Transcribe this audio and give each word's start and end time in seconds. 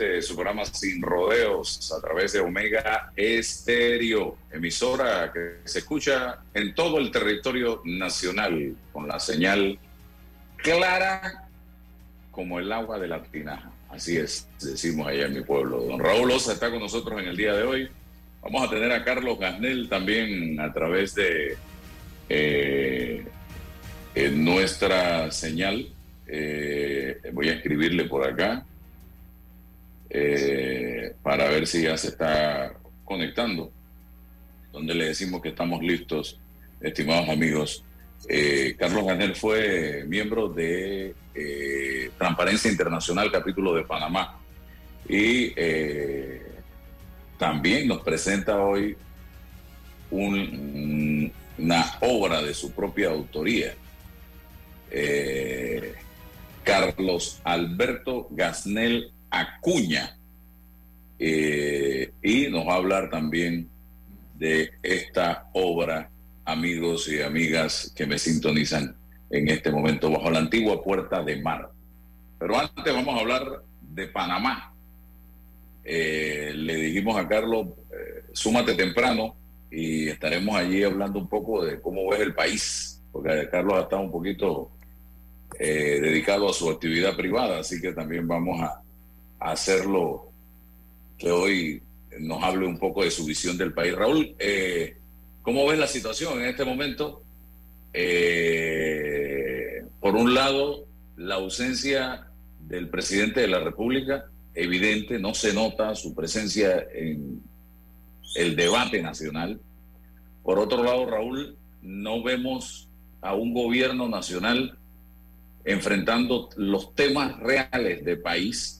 Este 0.00 0.22
su 0.22 0.34
programa 0.34 0.64
Sin 0.64 1.02
Rodeos 1.02 1.92
a 1.92 2.00
través 2.00 2.32
de 2.32 2.40
Omega 2.40 3.12
Estéreo, 3.14 4.38
emisora 4.50 5.30
que 5.30 5.68
se 5.68 5.80
escucha 5.80 6.38
en 6.54 6.74
todo 6.74 6.98
el 6.98 7.10
territorio 7.10 7.82
nacional 7.84 8.76
con 8.92 9.06
la 9.06 9.20
señal 9.20 9.78
clara 10.56 11.48
como 12.30 12.58
el 12.58 12.72
agua 12.72 12.98
de 12.98 13.08
la 13.08 13.22
tinaja. 13.22 13.70
Así 13.90 14.16
es, 14.16 14.48
decimos 14.58 15.06
allá 15.06 15.26
en 15.26 15.34
mi 15.34 15.42
pueblo. 15.42 15.82
Don 15.82 16.00
Raúl 16.00 16.30
Osa 16.30 16.54
está 16.54 16.70
con 16.70 16.80
nosotros 16.80 17.20
en 17.20 17.28
el 17.28 17.36
día 17.36 17.52
de 17.52 17.64
hoy. 17.64 17.90
Vamos 18.40 18.66
a 18.66 18.70
tener 18.70 18.92
a 18.92 19.04
Carlos 19.04 19.38
Gasnel 19.38 19.90
también 19.90 20.58
a 20.60 20.72
través 20.72 21.14
de 21.14 21.58
eh, 22.30 23.22
nuestra 24.32 25.30
señal 25.30 25.88
eh, 26.26 27.20
voy 27.32 27.48
a 27.48 27.54
escribirle 27.54 28.04
por 28.04 28.26
acá 28.26 28.64
eh, 30.10 31.14
para 31.22 31.48
ver 31.48 31.66
si 31.66 31.82
ya 31.82 31.96
se 31.96 32.08
está 32.08 32.74
conectando, 33.04 33.72
donde 34.72 34.94
le 34.94 35.06
decimos 35.06 35.40
que 35.40 35.50
estamos 35.50 35.82
listos, 35.82 36.38
estimados 36.80 37.28
amigos. 37.28 37.84
Eh, 38.28 38.76
Carlos 38.78 39.06
Ganel 39.06 39.34
fue 39.34 40.04
miembro 40.06 40.48
de 40.48 41.14
Transparencia 42.18 42.70
Internacional, 42.70 43.32
capítulo 43.32 43.74
de 43.74 43.84
Panamá, 43.84 44.38
y 45.08 45.54
también 47.38 47.88
nos 47.88 48.02
presenta 48.02 48.62
hoy 48.62 48.96
una 50.10 51.98
obra 52.00 52.42
de 52.42 52.52
su 52.52 52.72
propia 52.72 53.10
autoría. 53.10 53.74
Eh, 54.90 55.94
Carlos 56.64 57.40
Alberto 57.44 58.28
Gasnel 58.30 59.12
Acuña. 59.30 60.16
Eh, 61.18 62.12
y 62.22 62.48
nos 62.48 62.66
va 62.66 62.72
a 62.72 62.76
hablar 62.76 63.10
también 63.10 63.68
de 64.36 64.70
esta 64.82 65.50
obra, 65.52 66.08
amigos 66.46 67.08
y 67.08 67.20
amigas 67.20 67.92
que 67.94 68.06
me 68.06 68.18
sintonizan 68.18 68.96
en 69.28 69.48
este 69.48 69.70
momento 69.70 70.10
bajo 70.10 70.30
la 70.30 70.38
antigua 70.38 70.82
puerta 70.82 71.22
de 71.22 71.40
mar. 71.42 71.70
Pero 72.38 72.58
antes 72.58 72.94
vamos 72.94 73.14
a 73.14 73.20
hablar 73.20 73.62
de 73.82 74.06
Panamá. 74.08 74.72
Eh, 75.84 76.52
le 76.54 76.76
dijimos 76.76 77.16
a 77.18 77.28
Carlos, 77.28 77.66
eh, 77.92 78.24
súmate 78.32 78.74
temprano 78.74 79.34
y 79.70 80.08
estaremos 80.08 80.56
allí 80.56 80.82
hablando 80.82 81.18
un 81.18 81.28
poco 81.28 81.64
de 81.64 81.80
cómo 81.80 82.08
ves 82.08 82.20
el 82.20 82.34
país, 82.34 83.02
porque 83.12 83.46
Carlos 83.50 83.74
ha 83.74 83.82
estado 83.82 84.02
un 84.02 84.10
poquito 84.10 84.70
dedicado 85.58 86.48
a 86.48 86.54
su 86.54 86.70
actividad 86.70 87.14
privada, 87.14 87.58
así 87.58 87.82
que 87.82 87.92
también 87.92 88.26
vamos 88.26 88.62
a, 88.62 88.80
hacerlo 89.40 90.30
que 91.18 91.30
hoy 91.30 91.82
nos 92.18 92.42
hable 92.42 92.66
un 92.66 92.78
poco 92.78 93.02
de 93.02 93.10
su 93.10 93.24
visión 93.24 93.56
del 93.56 93.72
país. 93.72 93.94
Raúl, 93.94 94.34
eh, 94.38 94.96
¿cómo 95.42 95.66
ves 95.66 95.78
la 95.78 95.86
situación 95.86 96.40
en 96.40 96.48
este 96.48 96.64
momento? 96.64 97.22
Eh, 97.92 99.84
por 100.00 100.14
un 100.14 100.34
lado, 100.34 100.86
la 101.16 101.36
ausencia 101.36 102.28
del 102.60 102.88
presidente 102.88 103.40
de 103.40 103.48
la 103.48 103.60
República, 103.60 104.26
evidente, 104.54 105.18
no 105.18 105.34
se 105.34 105.52
nota 105.52 105.94
su 105.94 106.14
presencia 106.14 106.86
en 106.92 107.42
el 108.36 108.56
debate 108.56 109.02
nacional. 109.02 109.60
Por 110.42 110.58
otro 110.58 110.82
lado, 110.82 111.06
Raúl, 111.06 111.56
no 111.82 112.22
vemos 112.22 112.88
a 113.20 113.34
un 113.34 113.52
gobierno 113.52 114.08
nacional 114.08 114.78
enfrentando 115.64 116.48
los 116.56 116.94
temas 116.94 117.38
reales 117.40 118.04
de 118.04 118.16
país 118.16 118.79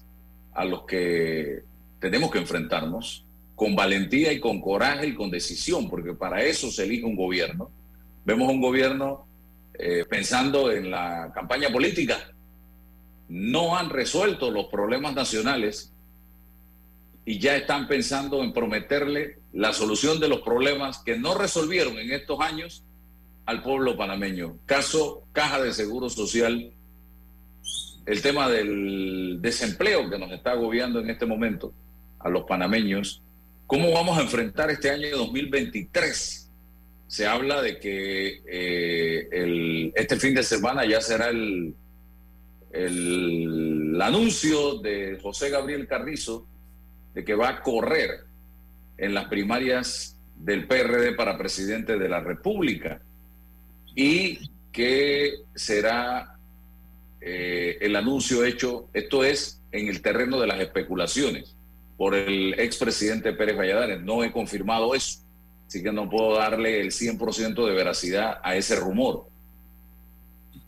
a 0.61 0.65
los 0.67 0.83
que 0.83 1.63
tenemos 1.99 2.31
que 2.31 2.39
enfrentarnos 2.39 3.25
con 3.57 3.75
valentía 3.75 4.31
y 4.31 4.41
con 4.41 4.61
coraje 4.61 5.07
y 5.07 5.15
con 5.15 5.31
decisión, 5.31 5.89
porque 5.89 6.13
para 6.13 6.43
eso 6.43 6.71
se 6.71 6.85
elige 6.85 7.05
un 7.05 7.17
gobierno. 7.17 7.71
Vemos 8.27 8.51
un 8.51 8.61
gobierno 8.61 9.27
eh, 9.73 10.05
pensando 10.09 10.71
en 10.71 10.91
la 10.91 11.33
campaña 11.35 11.71
política. 11.71 12.31
No 13.31 13.75
han 13.75 13.89
resuelto 13.89 14.51
los 14.51 14.67
problemas 14.67 15.15
nacionales 15.15 15.95
y 17.25 17.39
ya 17.39 17.57
están 17.57 17.89
pensando 17.89 18.43
en 18.43 18.53
prometerle 18.53 19.39
la 19.55 19.73
solución 19.73 20.21
de 20.21 20.29
los 20.29 20.43
problemas 20.43 20.99
que 20.99 21.17
no 21.17 21.35
resolvieron 21.35 21.99
en 21.99 22.13
estos 22.13 22.39
años 22.41 22.85
al 23.47 23.63
pueblo 23.63 23.97
panameño. 23.97 24.59
Caso 24.67 25.23
Caja 25.33 25.63
de 25.63 25.73
Seguro 25.73 26.11
Social, 26.11 26.75
el 28.07 28.23
tema 28.23 28.49
del 28.49 29.39
desempleo 29.41 30.09
que 30.09 30.19
nos 30.19 30.31
está 30.33 30.53
agobiando 30.53 31.01
en 31.01 31.11
este 31.11 31.27
momento 31.27 31.73
a 32.19 32.29
los 32.29 32.45
panameños. 32.45 33.23
¿Cómo 33.67 33.93
vamos 33.93 34.19
a 34.19 34.23
enfrentar 34.23 34.71
este 34.71 34.91
año 34.91 35.17
2023? 35.17 36.51
Se 37.07 37.27
habla 37.27 37.63
de 37.63 37.79
que 37.79 38.43
eh, 38.47 39.93
este 39.95 40.17
fin 40.17 40.35
de 40.35 40.43
semana 40.43 40.85
ya 40.85 41.01
será 41.01 41.29
el, 41.29 41.75
el 42.73 44.01
anuncio 44.01 44.79
de 44.79 45.19
José 45.21 45.51
Gabriel 45.51 45.87
Carrizo 45.87 46.47
de 47.15 47.25
que 47.25 47.35
va 47.35 47.49
a 47.49 47.63
correr 47.63 48.25
en 48.97 49.15
las 49.15 49.27
primarias 49.27 50.17
del 50.37 50.67
PRD 50.67 51.15
para 51.15 51.37
presidente 51.37 51.99
de 51.99 52.09
la 52.09 52.21
República 52.21 53.01
y 53.95 54.51
que 54.73 55.35
será 55.55 56.39
eh, 57.21 57.79
el 57.81 57.97
anuncio 57.97 58.45
hecho, 58.45 58.89
esto 58.95 59.25
es 59.25 59.61
en 59.73 59.89
el 59.89 60.01
terreno 60.01 60.41
de 60.41 60.47
las 60.47 60.61
especulaciones 60.61 61.55
por 61.97 62.15
el 62.15 62.59
expresidente 62.59 63.33
Pérez 63.33 63.57
Valladares. 63.57 64.01
No 64.01 64.25
he 64.25 64.33
confirmado 64.33 64.95
eso, 64.95 65.21
así 65.69 65.83
que 65.83 65.93
no 65.93 66.09
puedo 66.09 66.37
darle 66.37 66.81
el 66.81 66.93
100% 66.93 67.67
de 67.67 67.75
veracidad 67.75 68.39
a 68.43 68.57
ese 68.57 68.77
rumor. 68.77 69.27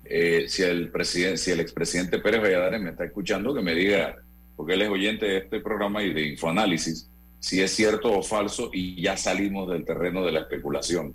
Eh, 0.04 0.44
si 0.46 0.62
el 0.62 0.90
presidente, 0.90 1.38
si 1.38 1.52
el 1.52 1.60
expresidente 1.60 2.19
Pérez 2.19 2.43
Valladares 2.43 2.81
me 2.82 2.90
está 2.90 3.05
escuchando, 3.05 3.55
que 3.55 3.62
me 3.62 3.75
diga, 3.75 4.16
porque 4.56 4.75
él 4.75 4.82
es 4.82 4.90
oyente 4.90 5.25
de 5.26 5.38
este 5.38 5.60
programa 5.60 6.02
y 6.02 6.12
de 6.12 6.26
Infoanálisis, 6.26 7.08
si 7.40 7.62
es 7.62 7.72
cierto 7.72 8.12
o 8.12 8.22
falso 8.22 8.70
y 8.72 9.00
ya 9.00 9.16
salimos 9.16 9.70
del 9.70 9.87
terreno 9.87 10.25
de 10.25 10.32
la 10.32 10.40
especulación. 10.40 11.14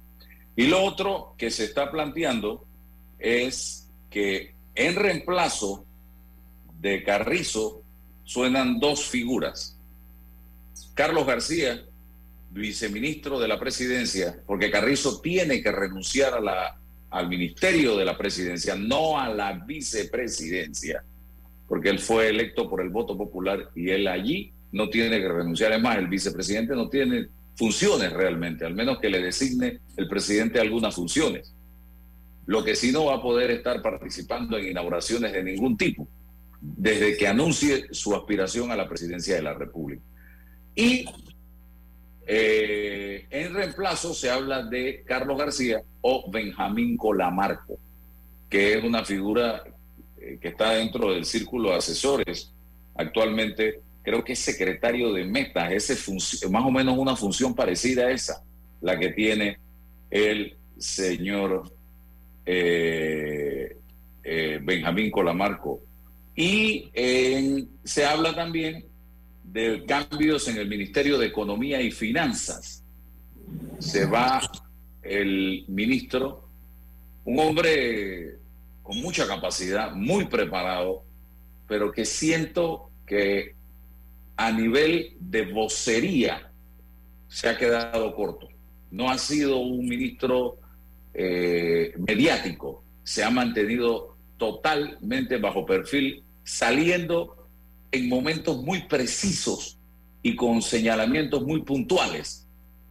Y 0.56 0.66
lo 0.66 0.84
otro 0.84 1.36
que 1.38 1.52
se 1.52 1.66
está 1.66 1.92
planteando 1.92 2.66
es 3.20 3.88
que 4.10 4.57
en 4.78 4.96
reemplazo 4.96 5.86
de 6.80 7.04
Carrizo 7.04 7.82
suenan 8.24 8.80
dos 8.80 9.06
figuras. 9.06 9.78
Carlos 10.94 11.26
García, 11.26 11.84
viceministro 12.52 13.40
de 13.40 13.48
la 13.48 13.60
presidencia, 13.60 14.40
porque 14.46 14.72
Carrizo 14.72 15.20
tiene 15.20 15.62
que 15.62 15.72
renunciar 15.72 16.36
a 16.36 16.40
la, 16.40 16.80
al 17.10 17.28
ministerio 17.28 17.98
de 17.98 18.06
la 18.06 18.18
presidencia, 18.18 18.76
no 18.76 19.20
a 19.20 19.30
la 19.30 19.54
vicepresidencia, 19.54 21.04
porque 21.68 21.90
él 21.90 22.00
fue 22.00 22.30
electo 22.30 22.70
por 22.70 22.82
el 22.82 22.90
voto 22.90 23.18
popular 23.18 23.72
y 23.76 23.90
él 23.90 24.08
allí 24.08 24.54
no 24.72 24.90
tiene 24.90 25.20
que 25.20 25.28
renunciar. 25.28 25.72
Es 25.72 25.82
más, 25.82 25.98
el 25.98 26.08
vicepresidente 26.08 26.76
no 26.76 26.88
tiene 26.88 27.28
funciones 27.56 28.14
realmente, 28.14 28.66
al 28.66 28.76
menos 28.76 29.00
que 29.00 29.10
le 29.10 29.22
designe 29.22 29.80
el 29.96 30.08
presidente 30.08 30.60
algunas 30.60 30.94
funciones. 30.94 31.54
Lo 32.48 32.64
que 32.64 32.76
sí 32.76 32.92
no 32.92 33.06
va 33.06 33.16
a 33.16 33.22
poder 33.22 33.52
estar 33.52 33.82
participando 33.82 34.58
en 34.58 34.70
inauguraciones 34.70 35.32
de 35.32 35.44
ningún 35.44 35.78
tipo, 35.78 36.08
desde 36.60 37.16
que 37.18 37.28
anuncie 37.28 37.88
su 37.92 38.16
aspiración 38.16 38.72
a 38.72 38.76
la 38.76 38.88
presidencia 38.88 39.36
de 39.36 39.42
la 39.44 39.54
República. 39.54 40.02
Y 40.76 41.06
eh, 42.26 43.28
en 43.30 43.54
reemplazo 43.54 44.14
se 44.14 44.32
habla 44.32 44.64
de 44.64 45.04
Carlos 45.06 45.38
García 45.38 45.82
o 46.02 46.30
Benjamín 46.32 46.98
Colamarco, 46.98 47.78
que 48.50 48.74
es 48.74 48.84
una 48.84 49.06
figura 49.06 49.64
eh, 50.20 50.40
que 50.42 50.50
está 50.50 50.72
dentro 50.72 51.12
del 51.12 51.26
círculo 51.26 51.70
de 51.70 51.76
asesores 51.76 52.52
actualmente 52.96 53.82
creo 54.08 54.24
que 54.24 54.34
es 54.34 54.40
secretario 54.40 55.12
de 55.12 55.26
Meta, 55.26 55.70
ese 55.70 55.94
más 56.50 56.66
o 56.66 56.72
menos 56.72 56.98
una 56.98 57.18
función 57.18 57.54
parecida 57.54 58.08
a 58.08 58.12
esa, 58.12 58.42
la 58.80 58.98
que 58.98 59.10
tiene 59.10 59.58
el 60.10 60.56
señor 60.78 61.70
eh, 62.50 63.78
eh, 64.24 64.60
Benjamín 64.64 65.12
Colamarco. 65.12 65.82
Y 66.34 66.92
se 67.84 68.06
habla 68.06 68.34
también 68.34 68.86
de 69.44 69.84
cambios 69.86 70.48
en 70.48 70.58
el 70.58 70.70
Ministerio 70.70 71.18
de 71.18 71.28
Economía 71.28 71.82
y 71.82 71.92
Finanzas. 71.92 72.84
Se 73.80 74.06
va 74.06 74.42
el 75.02 75.66
ministro, 75.68 76.48
un 77.26 77.40
hombre 77.40 78.38
con 78.84 79.02
mucha 79.02 79.28
capacidad, 79.28 79.92
muy 79.94 80.26
preparado, 80.26 81.04
pero 81.68 81.92
que 81.92 82.06
siento 82.06 82.92
que 83.06 83.56
a 84.38 84.52
nivel 84.52 85.18
de 85.20 85.52
vocería 85.52 86.52
se 87.28 87.50
ha 87.50 87.58
quedado 87.58 88.16
corto. 88.16 88.48
No 88.92 89.10
ha 89.10 89.18
sido 89.18 89.58
un 89.58 89.88
ministro 89.88 90.60
eh, 91.20 91.96
mediático, 91.98 92.84
se 93.04 93.24
ha 93.24 93.32
mantenido 93.32 94.16
totalmente 94.38 95.38
bajo 95.38 95.66
perfil, 95.66 96.24
saliendo 96.44 97.48
en 97.92 98.08
momentos 98.08 98.62
muy 98.62 98.84
precisos 98.84 99.80
y 100.22 100.36
con 100.36 100.62
señalamientos 100.62 101.44
muy 101.44 101.64
puntuales, 101.64 102.46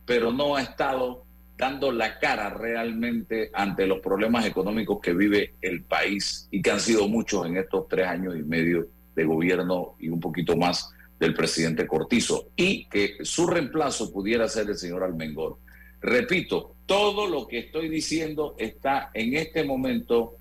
pero 0.05 0.33
no 0.33 0.57
ha 0.57 0.63
estado 0.63 1.25
dando 1.57 1.93
la 1.93 2.19
cara 2.19 2.51
realmente 2.51 3.51
ante 3.55 3.87
los 3.87 4.01
problemas 4.01 4.45
económicos 4.45 4.99
que 5.01 5.15
vive 5.15 5.55
el 5.63 5.85
país 5.85 6.49
y 6.51 6.61
que 6.61 6.73
han 6.73 6.81
sido 6.81 7.07
muchos 7.07 7.47
en 7.47 7.57
estos 7.57 7.87
tres 7.89 8.09
años 8.09 8.37
y 8.37 8.43
medio 8.43 8.89
de 9.15 9.25
gobierno 9.25 9.95
y 10.01 10.09
un 10.09 10.19
poquito 10.21 10.57
más 10.57 10.91
del 11.19 11.33
presidente 11.33 11.87
Cortizo 11.87 12.49
y 12.57 12.87
que 12.87 13.19
su 13.23 13.47
reemplazo 13.47 14.13
pudiera 14.13 14.49
ser 14.49 14.69
el 14.69 14.77
señor 14.77 15.03
Almengor. 15.03 15.59
Repito, 16.01 16.76
todo 16.87 17.27
lo 17.27 17.47
que 17.47 17.59
estoy 17.59 17.89
diciendo 17.89 18.55
está 18.59 19.11
en 19.13 19.37
este 19.37 19.65
momento 19.65 20.37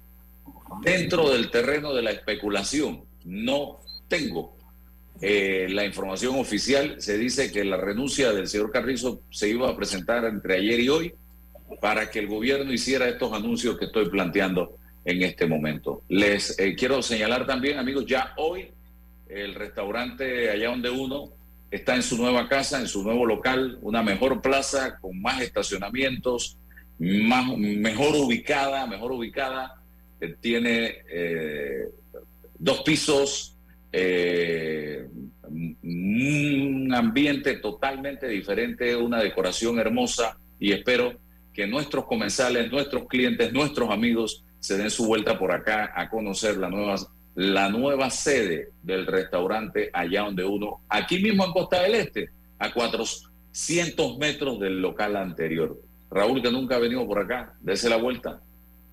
dentro 0.81 1.29
del 1.31 1.49
terreno 1.49 1.93
de 1.93 2.03
la 2.03 2.11
especulación. 2.11 3.03
No 3.25 3.79
tengo 4.07 4.55
eh, 5.21 5.67
la 5.69 5.85
información 5.85 6.39
oficial. 6.39 7.01
Se 7.01 7.17
dice 7.17 7.51
que 7.51 7.63
la 7.65 7.77
renuncia 7.77 8.31
del 8.31 8.47
señor 8.47 8.71
Carrizo 8.71 9.21
se 9.31 9.49
iba 9.49 9.69
a 9.69 9.75
presentar 9.75 10.25
entre 10.25 10.57
ayer 10.57 10.79
y 10.79 10.89
hoy 10.89 11.13
para 11.81 12.09
que 12.09 12.19
el 12.19 12.27
gobierno 12.27 12.71
hiciera 12.71 13.09
estos 13.09 13.33
anuncios 13.33 13.77
que 13.77 13.85
estoy 13.85 14.09
planteando 14.09 14.77
en 15.03 15.23
este 15.23 15.47
momento. 15.47 16.03
Les 16.09 16.59
eh, 16.59 16.75
quiero 16.75 17.01
señalar 17.01 17.45
también, 17.45 17.79
amigos, 17.79 18.05
ya 18.05 18.33
hoy 18.37 18.69
el 19.27 19.55
restaurante 19.55 20.49
allá 20.49 20.69
donde 20.69 20.89
uno 20.89 21.29
está 21.75 21.95
en 21.95 22.03
su 22.03 22.17
nueva 22.17 22.47
casa, 22.47 22.79
en 22.79 22.87
su 22.87 23.03
nuevo 23.03 23.25
local, 23.25 23.77
una 23.81 24.01
mejor 24.01 24.41
plaza 24.41 24.97
con 24.99 25.21
más 25.21 25.41
estacionamientos, 25.41 26.57
más, 26.97 27.45
mejor 27.57 28.15
ubicada, 28.15 28.87
mejor 28.87 29.11
ubicada, 29.11 29.81
eh, 30.21 30.35
tiene 30.39 30.95
eh, 31.11 31.89
dos 32.57 32.81
pisos, 32.81 33.57
eh, 33.91 35.05
un 35.83 36.93
ambiente 36.93 37.57
totalmente 37.57 38.27
diferente, 38.27 38.95
una 38.95 39.21
decoración 39.21 39.77
hermosa 39.77 40.37
y 40.59 40.71
espero 40.71 41.13
que 41.53 41.67
nuestros 41.67 42.05
comensales, 42.05 42.71
nuestros 42.71 43.05
clientes, 43.07 43.51
nuestros 43.51 43.89
amigos 43.89 44.45
se 44.59 44.77
den 44.77 44.89
su 44.89 45.05
vuelta 45.05 45.37
por 45.37 45.51
acá 45.51 45.91
a 45.93 46.09
conocer 46.09 46.57
la 46.57 46.69
nueva 46.69 46.95
la 47.35 47.69
nueva 47.69 48.09
sede 48.09 48.71
del 48.81 49.05
restaurante 49.05 49.89
allá 49.93 50.21
donde 50.21 50.45
uno, 50.45 50.81
aquí 50.87 51.19
mismo 51.19 51.45
en 51.45 51.51
Costa 51.51 51.81
del 51.81 51.95
Este, 51.95 52.29
a 52.57 52.73
400 52.73 54.17
metros 54.17 54.59
del 54.59 54.81
local 54.81 55.17
anterior. 55.17 55.77
Raúl, 56.09 56.41
que 56.41 56.51
nunca 56.51 56.75
ha 56.75 56.79
venido 56.79 57.05
por 57.05 57.19
acá, 57.19 57.53
dése 57.59 57.89
la 57.89 57.97
vuelta, 57.97 58.39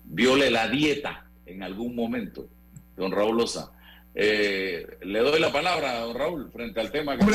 viole 0.03 0.51
la 0.51 0.67
dieta 0.67 1.25
en 1.45 1.63
algún 1.63 1.95
momento, 1.95 2.47
don 2.97 3.11
Raúl 3.11 3.37
Loza. 3.37 3.71
Eh, 4.13 4.99
le 5.01 5.19
doy 5.19 5.39
la 5.39 5.51
palabra 5.51 5.93
a 5.93 5.99
don 6.01 6.15
Raúl 6.15 6.51
frente 6.51 6.79
al 6.81 6.91
tema 6.91 7.17
que 7.17 7.25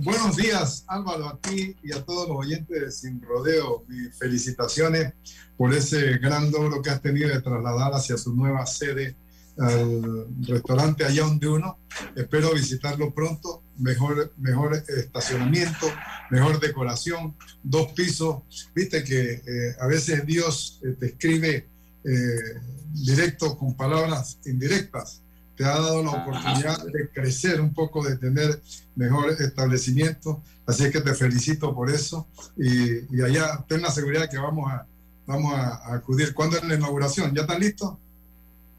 Buenos 0.00 0.36
días, 0.36 0.84
Álvaro, 0.88 1.28
a 1.28 1.38
ti 1.38 1.76
y 1.82 1.92
a 1.92 2.04
todos 2.04 2.28
los 2.28 2.38
oyentes 2.38 2.80
de 2.80 2.90
Sin 2.90 3.20
Rodeo. 3.22 3.84
Mis 3.88 4.16
felicitaciones 4.16 5.14
por 5.56 5.72
ese 5.72 6.18
gran 6.18 6.50
logro 6.50 6.82
que 6.82 6.90
has 6.90 7.00
tenido 7.00 7.28
de 7.28 7.40
trasladar 7.40 7.92
hacia 7.92 8.16
su 8.16 8.34
nueva 8.34 8.66
sede 8.66 9.16
al 9.58 10.26
restaurante 10.42 11.04
allá 11.04 11.22
donde 11.24 11.48
uno. 11.48 11.78
Espero 12.14 12.52
visitarlo 12.54 13.12
pronto. 13.12 13.62
Mejor, 13.78 14.32
mejor 14.36 14.74
estacionamiento, 14.74 15.86
mejor 16.30 16.60
decoración, 16.60 17.34
dos 17.62 17.92
pisos. 17.92 18.42
Viste 18.74 19.02
que 19.04 19.42
eh, 19.46 19.76
a 19.80 19.86
veces 19.86 20.24
Dios 20.26 20.80
eh, 20.84 20.96
te 20.98 21.06
escribe 21.06 21.68
eh, 22.04 22.60
directo 22.92 23.56
con 23.56 23.74
palabras 23.74 24.38
indirectas. 24.44 25.22
Te 25.56 25.64
ha 25.64 25.78
dado 25.78 26.02
la 26.02 26.10
oportunidad 26.10 26.84
de 26.86 27.08
crecer 27.10 27.60
un 27.60 27.72
poco, 27.72 28.04
de 28.04 28.16
tener 28.16 28.60
mejor 28.96 29.30
establecimiento. 29.30 30.42
Así 30.66 30.90
que 30.90 31.00
te 31.00 31.14
felicito 31.14 31.74
por 31.74 31.90
eso. 31.90 32.26
Y, 32.56 33.22
allá 33.22 33.64
ten 33.68 33.82
la 33.82 33.90
seguridad 33.90 34.28
que 34.28 34.38
vamos 34.38 34.70
a, 34.72 34.86
vamos 35.26 35.54
a, 35.54 35.94
acudir. 35.94 36.34
¿Cuándo 36.34 36.56
es 36.56 36.64
la 36.64 36.74
inauguración? 36.74 37.32
¿Ya 37.34 37.42
están 37.42 37.60
listos? 37.60 37.96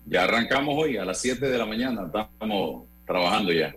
Ya 0.06 0.24
arrancamos 0.24 0.76
hoy 0.78 0.98
a 0.98 1.06
las 1.06 1.20
7 1.20 1.50
de 1.50 1.58
la 1.58 1.66
mañana, 1.66 2.06
estamos 2.06 2.84
trabajando 3.08 3.52
ya. 3.52 3.76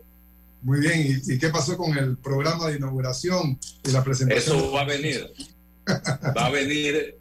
Muy 0.61 0.81
bien, 0.81 1.23
¿y, 1.25 1.39
qué 1.39 1.49
pasó 1.49 1.77
con 1.77 1.97
el 1.97 2.19
programa 2.19 2.69
de 2.69 2.77
inauguración 2.77 3.59
y 3.85 3.91
la 3.91 4.05
presentación? 4.05 4.59
Eso 4.59 4.73
va 4.73 4.83
a 4.83 4.85
venir. 4.85 5.31
va 6.37 6.47
a 6.47 6.51
venir, 6.51 7.17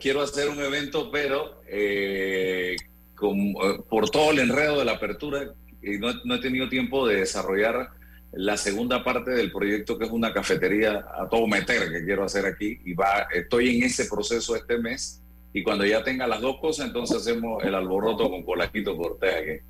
quiero 0.00 0.22
hacer 0.22 0.48
un 0.48 0.60
evento, 0.60 1.10
pero 1.10 1.62
eh, 1.66 2.76
eh, 2.76 3.78
por 3.88 4.10
todo 4.10 4.30
el 4.30 4.38
enredo 4.38 4.78
de 4.78 4.84
la 4.84 4.92
apertura, 4.92 5.52
y 5.82 5.98
no, 5.98 6.12
no 6.24 6.36
he 6.36 6.40
tenido 6.40 6.68
tiempo 6.68 7.08
de 7.08 7.16
desarrollar 7.16 7.90
la 8.32 8.56
segunda 8.56 9.02
parte 9.02 9.32
del 9.32 9.50
proyecto, 9.50 9.98
que 9.98 10.04
es 10.04 10.10
una 10.10 10.32
cafetería 10.32 11.04
a 11.18 11.28
todo 11.28 11.46
meter 11.46 11.90
que 11.90 12.04
quiero 12.04 12.24
hacer 12.24 12.46
aquí, 12.46 12.78
y 12.84 12.92
va, 12.92 13.26
estoy 13.34 13.76
en 13.76 13.84
ese 13.84 14.04
proceso 14.04 14.54
este 14.54 14.78
mes 14.78 15.23
y 15.54 15.62
cuando 15.62 15.86
ya 15.86 16.02
tenga 16.02 16.26
las 16.26 16.40
dos 16.40 16.56
cosas, 16.60 16.88
entonces 16.88 17.18
hacemos 17.18 17.62
el 17.62 17.76
alboroto 17.76 18.28
con 18.28 18.42
Colaquito 18.42 18.96
Cortés 18.96 19.34
aquí. 19.34 19.64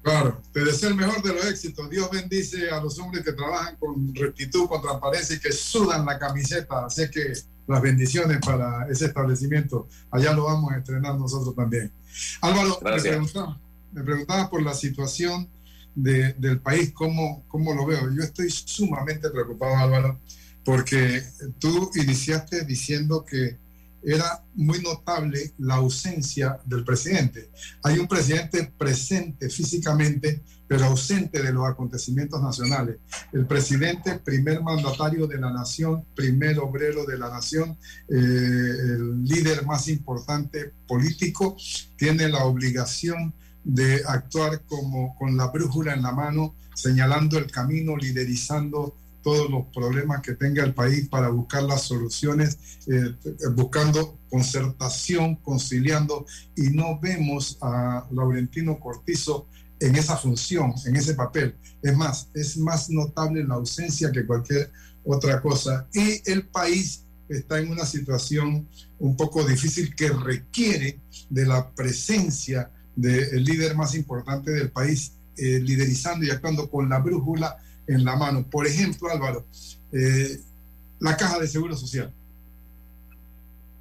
Claro, 0.00 0.40
te 0.52 0.64
deseo 0.64 0.90
el 0.90 0.94
mejor 0.94 1.20
de 1.20 1.34
los 1.34 1.44
éxitos. 1.46 1.90
Dios 1.90 2.08
bendice 2.12 2.70
a 2.70 2.80
los 2.80 2.96
hombres 3.00 3.24
que 3.24 3.32
trabajan 3.32 3.74
con 3.74 4.14
rectitud, 4.14 4.68
con 4.68 4.80
transparencia 4.80 5.34
y 5.34 5.40
que 5.40 5.50
sudan 5.50 6.06
la 6.06 6.16
camiseta. 6.16 6.86
Así 6.86 7.10
que 7.10 7.32
las 7.66 7.82
bendiciones 7.82 8.38
para 8.38 8.86
ese 8.88 9.06
establecimiento. 9.06 9.88
Allá 10.12 10.32
lo 10.32 10.44
vamos 10.44 10.70
a 10.72 10.78
estrenar 10.78 11.16
nosotros 11.16 11.56
también. 11.56 11.90
Álvaro, 12.40 12.78
me 12.84 13.00
preguntaba, 13.00 13.58
me 13.92 14.04
preguntaba, 14.04 14.48
por 14.48 14.62
la 14.62 14.74
situación 14.74 15.48
de, 15.96 16.34
del 16.34 16.60
país, 16.60 16.92
cómo, 16.92 17.42
cómo 17.48 17.74
lo 17.74 17.84
veo. 17.84 18.12
Yo 18.14 18.22
estoy 18.22 18.48
sumamente 18.48 19.28
preocupado, 19.30 19.76
Álvaro, 19.76 20.20
porque 20.64 21.20
tú 21.58 21.90
iniciaste 21.96 22.64
diciendo 22.64 23.24
que 23.24 23.58
era 24.02 24.42
muy 24.54 24.80
notable 24.80 25.52
la 25.58 25.76
ausencia 25.76 26.58
del 26.64 26.84
presidente. 26.84 27.50
Hay 27.82 27.98
un 27.98 28.06
presidente 28.06 28.72
presente 28.78 29.50
físicamente, 29.50 30.42
pero 30.68 30.84
ausente 30.86 31.42
de 31.42 31.52
los 31.52 31.66
acontecimientos 31.66 32.40
nacionales. 32.42 32.96
El 33.32 33.46
presidente, 33.46 34.18
primer 34.18 34.62
mandatario 34.62 35.26
de 35.26 35.38
la 35.38 35.52
nación, 35.52 36.04
primer 36.14 36.58
obrero 36.58 37.04
de 37.04 37.18
la 37.18 37.30
nación, 37.30 37.76
eh, 38.08 38.14
el 38.16 39.24
líder 39.24 39.64
más 39.64 39.88
importante 39.88 40.72
político, 40.86 41.56
tiene 41.96 42.28
la 42.28 42.44
obligación 42.44 43.34
de 43.64 44.02
actuar 44.06 44.62
como 44.66 45.16
con 45.16 45.36
la 45.36 45.48
brújula 45.48 45.92
en 45.94 46.02
la 46.02 46.12
mano, 46.12 46.54
señalando 46.74 47.38
el 47.38 47.50
camino, 47.50 47.96
liderizando 47.96 48.94
todos 49.26 49.50
los 49.50 49.66
problemas 49.74 50.22
que 50.22 50.34
tenga 50.34 50.62
el 50.62 50.72
país 50.72 51.08
para 51.08 51.30
buscar 51.30 51.64
las 51.64 51.82
soluciones, 51.82 52.58
eh, 52.86 53.12
buscando 53.56 54.20
concertación, 54.30 55.34
conciliando, 55.42 56.26
y 56.56 56.70
no 56.70 57.00
vemos 57.00 57.58
a 57.60 58.06
Laurentino 58.12 58.78
Cortizo 58.78 59.48
en 59.80 59.96
esa 59.96 60.16
función, 60.16 60.74
en 60.84 60.94
ese 60.94 61.14
papel. 61.14 61.56
Es 61.82 61.96
más, 61.96 62.28
es 62.34 62.56
más 62.56 62.88
notable 62.88 63.42
la 63.42 63.56
ausencia 63.56 64.12
que 64.12 64.24
cualquier 64.24 64.70
otra 65.02 65.42
cosa. 65.42 65.88
Y 65.92 66.22
el 66.30 66.46
país 66.46 67.02
está 67.28 67.58
en 67.58 67.72
una 67.72 67.84
situación 67.84 68.68
un 69.00 69.16
poco 69.16 69.42
difícil 69.42 69.92
que 69.96 70.10
requiere 70.10 71.00
de 71.30 71.46
la 71.46 71.68
presencia 71.74 72.70
del 72.94 73.42
líder 73.42 73.74
más 73.74 73.96
importante 73.96 74.52
del 74.52 74.70
país, 74.70 75.14
eh, 75.36 75.58
liderizando 75.58 76.24
y 76.24 76.30
actuando 76.30 76.70
con 76.70 76.88
la 76.88 77.00
brújula 77.00 77.56
en 77.86 78.04
la 78.04 78.16
mano. 78.16 78.44
Por 78.48 78.66
ejemplo, 78.66 79.10
Álvaro, 79.10 79.44
eh, 79.92 80.40
la 81.00 81.16
caja 81.16 81.38
de 81.38 81.48
seguro 81.48 81.76
social. 81.76 82.12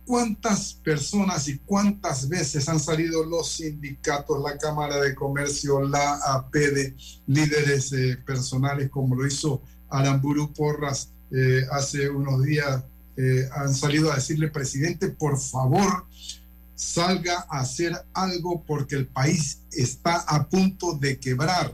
¿Cuántas 0.05 0.73
personas 0.73 1.47
y 1.47 1.57
cuántas 1.59 2.29
veces 2.29 2.69
han 2.69 2.79
salido 2.79 3.25
los 3.25 3.53
sindicatos, 3.53 4.41
la 4.43 4.57
Cámara 4.57 4.97
de 4.97 5.15
Comercio, 5.15 5.81
la 5.81 6.19
APD, 6.33 6.93
líderes 7.25 7.91
eh, 7.93 8.17
personales 8.23 8.89
como 8.89 9.15
lo 9.15 9.25
hizo 9.25 9.61
Aramburu 9.89 10.53
Porras 10.53 11.09
hace 11.71 12.09
unos 12.09 12.43
días? 12.43 12.83
han 13.55 13.73
salido 13.73 14.11
a 14.11 14.15
decirle, 14.15 14.49
presidente, 14.49 15.07
por 15.07 15.39
favor, 15.39 16.05
salga 16.75 17.45
a 17.49 17.61
hacer 17.61 17.93
algo 18.13 18.63
porque 18.67 18.95
el 18.95 19.07
país 19.07 19.61
está 19.71 20.17
a 20.27 20.47
punto 20.47 20.93
de 20.93 21.17
quebrar. 21.19 21.73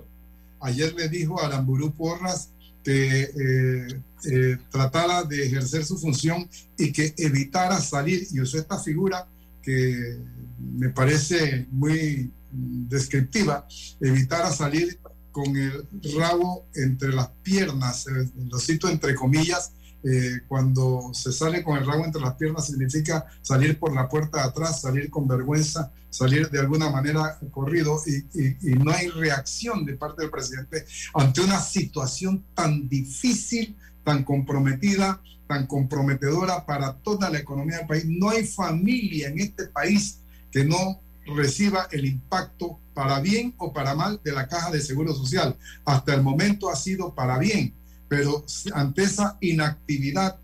Ayer 0.62 0.94
le 0.94 1.10
dijo 1.10 1.41
a 1.41 1.48
Aramburú 1.48 1.94
Porras 1.94 2.50
que 2.84 3.22
eh, 3.24 4.01
eh, 4.32 4.58
tratara 4.70 5.24
de 5.24 5.46
ejercer 5.46 5.86
su 5.86 5.98
función 5.98 6.50
y 6.77 6.91
que 6.91 7.13
evitara 7.18 7.80
salir, 7.80 8.27
y 8.32 8.39
usó 8.39 8.58
esta 8.58 8.80
figura 8.80 9.27
que 9.62 10.18
me 10.60 10.89
parece 10.89 11.68
muy 11.72 12.32
descriptiva, 12.51 13.68
evitara 14.00 14.51
salir 14.51 15.00
con 15.32 15.56
el 15.56 15.88
rabo 16.20 16.68
entre 16.75 17.13
las 17.13 17.30
piernas, 17.41 18.08
eh, 18.08 18.30
lo 18.50 18.60
cito 18.60 18.89
entre 18.89 19.15
comillas, 19.15 19.72
eh, 20.03 20.41
cuando 20.48 21.12
se 21.13 21.31
sale 21.31 21.63
con 21.63 21.77
el 21.77 21.86
rabo 21.86 22.03
entre 22.03 22.22
las 22.22 22.34
piernas 22.34 22.65
significa 22.65 23.25
salir 23.41 23.77
por 23.77 23.93
la 23.93 24.10
puerta 24.10 24.39
de 24.39 24.50
atrás, 24.50 24.81
salir 24.81 25.10
con 25.12 25.27
vergüenza, 25.27 25.91
salir 26.10 26.50
de 26.50 26.60
alguna 26.60 26.89
manera 26.89 27.39
corrido 27.51 28.01
y, 28.05 28.70
no 28.75 28.91
hay 28.91 29.10
reacción 29.10 29.86
de 29.86 29.93
parte 29.96 30.24
del 30.24 30.31
presidente 30.31 30.86
ante 31.13 31.41
una 31.41 31.60
situación 31.60 32.43
tan 32.55 32.89
difícil, 32.89 33.77
tan 34.03 34.24
comprometida, 34.24 35.22
tan 35.48 35.67
comprometedora 35.67 36.65
para 36.65 36.93
toda 36.93 37.29
la 37.29 37.38
economía 37.38 37.77
del 37.77 37.88
país. 37.88 38.05
No 38.08 38.29
hay 38.29 38.46
familia 38.46 39.29
en 39.29 39.39
este 39.39 39.67
país 39.67 40.20
que 40.51 40.65
no 40.65 41.00
reciba 41.36 41.88
el 41.91 42.05
impacto 42.05 42.79
para 42.93 43.20
bien 43.20 43.53
o 43.58 43.72
para 43.72 43.93
mal 43.96 44.20
de 44.24 44.31
la 44.31 44.48
caja 44.48 44.72
de 44.72 44.81
seguro 44.81 45.13
social. 45.13 45.55
Hasta 45.86 46.15
el 46.15 46.24
momento 46.24 46.70
ha 46.70 46.75
sido 46.75 47.13
para 47.13 47.38
bien 47.38 47.75
pero 48.12 48.46
ante 48.74 49.03
esa 49.03 49.38
inactividad 49.39 50.38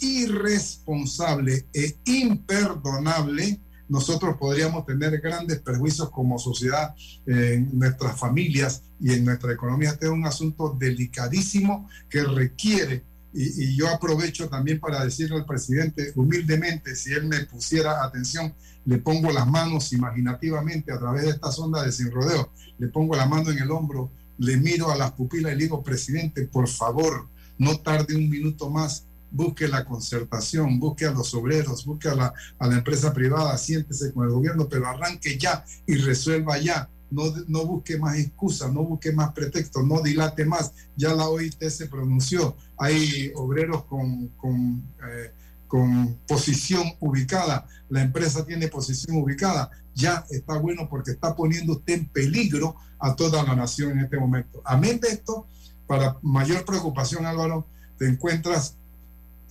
irresponsable 0.00 1.66
e 1.70 1.98
imperdonable, 2.06 3.60
nosotros 3.90 4.38
podríamos 4.38 4.86
tener 4.86 5.20
grandes 5.20 5.58
perjuicios 5.58 6.08
como 6.08 6.38
sociedad 6.38 6.94
en 7.26 7.78
nuestras 7.78 8.18
familias 8.18 8.84
y 8.98 9.12
en 9.12 9.26
nuestra 9.26 9.52
economía. 9.52 9.90
Este 9.90 10.06
es 10.06 10.12
un 10.12 10.24
asunto 10.24 10.74
delicadísimo 10.80 11.90
que 12.08 12.24
requiere, 12.24 13.04
y, 13.34 13.64
y, 13.64 13.76
yo 13.76 13.90
aprovecho 13.90 14.48
también 14.48 14.80
para 14.80 15.04
decirle 15.04 15.36
al 15.36 15.44
presidente 15.44 16.12
humildemente, 16.16 16.96
si 16.96 17.12
él 17.12 17.26
me 17.26 17.44
pusiera 17.44 18.02
atención, 18.02 18.54
le 18.86 18.96
pongo 18.96 19.30
las 19.30 19.46
manos 19.46 19.92
imaginativamente 19.92 20.90
a 20.90 20.98
través 20.98 21.24
de 21.24 21.30
esta 21.32 21.52
sonda 21.52 21.82
de 21.82 21.92
sin 21.92 22.10
rodeo, 22.10 22.50
le 22.78 22.88
pongo 22.88 23.14
la 23.14 23.26
mano 23.26 23.50
en 23.50 23.58
el 23.58 23.70
hombro 23.70 24.10
le 24.40 24.56
miro 24.56 24.90
a 24.90 24.96
las 24.96 25.12
pupilas 25.12 25.52
y 25.52 25.56
le 25.56 25.62
digo, 25.64 25.82
presidente, 25.82 26.46
por 26.46 26.66
favor, 26.66 27.28
no 27.58 27.78
tarde 27.80 28.16
un 28.16 28.28
minuto 28.30 28.70
más, 28.70 29.04
busque 29.30 29.68
la 29.68 29.84
concertación, 29.84 30.80
busque 30.80 31.04
a 31.04 31.10
los 31.10 31.34
obreros, 31.34 31.84
busque 31.84 32.08
a 32.08 32.14
la, 32.14 32.32
a 32.58 32.66
la 32.66 32.78
empresa 32.78 33.12
privada, 33.12 33.56
siéntese 33.58 34.12
con 34.12 34.24
el 34.24 34.32
gobierno, 34.32 34.66
pero 34.66 34.88
arranque 34.88 35.38
ya 35.38 35.62
y 35.86 35.96
resuelva 35.96 36.58
ya. 36.58 36.88
No, 37.10 37.24
no 37.48 37.66
busque 37.66 37.98
más 37.98 38.16
excusas, 38.16 38.72
no 38.72 38.84
busque 38.84 39.12
más 39.12 39.32
pretextos, 39.32 39.84
no 39.84 40.00
dilate 40.00 40.46
más. 40.46 40.72
Ya 40.96 41.12
la 41.12 41.28
OIT 41.28 41.62
se 41.68 41.88
pronunció. 41.88 42.56
Hay 42.78 43.32
obreros 43.34 43.84
con, 43.84 44.28
con 44.38 44.82
eh, 45.06 45.32
con 45.70 46.18
posición 46.26 46.82
ubicada, 46.98 47.64
la 47.90 48.02
empresa 48.02 48.44
tiene 48.44 48.66
posición 48.66 49.18
ubicada, 49.18 49.70
ya 49.94 50.24
está 50.30 50.58
bueno 50.58 50.88
porque 50.88 51.12
está 51.12 51.34
poniendo 51.34 51.72
usted 51.74 51.94
en 51.94 52.06
peligro 52.06 52.76
a 52.98 53.14
toda 53.16 53.42
la 53.42 53.54
nación 53.54 53.92
en 53.92 54.00
este 54.00 54.18
momento. 54.18 54.62
Amén 54.64 55.00
de 55.00 55.08
esto, 55.08 55.46
para 55.86 56.16
mayor 56.22 56.64
preocupación, 56.64 57.26
Álvaro, 57.26 57.66
te 57.98 58.06
encuentras 58.06 58.76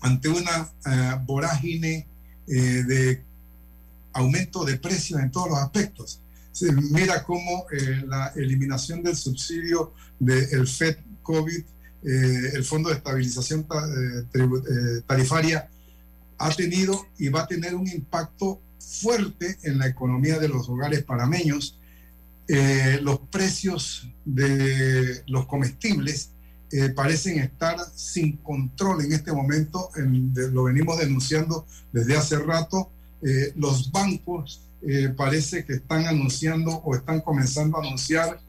ante 0.01 0.29
una 0.29 0.69
eh, 0.85 1.19
vorágine 1.25 2.07
eh, 2.47 2.83
de 2.83 3.23
aumento 4.13 4.65
de 4.65 4.77
precios 4.77 5.19
en 5.19 5.31
todos 5.31 5.49
los 5.49 5.59
aspectos. 5.59 6.21
mira 6.91 7.23
cómo 7.23 7.65
eh, 7.71 8.03
la 8.07 8.33
eliminación 8.35 9.03
del 9.03 9.15
subsidio 9.15 9.93
del 10.19 10.67
FED 10.67 10.97
COVID, 11.21 11.63
el 12.01 12.63
Fondo 12.63 12.89
de 12.89 12.95
Estabilización 12.95 13.67
Tarifaria, 15.05 15.69
ha 16.37 16.49
tenido 16.51 17.07
y 17.17 17.27
va 17.27 17.41
a 17.41 17.47
tener 17.47 17.75
un 17.75 17.87
impacto 17.87 18.61
fuerte 18.79 19.57
en 19.63 19.77
la 19.77 19.87
economía 19.87 20.39
de 20.39 20.47
los 20.47 20.67
hogares 20.69 21.03
panameños. 21.03 21.79
Eh, 22.47 22.99
los 23.01 23.19
precios 23.29 24.09
de 24.25 25.23
los 25.27 25.45
comestibles 25.45 26.31
eh, 26.71 26.89
parecen 26.89 27.39
estar 27.39 27.77
sin 27.93 28.37
control 28.37 29.05
en 29.05 29.13
este 29.13 29.31
momento, 29.31 29.89
lo 29.95 30.63
venimos 30.63 30.97
denunciando 30.97 31.65
desde 31.91 32.17
hace 32.17 32.37
rato. 32.37 32.89
Eh, 33.21 33.53
los 33.55 33.91
bancos 33.91 34.65
parece 35.17 35.65
que 35.65 35.73
están 35.73 36.05
anunciando 36.05 36.71
o 36.71 36.95
están 36.95 37.19
comenzando 37.19 37.77
a 37.77 37.81
anunciar 37.81 38.39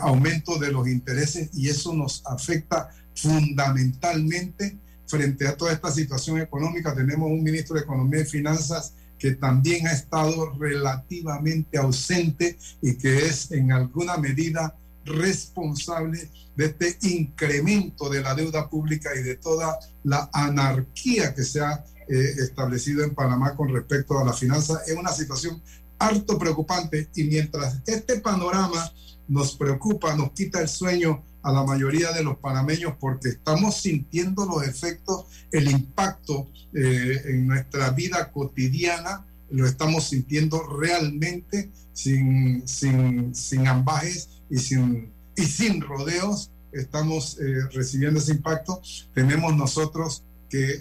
aumento 0.00 0.58
de 0.58 0.70
los 0.70 0.86
intereses 0.86 1.48
y 1.54 1.70
eso 1.70 1.94
nos 1.94 2.22
afecta 2.26 2.90
fundamentalmente 3.14 4.76
frente 5.06 5.48
a 5.48 5.56
toda 5.56 5.72
esta 5.72 5.90
situación 5.90 6.42
económica. 6.42 6.94
Tenemos 6.94 7.30
un 7.30 7.42
ministro 7.42 7.76
de 7.76 7.82
Economía 7.82 8.20
y 8.20 8.26
Finanzas 8.26 8.92
que 9.18 9.32
también 9.32 9.86
ha 9.86 9.92
estado 9.92 10.52
relativamente 10.58 11.78
ausente 11.78 12.58
y 12.80 12.94
que 12.94 13.26
es 13.26 13.50
en 13.50 13.72
alguna 13.72 14.16
medida 14.16 14.76
responsable 15.04 16.30
de 16.54 16.66
este 16.66 16.96
incremento 17.08 18.08
de 18.10 18.20
la 18.20 18.34
deuda 18.34 18.68
pública 18.68 19.10
y 19.18 19.22
de 19.22 19.36
toda 19.36 19.78
la 20.04 20.28
anarquía 20.32 21.34
que 21.34 21.44
se 21.44 21.60
ha 21.60 21.84
eh, 22.08 22.34
establecido 22.38 23.04
en 23.04 23.14
Panamá 23.14 23.54
con 23.54 23.68
respecto 23.72 24.18
a 24.18 24.24
la 24.24 24.32
finanza. 24.32 24.80
Es 24.86 24.96
una 24.96 25.12
situación 25.12 25.62
harto 25.98 26.38
preocupante 26.38 27.08
y 27.14 27.24
mientras 27.24 27.80
este 27.86 28.20
panorama 28.20 28.92
nos 29.26 29.56
preocupa, 29.56 30.14
nos 30.16 30.32
quita 30.32 30.60
el 30.60 30.68
sueño 30.68 31.24
a 31.42 31.52
la 31.52 31.64
mayoría 31.64 32.12
de 32.12 32.22
los 32.22 32.38
panameños 32.38 32.94
porque 32.98 33.30
estamos 33.30 33.76
sintiendo 33.76 34.44
los 34.46 34.66
efectos, 34.66 35.26
el 35.52 35.70
impacto 35.70 36.50
eh, 36.74 37.22
en 37.26 37.46
nuestra 37.46 37.90
vida 37.90 38.30
cotidiana, 38.32 39.26
lo 39.50 39.66
estamos 39.66 40.08
sintiendo 40.08 40.62
realmente 40.66 41.70
sin, 41.92 42.66
sin, 42.68 43.34
sin 43.34 43.66
ambajes 43.66 44.28
y 44.50 44.58
sin, 44.58 45.12
y 45.36 45.42
sin 45.42 45.80
rodeos, 45.80 46.50
estamos 46.72 47.38
eh, 47.40 47.62
recibiendo 47.72 48.20
ese 48.20 48.32
impacto. 48.32 48.82
Tenemos 49.14 49.56
nosotros 49.56 50.24
que 50.48 50.80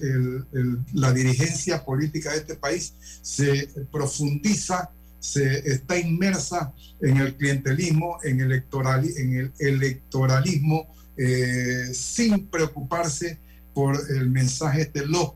la 0.94 1.12
dirigencia 1.12 1.84
política 1.84 2.32
de 2.32 2.38
este 2.38 2.56
país 2.56 2.94
se 3.22 3.68
profundiza 3.92 4.92
se 5.28 5.58
está 5.70 6.00
inmersa 6.00 6.74
en 7.02 7.18
el 7.18 7.36
clientelismo, 7.36 8.18
en, 8.24 8.40
electoral, 8.40 9.06
en 9.18 9.36
el 9.36 9.52
electoralismo, 9.60 10.88
eh, 11.18 11.90
sin 11.92 12.48
preocuparse 12.48 13.38
por 13.74 14.00
el 14.10 14.30
mensaje 14.30 14.86
de 14.86 15.06
los 15.06 15.34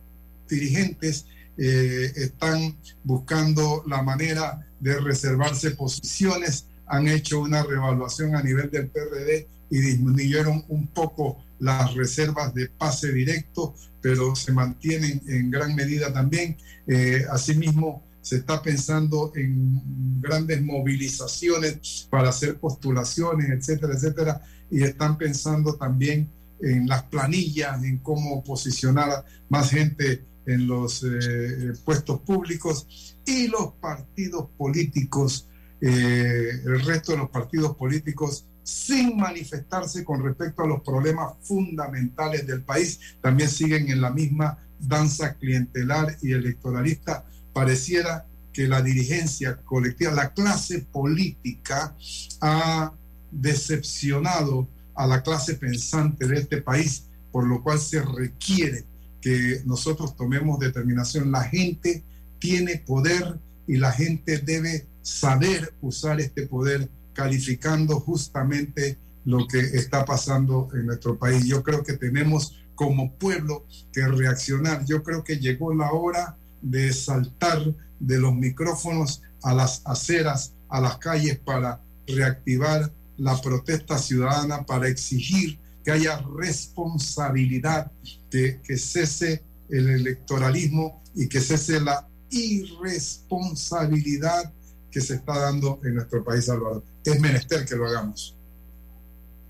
dirigentes, 0.50 1.26
eh, 1.58 2.10
están 2.16 2.78
buscando 3.04 3.84
la 3.86 4.02
manera 4.02 4.66
de 4.80 4.98
reservarse 5.02 5.72
posiciones, 5.72 6.68
han 6.88 7.10
hecho 7.10 7.42
una 7.42 7.62
revaluación 7.62 8.34
a 8.36 8.42
nivel 8.42 8.72
del 8.72 8.88
PRD 8.88 9.46
y 9.70 9.78
disminuyeron 9.78 10.64
un 10.70 10.88
poco 10.88 11.44
las 11.60 11.94
reservas 11.96 12.54
de 12.54 12.70
pase 12.70 13.12
directo, 13.12 13.76
pero 14.02 14.38
se 14.38 14.54
mantienen 14.54 15.22
en 15.28 15.52
gran 15.52 15.76
medida 15.76 16.14
también. 16.14 16.56
Eh, 16.88 17.26
asimismo, 17.30 18.04
se 18.22 18.38
está 18.38 18.62
pensando 18.62 19.32
en 19.36 20.22
grandes 20.22 20.62
movilizaciones 20.62 22.08
para 22.10 22.30
hacer 22.30 22.58
postulaciones, 22.58 23.50
etcétera, 23.50 23.94
etcétera, 23.94 24.42
y 24.70 24.84
están 24.84 25.18
pensando 25.18 25.76
también 25.76 26.30
en 26.62 26.88
las 26.88 27.04
planillas, 27.04 27.84
en 27.84 27.98
cómo 27.98 28.44
posicionar 28.44 29.26
más 29.50 29.72
gente 29.72 30.24
en 30.46 30.68
los 30.68 31.04
eh, 31.04 31.74
puestos 31.84 32.20
públicos 32.22 33.16
y 33.26 33.48
los 33.48 33.74
partidos 33.74 34.48
políticos, 34.58 35.48
eh, 35.80 36.62
el 36.66 36.82
resto 36.86 37.14
de 37.14 37.20
los 37.20 37.30
partidos 37.30 37.76
políticos 37.76 38.46
sin 38.64 39.18
manifestarse 39.18 40.04
con 40.04 40.24
respecto 40.24 40.64
a 40.64 40.68
los 40.68 40.82
problemas 40.82 41.34
fundamentales 41.42 42.46
del 42.46 42.62
país, 42.62 43.00
también 43.22 43.50
siguen 43.50 43.90
en 43.90 44.02
la 44.02 44.12
misma 44.12 44.58
danza 44.80 45.36
clientelar 45.36 46.18
y 46.22 46.32
electoralista. 46.34 47.26
Pareciera 47.54 48.26
que 48.54 48.68
la 48.68 48.82
dirigencia 48.82 49.58
colectiva, 49.64 50.12
la 50.12 50.34
clase 50.34 50.80
política 50.80 51.96
ha 52.42 52.94
decepcionado 53.32 54.68
a 54.96 55.08
la 55.08 55.24
clase 55.24 55.56
pensante 55.56 56.28
de 56.28 56.40
este 56.40 56.62
país, 56.62 57.06
por 57.32 57.48
lo 57.48 57.64
cual 57.64 57.80
se 57.80 58.02
requiere 58.02 58.86
que 59.22 59.62
nosotros 59.66 60.16
tomemos 60.16 60.60
determinación. 60.60 61.32
La 61.32 61.44
gente 61.44 62.04
tiene 62.40 62.78
poder 62.78 63.40
y 63.68 63.78
la 63.78 63.92
gente 63.92 64.40
debe 64.40 64.88
saber 65.02 65.74
usar 65.82 66.20
este 66.20 66.48
poder 66.48 66.90
calificando 67.14 68.00
justamente 68.00 68.98
lo 69.24 69.48
que 69.48 69.60
está 69.60 70.04
pasando 70.06 70.70
en 70.74 70.88
nuestro 70.88 71.18
país. 71.18 71.46
Yo 71.46 71.64
creo 71.64 71.84
que 71.84 71.94
tenemos 71.94 72.58
como 72.76 73.14
pueblo 73.14 73.66
que 73.94 74.08
reaccionar. 74.08 74.86
Yo 74.86 75.04
creo 75.04 75.24
que 75.24 75.38
llegó 75.38 75.74
la 75.74 75.92
hora 75.92 76.38
de 76.62 76.94
saltar 76.94 77.76
de 78.00 78.20
los 78.20 78.34
micrófonos 78.34 79.22
a 79.44 79.54
las 79.54 79.82
aceras, 79.86 80.54
a 80.70 80.80
las 80.82 80.98
calles 80.98 81.38
para 81.40 81.82
reactivar 82.08 82.92
la 83.18 83.40
protesta 83.42 83.98
ciudadana, 83.98 84.66
para 84.66 84.88
exigir 84.88 85.60
que 85.84 85.92
haya 85.92 86.24
responsabilidad, 86.38 87.92
que, 88.30 88.62
que 88.64 88.78
cese 88.78 89.44
el 89.70 89.90
electoralismo 89.90 91.04
y 91.16 91.28
que 91.28 91.42
cese 91.42 91.82
la 91.82 92.08
irresponsabilidad 92.30 94.54
que 94.92 95.02
se 95.02 95.16
está 95.16 95.40
dando 95.40 95.80
en 95.84 95.96
nuestro 95.96 96.24
país, 96.24 96.48
Álvaro. 96.50 96.84
Es 97.04 97.20
menester 97.20 97.66
que 97.66 97.76
lo 97.76 97.88
hagamos. 97.88 98.38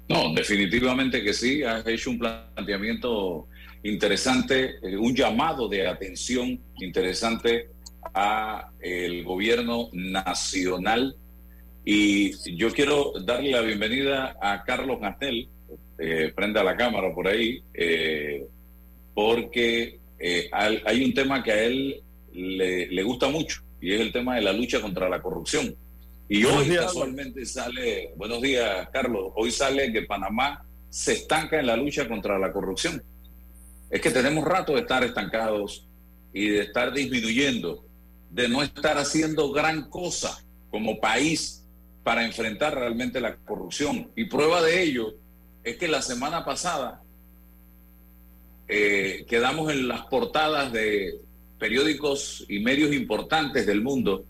No, 0.08 0.34
definitivamente 0.34 1.22
que 1.24 1.34
sí. 1.34 1.64
Has 1.64 1.86
hecho 1.88 2.12
un 2.12 2.20
planteamiento 2.20 3.48
interesante, 3.84 4.76
eh, 4.82 4.98
un 4.98 5.16
llamado 5.16 5.68
de 5.68 5.88
atención 5.88 6.60
interesante 6.80 7.70
a 8.14 8.72
el 8.80 9.24
gobierno 9.24 9.90
nacional. 9.94 11.16
Y 11.84 12.56
yo 12.56 12.72
quiero 12.72 13.14
darle 13.26 13.52
la 13.52 13.62
bienvenida 13.62 14.38
a 14.42 14.64
Carlos 14.64 15.00
Gastel, 15.00 15.50
eh, 15.98 16.32
prenda 16.36 16.64
la 16.64 16.76
cámara 16.76 17.14
por 17.14 17.28
ahí, 17.28 17.64
eh, 17.74 18.46
porque 19.14 20.00
eh, 20.20 20.50
hay 20.52 21.04
un 21.04 21.14
tema 21.14 21.44
que 21.44 21.52
a 21.52 21.64
él 21.64 22.02
le, 22.34 22.88
le 22.88 23.04
gusta 23.04 23.28
mucho 23.28 23.62
y 23.82 23.94
es 23.94 24.02
el 24.02 24.12
tema 24.12 24.36
de 24.36 24.42
la 24.42 24.54
lucha 24.54 24.80
contra 24.80 25.10
la 25.10 25.22
corrupción. 25.22 25.76
Y 26.30 26.46
hoy 26.46 26.70
casualmente 26.76 27.46
sale, 27.46 28.14
buenos 28.16 28.42
días 28.42 28.88
Carlos, 28.94 29.32
hoy 29.36 29.52
sale 29.52 29.92
que 29.92 30.04
Panamá 30.04 30.64
se 30.90 31.14
estanca 31.14 31.60
en 31.60 31.68
la 31.68 31.76
lucha 31.76 32.08
contra 32.08 32.38
la 32.38 32.54
corrupción. 32.54 33.04
Es 33.92 34.02
que 34.02 34.10
tenemos 34.10 34.46
rato 34.46 34.74
de 34.74 34.82
estar 34.82 35.04
estancados 35.04 35.86
y 36.34 36.48
de 36.48 36.62
estar 36.62 36.94
disminuyendo, 36.94 37.86
de 38.30 38.48
no 38.48 38.64
estar 38.64 38.98
haciendo 38.98 39.52
gran 39.52 39.90
cosa 39.90 40.42
como 40.70 41.02
país 41.02 41.66
para 42.02 42.26
enfrentar 42.26 42.74
realmente 42.74 43.20
la 43.20 43.36
corrupción. 43.36 44.10
Y 44.16 44.26
prueba 44.26 44.62
de 44.62 44.82
ello 44.82 45.16
es 45.64 45.76
que 45.76 45.90
la 45.90 46.02
semana 46.02 46.46
pasada 46.46 47.04
eh, 48.70 49.26
quedamos 49.28 49.72
en 49.72 49.90
las 49.90 50.06
portadas 50.06 50.72
de 50.72 51.20
periódicos 51.60 52.46
y 52.48 52.60
medios 52.60 52.94
importantes 52.94 53.68
del 53.68 53.82
mundo 53.82 54.24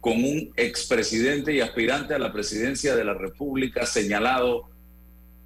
con 0.00 0.22
un 0.24 0.52
expresidente 0.56 1.54
y 1.54 1.60
aspirante 1.60 2.12
a 2.12 2.18
la 2.18 2.32
presidencia 2.32 2.96
de 2.96 3.04
la 3.04 3.14
República 3.14 3.86
señalado 3.86 4.68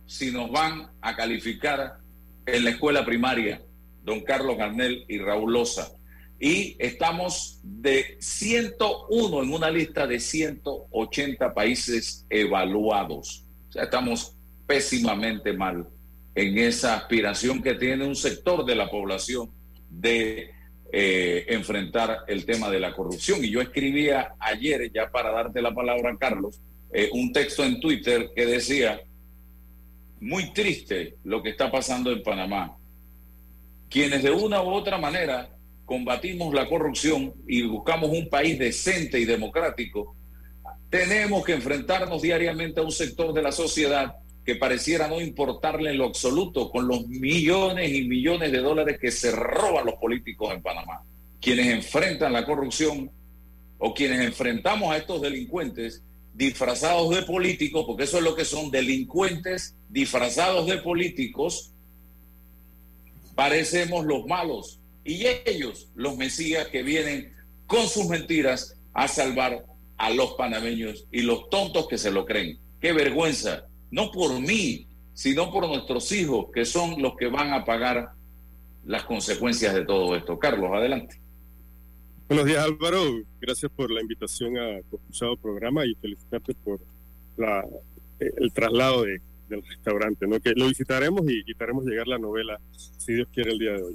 si 0.06 0.30
nos 0.30 0.50
van 0.50 0.90
a 1.00 1.14
calificar 1.14 1.98
en 2.46 2.64
la 2.64 2.70
escuela 2.70 3.04
primaria 3.04 3.62
don 4.02 4.20
Carlos 4.20 4.56
Garnel 4.56 5.04
y 5.08 5.18
Raúl 5.18 5.52
Loza. 5.52 5.92
Y 6.38 6.76
estamos 6.78 7.60
de 7.62 8.16
101 8.18 9.42
en 9.42 9.52
una 9.52 9.70
lista 9.70 10.06
de 10.06 10.20
180 10.20 11.54
países 11.54 12.26
evaluados. 12.28 13.44
O 13.68 13.72
sea, 13.72 13.84
estamos 13.84 14.36
pésimamente 14.66 15.52
mal 15.52 15.88
en 16.34 16.58
esa 16.58 16.96
aspiración 16.96 17.62
que 17.62 17.74
tiene 17.74 18.06
un 18.06 18.16
sector 18.16 18.64
de 18.64 18.74
la 18.74 18.90
población 18.90 19.50
de 19.88 20.50
eh, 20.92 21.46
enfrentar 21.48 22.24
el 22.26 22.44
tema 22.44 22.70
de 22.70 22.80
la 22.80 22.94
corrupción. 22.94 23.44
Y 23.44 23.50
yo 23.50 23.60
escribía 23.60 24.34
ayer, 24.38 24.90
ya 24.92 25.10
para 25.10 25.30
darte 25.30 25.62
la 25.62 25.74
palabra, 25.74 26.16
Carlos, 26.18 26.60
eh, 26.92 27.10
un 27.12 27.32
texto 27.32 27.64
en 27.64 27.80
Twitter 27.80 28.30
que 28.34 28.46
decía, 28.46 29.00
muy 30.20 30.52
triste 30.52 31.16
lo 31.24 31.42
que 31.42 31.50
está 31.50 31.70
pasando 31.70 32.10
en 32.10 32.22
Panamá 32.22 32.76
quienes 33.94 34.24
de 34.24 34.32
una 34.32 34.60
u 34.60 34.70
otra 34.70 34.98
manera 34.98 35.48
combatimos 35.84 36.54
la 36.54 36.68
corrupción 36.68 37.34
y 37.46 37.62
buscamos 37.62 38.10
un 38.10 38.28
país 38.28 38.58
decente 38.58 39.20
y 39.20 39.24
democrático, 39.24 40.16
tenemos 40.90 41.44
que 41.44 41.52
enfrentarnos 41.52 42.22
diariamente 42.22 42.80
a 42.80 42.84
un 42.84 42.92
sector 42.92 43.32
de 43.32 43.42
la 43.42 43.52
sociedad 43.52 44.14
que 44.44 44.56
pareciera 44.56 45.08
no 45.08 45.20
importarle 45.20 45.90
en 45.90 45.98
lo 45.98 46.04
absoluto 46.04 46.70
con 46.70 46.86
los 46.86 47.06
millones 47.08 47.92
y 47.92 48.06
millones 48.06 48.52
de 48.52 48.58
dólares 48.58 48.98
que 49.00 49.10
se 49.10 49.32
roban 49.32 49.86
los 49.86 49.94
políticos 49.94 50.52
en 50.52 50.62
Panamá. 50.62 51.02
Quienes 51.40 51.66
enfrentan 51.68 52.32
la 52.32 52.44
corrupción 52.44 53.10
o 53.78 53.94
quienes 53.94 54.20
enfrentamos 54.20 54.92
a 54.92 54.98
estos 54.98 55.20
delincuentes 55.22 56.02
disfrazados 56.34 57.14
de 57.14 57.22
políticos, 57.22 57.84
porque 57.86 58.04
eso 58.04 58.18
es 58.18 58.24
lo 58.24 58.34
que 58.34 58.44
son 58.44 58.70
delincuentes 58.70 59.76
disfrazados 59.88 60.66
de 60.66 60.78
políticos, 60.78 61.72
parecemos 63.34 64.04
los 64.04 64.26
malos 64.26 64.80
y 65.04 65.26
ellos 65.44 65.90
los 65.94 66.16
mesías 66.16 66.68
que 66.68 66.82
vienen 66.82 67.34
con 67.66 67.88
sus 67.88 68.08
mentiras 68.08 68.78
a 68.92 69.08
salvar 69.08 69.64
a 69.96 70.10
los 70.10 70.32
panameños 70.34 71.06
y 71.12 71.22
los 71.22 71.48
tontos 71.50 71.88
que 71.88 71.98
se 71.98 72.10
lo 72.10 72.24
creen. 72.24 72.58
Qué 72.80 72.92
vergüenza, 72.92 73.66
no 73.90 74.10
por 74.10 74.40
mí, 74.40 74.86
sino 75.12 75.52
por 75.52 75.66
nuestros 75.68 76.10
hijos, 76.12 76.46
que 76.52 76.64
son 76.64 77.00
los 77.00 77.16
que 77.16 77.26
van 77.26 77.52
a 77.52 77.64
pagar 77.64 78.10
las 78.84 79.04
consecuencias 79.04 79.74
de 79.74 79.84
todo 79.84 80.16
esto. 80.16 80.38
Carlos, 80.38 80.70
adelante. 80.72 81.20
Buenos 82.28 82.46
días 82.46 82.64
Álvaro, 82.64 83.22
gracias 83.38 83.70
por 83.70 83.90
la 83.90 84.00
invitación 84.00 84.56
a 84.56 84.80
tu 84.88 84.96
escuchado 84.96 85.36
programa 85.36 85.84
y 85.84 85.94
felicitarte 85.94 86.54
por 86.54 86.80
la 87.36 87.64
el 88.18 88.52
traslado 88.52 89.02
de, 89.02 89.20
del 89.48 89.62
restaurante, 89.62 90.26
¿no? 90.26 90.40
que 90.40 90.52
lo 90.56 90.68
visitaremos 90.68 91.22
y, 91.28 91.42
y 91.46 91.54
haremos 91.58 91.84
llegar 91.84 92.06
la 92.06 92.18
novela, 92.18 92.58
si 92.72 93.14
Dios 93.14 93.28
quiere, 93.32 93.52
el 93.52 93.58
día 93.58 93.72
de 93.72 93.82
hoy. 93.82 93.94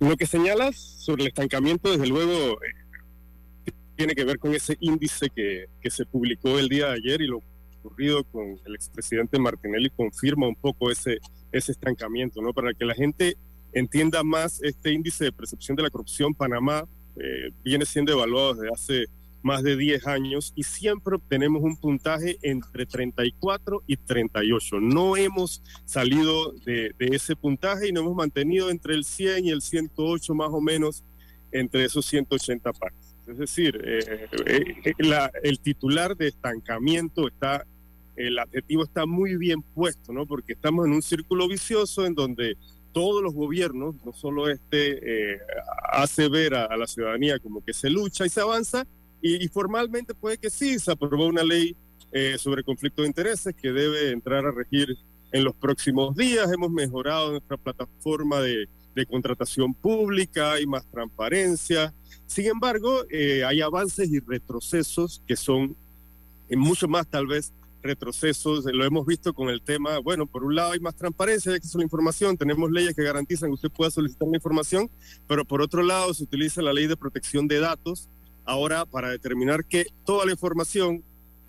Lo 0.00 0.16
que 0.16 0.26
señalas 0.26 0.76
sobre 0.76 1.22
el 1.22 1.28
estancamiento, 1.28 1.90
desde 1.90 2.06
luego, 2.06 2.62
eh, 2.62 3.72
tiene 3.96 4.14
que 4.14 4.24
ver 4.24 4.38
con 4.38 4.54
ese 4.54 4.76
índice 4.80 5.28
que, 5.34 5.66
que, 5.80 5.90
se 5.90 6.06
publicó 6.06 6.58
el 6.58 6.68
día 6.68 6.86
de 6.86 6.92
ayer 6.92 7.20
y 7.20 7.26
lo 7.26 7.42
ocurrido 7.78 8.22
con 8.24 8.58
el 8.64 8.74
expresidente 8.74 9.38
Martinelli 9.38 9.90
confirma 9.90 10.46
un 10.46 10.54
poco 10.54 10.90
ese, 10.90 11.18
ese 11.52 11.72
estancamiento, 11.72 12.40
¿no? 12.40 12.52
Para 12.52 12.72
que 12.74 12.84
la 12.84 12.94
gente 12.94 13.36
entienda 13.72 14.22
más 14.22 14.62
este 14.62 14.92
índice 14.92 15.24
de 15.24 15.32
percepción 15.32 15.76
de 15.76 15.82
la 15.82 15.90
corrupción, 15.90 16.34
Panamá 16.34 16.84
eh, 17.16 17.50
viene 17.64 17.84
siendo 17.84 18.12
evaluado 18.12 18.54
desde 18.54 18.72
hace 18.72 19.04
más 19.42 19.62
de 19.62 19.76
10 19.76 20.06
años 20.06 20.52
y 20.56 20.64
siempre 20.64 21.16
obtenemos 21.16 21.62
un 21.62 21.76
puntaje 21.76 22.38
entre 22.42 22.86
34 22.86 23.82
y 23.86 23.96
38. 23.96 24.80
No 24.80 25.16
hemos 25.16 25.62
salido 25.84 26.52
de, 26.64 26.94
ese 26.98 27.36
puntaje 27.36 27.88
y 27.88 27.92
nos 27.92 28.02
hemos 28.04 28.16
mantenido 28.16 28.70
entre 28.70 28.94
el 28.94 29.04
100 29.04 29.46
y 29.46 29.50
el 29.50 29.62
108 29.62 30.34
más 30.34 30.50
o 30.50 30.60
menos 30.60 31.04
entre 31.52 31.84
esos 31.84 32.04
180 32.06 32.72
partes. 32.72 33.14
Es 33.26 33.38
decir, 33.38 33.80
eh, 33.84 34.26
eh, 34.46 34.92
la, 34.98 35.30
el 35.42 35.60
titular 35.60 36.16
de 36.16 36.28
estancamiento 36.28 37.28
está, 37.28 37.64
el 38.16 38.38
adjetivo 38.38 38.84
está 38.84 39.06
muy 39.06 39.36
bien 39.36 39.62
puesto, 39.62 40.12
¿no? 40.12 40.26
Porque 40.26 40.54
estamos 40.54 40.86
en 40.86 40.92
un 40.92 41.02
círculo 41.02 41.46
vicioso 41.46 42.06
en 42.06 42.14
donde 42.14 42.56
todos 42.92 43.22
los 43.22 43.34
gobiernos, 43.34 43.94
no 44.04 44.12
solo 44.12 44.48
este, 44.48 45.34
eh, 45.34 45.38
hace 45.90 46.28
ver 46.28 46.54
a, 46.54 46.76
la 46.76 46.86
ciudadanía 46.86 47.38
como 47.38 47.64
que 47.64 47.72
se 47.72 47.90
lucha 47.90 48.26
y 48.26 48.28
se 48.28 48.40
avanza, 48.40 48.86
y, 49.22 49.44
y 49.44 49.48
formalmente 49.48 50.14
puede 50.14 50.38
que 50.38 50.50
sí, 50.50 50.78
se 50.78 50.92
aprobó 50.92 51.26
una 51.26 51.44
ley 51.44 51.74
eh, 52.12 52.36
sobre 52.38 52.62
conflicto 52.62 53.02
de 53.02 53.08
intereses 53.08 53.54
que 53.54 53.70
debe 53.70 54.12
entrar 54.12 54.46
a 54.46 54.50
regir 54.50 54.96
en 55.30 55.44
los 55.44 55.54
próximos 55.54 56.16
días. 56.16 56.50
Hemos 56.50 56.70
mejorado 56.70 57.32
nuestra 57.32 57.56
plataforma 57.56 58.40
de, 58.40 58.66
de 58.94 59.06
contratación 59.06 59.74
pública, 59.74 60.52
hay 60.52 60.66
más 60.66 60.86
transparencia. 60.90 61.92
Sin 62.26 62.46
embargo, 62.46 63.04
eh, 63.10 63.44
hay 63.44 63.60
avances 63.60 64.10
y 64.10 64.20
retrocesos 64.20 65.22
que 65.26 65.36
son 65.36 65.76
eh, 66.48 66.56
mucho 66.56 66.88
más 66.88 67.06
tal 67.06 67.26
vez 67.26 67.52
retrocesos, 67.82 68.64
lo 68.64 68.84
hemos 68.84 69.06
visto 69.06 69.32
con 69.32 69.50
el 69.50 69.62
tema, 69.62 69.98
bueno, 69.98 70.26
por 70.26 70.42
un 70.42 70.56
lado 70.56 70.72
hay 70.72 70.80
más 70.80 70.96
transparencia, 70.96 71.52
hay 71.52 71.56
acceso 71.56 71.78
a 71.78 71.80
la 71.80 71.84
información, 71.84 72.36
tenemos 72.36 72.70
leyes 72.72 72.94
que 72.94 73.04
garantizan 73.04 73.50
que 73.50 73.54
usted 73.54 73.70
pueda 73.70 73.90
solicitar 73.90 74.26
la 74.26 74.36
información, 74.36 74.90
pero 75.28 75.44
por 75.44 75.62
otro 75.62 75.82
lado 75.84 76.12
se 76.12 76.24
utiliza 76.24 76.60
la 76.60 76.72
ley 76.72 76.88
de 76.88 76.96
protección 76.96 77.46
de 77.46 77.60
datos 77.60 78.08
ahora 78.48 78.86
para 78.86 79.10
determinar 79.10 79.64
que 79.64 79.86
toda 80.04 80.24
la 80.24 80.32
información 80.32 81.04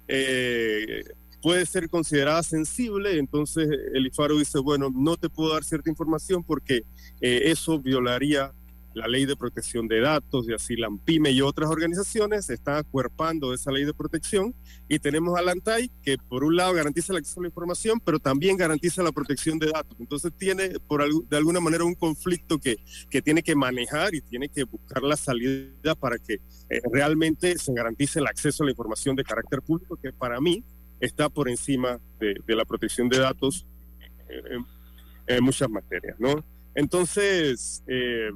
eh, 0.08 1.04
puede 1.42 1.66
ser 1.66 1.90
considerada 1.90 2.44
sensible, 2.44 3.18
entonces 3.18 3.70
el 3.94 4.06
IFARO 4.08 4.38
dice, 4.38 4.60
bueno, 4.60 4.90
no 4.94 5.16
te 5.16 5.30
puedo 5.30 5.54
dar 5.54 5.64
cierta 5.64 5.90
información 5.90 6.44
porque 6.44 6.84
eh, 7.22 7.44
eso 7.46 7.80
violaría 7.80 8.52
la 8.94 9.08
ley 9.08 9.26
de 9.26 9.36
protección 9.36 9.88
de 9.88 10.02
datos 10.02 10.48
y 10.48 10.54
así 10.54 10.76
la 10.76 10.88
AMPIME 10.88 11.32
y 11.32 11.42
otras 11.42 11.70
organizaciones 11.70 12.50
están 12.50 12.78
acuerpando 12.78 13.54
esa 13.54 13.72
ley 13.72 13.86
de 13.86 13.94
protección 13.94 14.56
y 14.88 15.00
tenemos 15.00 15.38
a 15.38 15.42
la 15.42 15.52
ANTAI 15.52 15.92
que 16.02 16.18
por 16.18 16.44
un 16.44 16.56
lado 16.56 16.74
garantiza 16.74 17.14
el 17.14 17.20
acceso 17.20 17.40
a 17.40 17.44
la 17.44 17.50
información 17.50 18.00
pero 18.04 18.20
también 18.20 18.58
garantiza 18.58 19.04
la 19.04 19.12
protección 19.12 19.60
de 19.60 19.68
datos 19.68 19.96
entonces 20.00 20.32
tiene 20.38 20.80
por 20.88 21.04
de 21.08 21.38
alguna 21.38 21.60
manera 21.60 21.84
un 21.84 21.96
conflicto 21.96 22.58
que, 22.58 22.78
que 23.10 23.22
tiene 23.22 23.44
que 23.44 23.56
manejar 23.56 24.16
y 24.16 24.22
tiene 24.22 24.50
que 24.50 24.64
buscar 24.64 25.04
la 25.04 25.16
salida 25.16 25.96
para 25.96 26.18
que 26.18 26.36
eh, 26.70 26.82
realmente 26.92 27.58
se 27.58 27.74
garantice 27.74 28.20
el 28.20 28.28
acceso 28.28 28.64
a 28.64 28.66
la 28.66 28.72
información 28.72 29.16
de 29.16 29.24
carácter 29.24 29.62
público 29.62 29.98
que 29.98 30.12
para 30.12 30.42
mí 30.42 30.64
está 31.00 31.30
por 31.30 31.48
encima 31.48 32.00
de, 32.20 32.36
de 32.46 32.56
la 32.56 32.66
protección 32.66 33.08
de 33.08 33.20
datos 33.20 33.66
en, 34.28 34.66
en 35.28 35.44
muchas 35.44 35.70
materias 35.70 36.16
¿no? 36.20 36.44
entonces 36.76 37.84
eh, 37.88 38.32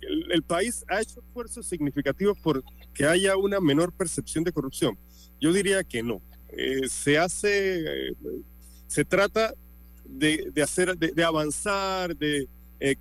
el, 0.00 0.42
país 0.42 0.84
ha 0.88 1.00
hecho 1.00 1.20
esfuerzos 1.20 1.66
significativos 1.66 2.38
por 2.40 2.62
que 2.94 3.06
haya 3.06 3.36
una 3.36 3.60
menor 3.60 3.92
percepción 3.92 4.44
de 4.44 4.52
corrupción. 4.52 4.98
Yo 5.40 5.52
diría 5.52 5.84
que 5.84 6.02
no. 6.02 6.20
Eh, 6.50 6.88
se 6.88 7.18
hace, 7.18 8.08
eh, 8.10 8.16
se 8.86 9.04
trata 9.04 9.52
de, 10.04 10.50
hacer, 10.62 10.96
de, 10.96 11.24
avanzar, 11.24 12.16
de, 12.16 12.48
eh, 12.80 12.96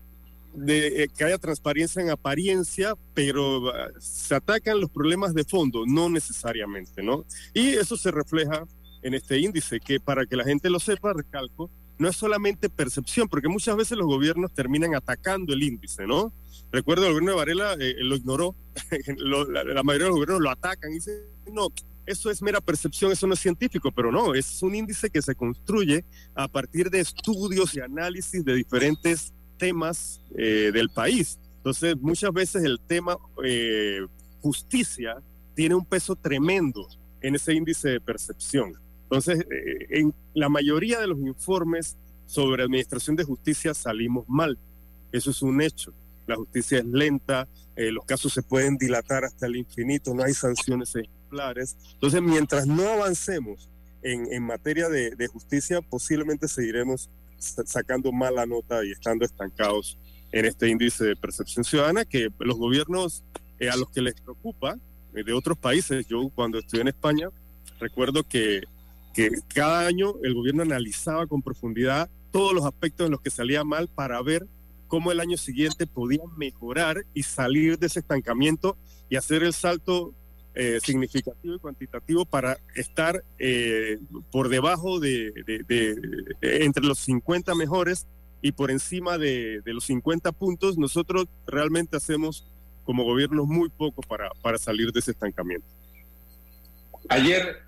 que 1.16 1.24
haya 1.24 1.38
transparencia 1.38 2.02
en 2.02 2.10
apariencia, 2.10 2.96
pero 3.14 3.68
uh, 3.68 3.72
se 4.00 4.34
atacan 4.36 4.82
los 4.82 4.90
problemas 4.90 5.34
de 5.34 5.44
fondo, 5.44 5.86
no 5.86 6.10
necesariamente, 6.10 7.04
¿no? 7.04 7.26
Y 7.54 7.70
eso 7.70 7.96
se 7.96 8.12
refleja 8.12 8.66
en 9.04 9.14
este 9.14 9.40
índice, 9.40 9.80
que 9.80 10.00
para 10.00 10.26
que 10.26 10.36
la 10.36 10.44
gente 10.44 10.70
lo 10.70 10.80
sepa, 10.80 11.14
recalco, 11.14 11.70
no 12.00 12.08
es 12.08 12.16
solamente 12.16 12.70
percepción, 12.70 13.28
porque 13.28 13.48
muchas 13.48 13.76
veces 13.76 13.98
los 13.98 14.08
gobiernos 14.08 14.54
terminan 14.54 14.96
atacando 14.96 15.54
el 15.54 15.64
índice, 15.64 16.06
¿no? 16.06 16.34
Recuerdo 16.72 17.06
el 17.06 17.14
gobierno 17.14 17.32
de 17.32 17.38
Varela 17.38 17.74
eh, 17.80 17.96
lo 18.00 18.16
ignoró, 18.16 18.56
lo, 19.18 19.50
la, 19.50 19.64
la, 19.64 19.84
mayoría 19.84 20.06
de 20.06 20.10
los 20.10 20.16
gobiernos 20.16 20.42
lo 20.42 20.50
atacan 20.50 20.92
y 20.92 20.96
dicen, 20.96 21.16
no, 21.52 21.70
eso 22.08 22.32
es 22.32 22.42
mera 22.42 22.62
percepción, 22.62 23.12
eso 23.12 23.28
no 23.28 23.34
es 23.34 23.40
científico, 23.40 23.92
pero 23.92 24.12
no, 24.12 24.34
es 24.34 24.64
un 24.64 24.74
índice 24.76 25.10
que 25.10 25.22
se 25.22 25.36
construye 25.36 26.06
a 26.36 26.48
partir 26.48 26.90
de 26.90 27.02
estudios 27.02 27.76
y 27.76 27.82
análisis 27.82 28.44
de 28.44 28.54
diferentes 28.54 29.34
temas 29.58 30.22
eh, 30.38 30.72
del 30.74 30.90
país. 30.90 31.38
Entonces, 31.58 31.98
muchas 32.00 32.32
veces 32.32 32.64
el 32.64 32.80
tema 32.80 33.18
eh, 33.44 34.00
justicia 34.42 35.18
tiene 35.54 35.76
un 35.76 35.86
peso 35.86 36.16
tremendo 36.16 36.88
en 37.22 37.36
ese 37.36 37.54
índice 37.54 37.90
de 37.90 38.00
percepción. 38.00 38.74
Entonces, 39.10 39.40
eh, 39.40 39.88
en 39.90 40.14
la 40.34 40.50
mayoría 40.50 41.00
de 41.00 41.08
los 41.08 41.20
informes 41.20 41.96
sobre 42.26 42.64
administración 42.64 43.16
de 43.16 43.24
justicia 43.24 43.74
salimos 43.74 44.28
mal. 44.28 44.58
Eso 45.14 45.32
es 45.32 45.42
un 45.42 45.62
hecho. 45.62 45.94
La 46.28 46.36
justicia 46.36 46.80
es 46.80 46.86
lenta, 46.86 47.48
eh, 47.78 47.90
los 47.90 48.04
casos 48.04 48.34
se 48.34 48.42
pueden 48.42 48.78
dilatar 48.78 49.24
hasta 49.24 49.46
el 49.46 49.56
infinito, 49.56 50.14
no 50.14 50.24
hay 50.24 50.34
sanciones 50.34 50.94
ejemplares. 50.94 51.78
Entonces, 51.94 52.22
mientras 52.22 52.68
no 52.68 52.86
avancemos 52.90 53.70
en, 54.02 54.44
materia 54.44 54.90
de, 54.90 55.28
justicia, 55.28 55.82
posiblemente 55.82 56.48
seguiremos 56.48 57.10
sacando 57.38 58.12
mala 58.12 58.46
nota 58.46 58.84
y 58.84 58.92
estando 58.92 59.26
estancados 59.26 59.98
en 60.32 60.46
este 60.46 60.68
índice 60.68 61.06
de 61.06 61.16
percepción 61.16 61.64
ciudadana 61.64 62.04
que 62.04 62.30
los 62.40 62.58
gobiernos 62.58 63.24
eh, 63.60 63.70
a 63.70 63.78
los 63.78 63.90
que 63.90 64.02
les 64.02 64.20
preocupa 64.20 64.78
de 65.14 65.34
otros 65.34 65.58
países, 65.58 66.06
yo 66.08 66.30
cuando 66.36 66.60
estuve 66.60 66.82
en 66.82 66.90
España, 66.90 67.30
recuerdo 67.80 68.24
que 68.24 68.62
que 69.18 69.32
cada 69.48 69.88
año 69.88 70.14
el 70.22 70.36
gobierno 70.36 70.62
analizaba 70.62 71.26
con 71.26 71.42
profundidad 71.42 72.08
todos 72.32 72.54
los 72.54 72.66
aspectos 72.66 73.08
en 73.08 73.12
los 73.12 73.20
que 73.20 73.32
salía 73.32 73.64
mal 73.64 73.88
para 73.88 74.22
ver 74.22 74.46
cómo 74.88 75.12
el 75.12 75.20
año 75.20 75.38
siguiente 75.38 75.88
podía 75.88 76.22
mejorar 76.38 77.04
y 77.16 77.24
salir 77.24 77.80
de 77.80 77.88
ese 77.88 78.02
estancamiento 78.02 78.78
y 79.10 79.16
hacer 79.16 79.42
el 79.42 79.54
salto 79.54 80.14
eh, 80.54 80.78
significativo 80.84 81.56
y 81.56 81.58
cuantitativo 81.58 82.26
para 82.26 82.60
estar 82.76 83.24
eh, 83.40 83.98
por 84.32 84.50
debajo 84.50 85.00
de, 85.00 85.32
de, 85.68 85.96
entre 86.64 86.84
los 86.86 87.00
50 87.00 87.56
mejores 87.56 88.06
y 88.44 88.52
por 88.52 88.70
encima 88.70 89.18
de, 89.18 89.64
los 89.66 89.86
50 89.86 90.32
puntos, 90.34 90.78
nosotros 90.78 91.26
realmente 91.48 91.98
hacemos 91.98 92.46
como 92.86 93.04
gobierno 93.04 93.48
muy 93.48 93.70
poco 93.70 94.04
para, 94.04 94.30
para 94.44 94.60
salir 94.60 94.92
de 94.92 95.00
ese 95.00 95.10
estancamiento. 95.10 95.68
Ayer 97.10 97.67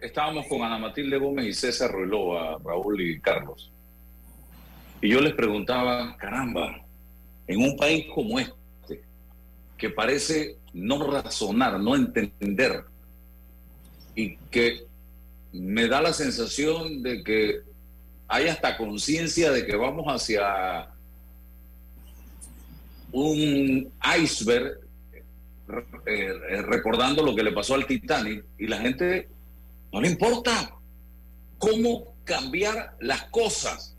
estábamos 0.00 0.46
con 0.46 0.62
Ana 0.62 0.78
Matilde 0.78 1.18
Gómez 1.18 1.46
y 1.46 1.52
César 1.52 1.90
Ruelova, 1.92 2.58
Raúl 2.64 3.00
y 3.00 3.20
Carlos. 3.20 3.70
Y 5.00 5.10
yo 5.10 5.20
les 5.20 5.34
preguntaba, 5.34 6.16
caramba, 6.16 6.82
en 7.46 7.60
un 7.60 7.76
país 7.76 8.06
como 8.14 8.38
este, 8.38 9.02
que 9.76 9.90
parece 9.90 10.56
no 10.72 11.10
razonar, 11.10 11.78
no 11.80 11.94
entender, 11.94 12.84
y 14.14 14.36
que 14.50 14.84
me 15.52 15.86
da 15.88 16.02
la 16.02 16.12
sensación 16.12 17.02
de 17.02 17.22
que 17.22 17.60
hay 18.28 18.48
hasta 18.48 18.76
conciencia 18.76 19.50
de 19.50 19.66
que 19.66 19.76
vamos 19.76 20.06
hacia 20.06 20.88
un 23.12 23.92
iceberg 24.18 24.80
eh, 26.06 26.32
recordando 26.62 27.24
lo 27.24 27.34
que 27.34 27.42
le 27.42 27.52
pasó 27.52 27.74
al 27.74 27.86
Titanic 27.86 28.44
y 28.58 28.66
la 28.66 28.78
gente 28.78 29.28
no 29.94 30.00
le 30.00 30.08
importa 30.08 30.74
cómo 31.56 32.16
cambiar 32.24 32.96
las 32.98 33.26
cosas, 33.26 33.96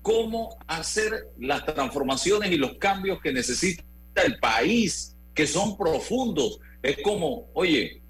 cómo 0.00 0.56
hacer 0.68 1.32
las 1.36 1.66
transformaciones 1.66 2.52
y 2.52 2.56
los 2.56 2.74
cambios 2.74 3.20
que 3.20 3.32
necesita 3.32 3.82
el 4.24 4.38
país, 4.38 5.16
que 5.34 5.48
son 5.48 5.76
profundos. 5.76 6.60
Es 6.80 6.98
como, 7.02 7.48
oye, 7.54 8.00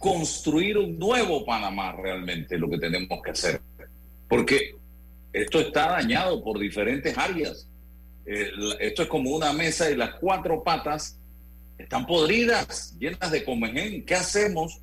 construir 0.00 0.78
un 0.78 0.98
nuevo 0.98 1.46
Panamá 1.46 1.92
realmente 1.92 2.58
lo 2.58 2.68
que 2.68 2.78
tenemos 2.78 3.22
que 3.22 3.30
hacer. 3.30 3.60
Porque 4.28 4.74
esto 5.32 5.60
está 5.60 5.92
dañado 5.92 6.42
por 6.42 6.58
diferentes 6.58 7.16
áreas. 7.16 7.68
Eh, 8.26 8.50
esto 8.80 9.02
es 9.02 9.08
como 9.08 9.30
una 9.30 9.52
mesa 9.52 9.88
y 9.88 9.94
las 9.94 10.16
cuatro 10.16 10.64
patas 10.64 11.20
están 11.78 12.04
podridas, 12.04 12.96
llenas 12.98 13.30
de 13.30 13.44
comején. 13.44 14.04
¿Qué 14.04 14.16
hacemos 14.16 14.80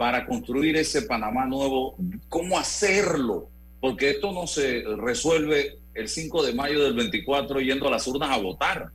para 0.00 0.24
construir 0.24 0.78
ese 0.78 1.02
Panamá 1.02 1.44
nuevo, 1.44 1.94
cómo 2.30 2.58
hacerlo, 2.58 3.50
porque 3.82 4.08
esto 4.08 4.32
no 4.32 4.46
se 4.46 4.82
resuelve 4.96 5.76
el 5.92 6.08
5 6.08 6.42
de 6.42 6.54
mayo 6.54 6.82
del 6.82 6.94
24 6.94 7.60
yendo 7.60 7.86
a 7.86 7.90
las 7.90 8.06
urnas 8.06 8.30
a 8.30 8.38
votar. 8.38 8.92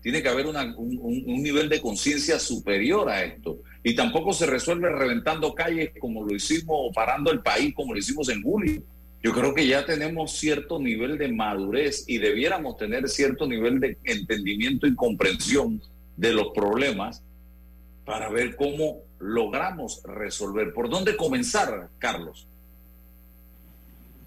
Tiene 0.00 0.22
que 0.22 0.30
haber 0.30 0.46
un, 0.46 0.56
un, 0.56 1.42
nivel 1.42 1.68
de 1.68 1.82
conciencia 1.82 2.38
superior 2.38 3.10
a 3.10 3.22
esto. 3.22 3.58
Y 3.84 3.94
tampoco 3.94 4.32
se 4.32 4.46
resuelve 4.46 4.88
reventando 4.88 5.54
calles 5.54 5.90
como 6.00 6.24
lo 6.24 6.34
hicimos 6.34 6.74
o 6.74 6.90
parando 6.90 7.30
el 7.30 7.40
país 7.40 7.74
como 7.74 7.92
lo 7.92 7.98
hicimos 7.98 8.30
en 8.30 8.42
julio. 8.42 8.82
Yo 9.22 9.34
creo 9.34 9.54
que 9.54 9.66
ya 9.66 9.84
tenemos 9.84 10.32
cierto 10.32 10.78
nivel 10.78 11.18
de 11.18 11.28
madurez 11.30 12.06
y 12.08 12.16
debiéramos 12.16 12.78
tener 12.78 13.10
cierto 13.10 13.46
nivel 13.46 13.78
de 13.78 13.98
entendimiento 14.04 14.86
y 14.86 14.94
comprensión 14.94 15.82
de 16.16 16.32
los 16.32 16.46
problemas 16.54 17.22
para 18.10 18.28
ver 18.28 18.56
cómo 18.56 19.04
logramos 19.20 20.02
resolver. 20.02 20.74
¿Por 20.74 20.90
dónde 20.90 21.16
comenzar, 21.16 21.90
Carlos? 21.98 22.48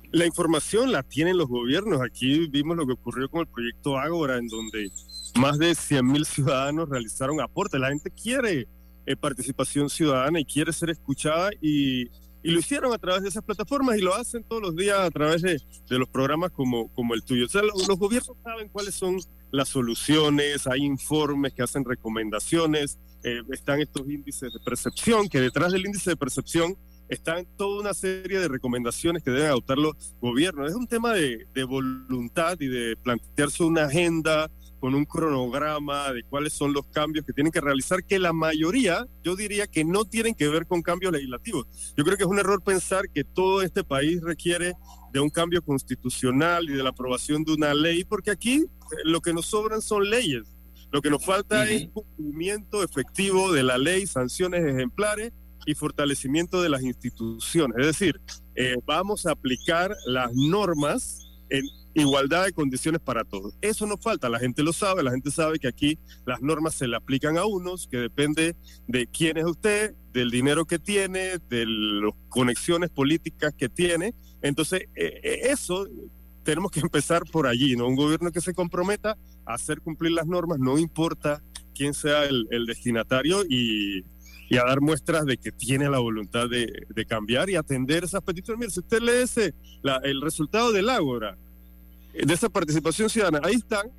La 0.09 0.25
información 0.25 0.93
la 0.93 1.03
tienen 1.03 1.37
los 1.37 1.49
gobiernos. 1.49 1.99
Aquí 2.01 2.47
vimos 2.47 2.77
lo 2.77 2.87
que 2.87 2.93
ocurrió 2.93 3.29
con 3.29 3.41
el 3.41 3.47
proyecto 3.47 3.97
Ágora, 3.97 4.37
en 4.37 4.47
donde 4.47 4.89
más 5.37 5.59
de 5.59 5.75
100 5.75 6.07
mil 6.07 6.25
ciudadanos 6.25 6.87
realizaron 6.87 7.41
aportes. 7.41 7.77
La 7.77 7.89
gente 7.89 8.09
quiere 8.09 8.69
eh, 9.05 9.17
participación 9.17 9.89
ciudadana 9.89 10.39
y 10.39 10.45
quiere 10.45 10.71
ser 10.71 10.89
escuchada 10.89 11.49
y, 11.61 12.05
lo 12.41 12.59
hicieron 12.59 12.93
a 12.93 12.97
través 12.97 13.23
de 13.23 13.29
esas 13.29 13.43
plataformas 13.43 13.97
y 13.97 14.01
lo 14.01 14.13
hacen 14.13 14.43
todos 14.45 14.61
los 14.61 14.75
días 14.75 14.99
a 14.99 15.11
través 15.11 15.41
de, 15.41 15.59
los 15.89 16.07
programas 16.07 16.51
como, 16.51 16.89
el 17.13 17.23
tuyo. 17.23 17.45
O 17.45 17.49
sea, 17.49 17.61
los 17.63 17.87
gobiernos 17.97 18.37
saben 18.43 18.69
cuáles 18.69 18.95
son 18.95 19.17
las 19.51 19.69
soluciones, 19.69 20.67
hay 20.67 20.83
informes 20.83 21.53
que 21.53 21.63
hacen 21.63 21.85
recomendaciones, 21.85 22.97
eh, 23.23 23.41
están 23.51 23.81
estos 23.81 24.07
índices 24.09 24.53
de 24.53 24.59
percepción, 24.59 25.29
que 25.29 25.39
detrás 25.39 25.71
del 25.71 25.85
índice 25.85 26.11
de 26.11 26.17
percepción 26.17 26.77
están 27.09 27.45
toda 27.57 27.81
una 27.81 27.93
serie 27.93 28.39
de 28.39 28.47
recomendaciones 28.47 29.23
que 29.23 29.31
deben 29.31 29.47
adoptar 29.47 29.77
los 29.77 29.95
gobiernos. 30.19 30.69
Es 30.69 30.75
un 30.75 30.87
tema 30.87 31.13
de, 31.13 31.45
de 31.53 31.63
voluntad 31.63 32.59
y 32.59 32.67
de 32.67 32.95
plantearse 32.97 33.63
una 33.63 33.85
agenda 33.85 34.49
con 34.83 34.95
un 34.95 35.05
cronograma 35.05 36.11
de 36.11 36.23
cuáles 36.23 36.51
son 36.51 36.73
los 36.73 36.85
cambios 36.87 37.25
que 37.25 37.31
tienen 37.31 37.53
que 37.53 37.61
realizar, 37.61 38.03
que 38.03 38.19
la 38.19 38.33
mayoría, 38.33 39.07
yo 39.23 39.37
diría 39.37 39.65
que 39.65 39.85
no 39.85 40.03
tienen 40.03 40.35
que 40.35 40.49
ver 40.49 40.67
con 40.67 40.81
cambios 40.81 41.13
legislativos. 41.13 41.67
Yo 41.95 42.03
creo 42.03 42.17
que 42.17 42.23
es 42.23 42.29
un 42.29 42.37
error 42.37 42.61
pensar 42.61 43.09
que 43.09 43.23
todo 43.23 43.61
este 43.61 43.85
país 43.85 44.21
requiere 44.21 44.73
de 45.13 45.21
un 45.21 45.29
cambio 45.29 45.61
constitucional 45.61 46.69
y 46.69 46.73
de 46.73 46.83
la 46.83 46.89
aprobación 46.89 47.45
de 47.45 47.53
una 47.53 47.73
ley, 47.73 48.03
porque 48.03 48.31
aquí 48.31 48.55
eh, 48.55 48.67
lo 49.05 49.21
que 49.21 49.31
nos 49.31 49.45
sobran 49.45 49.81
son 49.81 50.09
leyes. 50.09 50.52
Lo 50.93 51.01
que 51.01 51.09
nos 51.09 51.25
falta 51.25 51.67
es 51.67 51.89
cumplimiento 51.89 52.83
efectivo 52.83 53.51
de 53.51 53.63
la 53.63 53.79
ley, 53.79 54.05
sanciones 54.05 54.63
ejemplares 54.63 55.33
y 55.65 55.73
fortalecimiento 55.73 56.61
de 56.61 56.69
las 56.69 56.83
instituciones. 56.83 57.75
Es 57.79 57.87
decir, 57.87 58.21
eh, 58.53 58.75
vamos 58.85 59.25
a 59.25 59.31
aplicar 59.31 59.95
las 60.05 60.31
normas 60.35 61.27
en 61.49 61.65
igualdad 61.95 62.45
de 62.45 62.53
condiciones 62.53 63.01
para 63.01 63.23
todos. 63.23 63.55
Eso 63.59 63.87
no 63.87 63.97
falta, 63.97 64.29
la 64.29 64.37
gente 64.37 64.61
lo 64.61 64.71
sabe, 64.71 65.01
la 65.01 65.09
gente 65.09 65.31
sabe 65.31 65.57
que 65.57 65.67
aquí 65.67 65.97
las 66.27 66.43
normas 66.43 66.75
se 66.75 66.87
le 66.87 66.95
aplican 66.95 67.39
a 67.39 67.45
unos, 67.45 67.87
que 67.87 67.97
depende 67.97 68.55
de 68.87 69.07
quién 69.07 69.37
es 69.37 69.45
usted, 69.45 69.95
del 70.11 70.29
dinero 70.29 70.65
que 70.65 70.77
tiene, 70.77 71.39
de 71.49 71.65
las 71.65 72.13
conexiones 72.29 72.91
políticas 72.91 73.51
que 73.57 73.67
tiene. 73.67 74.13
Entonces, 74.43 74.81
eh, 74.93 75.19
eh, 75.23 75.39
eso 75.45 75.87
tenemos 76.43 76.71
que 76.71 76.79
empezar 76.81 77.23
por 77.31 77.47
allí, 77.47 77.75
¿no? 77.75 77.87
Un 77.87 77.95
gobierno 77.95 78.31
que 78.31 78.41
se 78.41 78.53
comprometa 78.53 79.17
a 79.45 79.53
hacer 79.53 79.81
cumplir 79.81 80.11
las 80.11 80.27
normas, 80.27 80.59
no 80.59 80.77
importa 80.77 81.41
quién 81.75 81.93
sea 81.93 82.25
el, 82.25 82.65
destinatario 82.67 83.43
y, 83.49 84.03
a 84.55 84.65
dar 84.65 84.81
muestras 84.81 85.25
de 85.25 85.37
que 85.37 85.51
tiene 85.51 85.89
la 85.89 85.97
voluntad 85.97 86.47
de, 86.47 87.05
cambiar 87.07 87.49
y 87.49 87.55
atender 87.55 88.03
esas 88.03 88.21
peticiones. 88.21 88.59
Mire, 88.59 88.71
si 88.71 88.81
usted 88.81 89.01
lee 89.01 89.23
ese, 89.23 89.55
el 90.03 90.21
resultado 90.21 90.71
del 90.71 90.89
Ágora, 90.89 91.35
de 92.13 92.33
esa 92.33 92.49
participación 92.49 93.09
ciudadana. 93.09 93.41
Ahí 93.43 93.55
están 93.55 93.89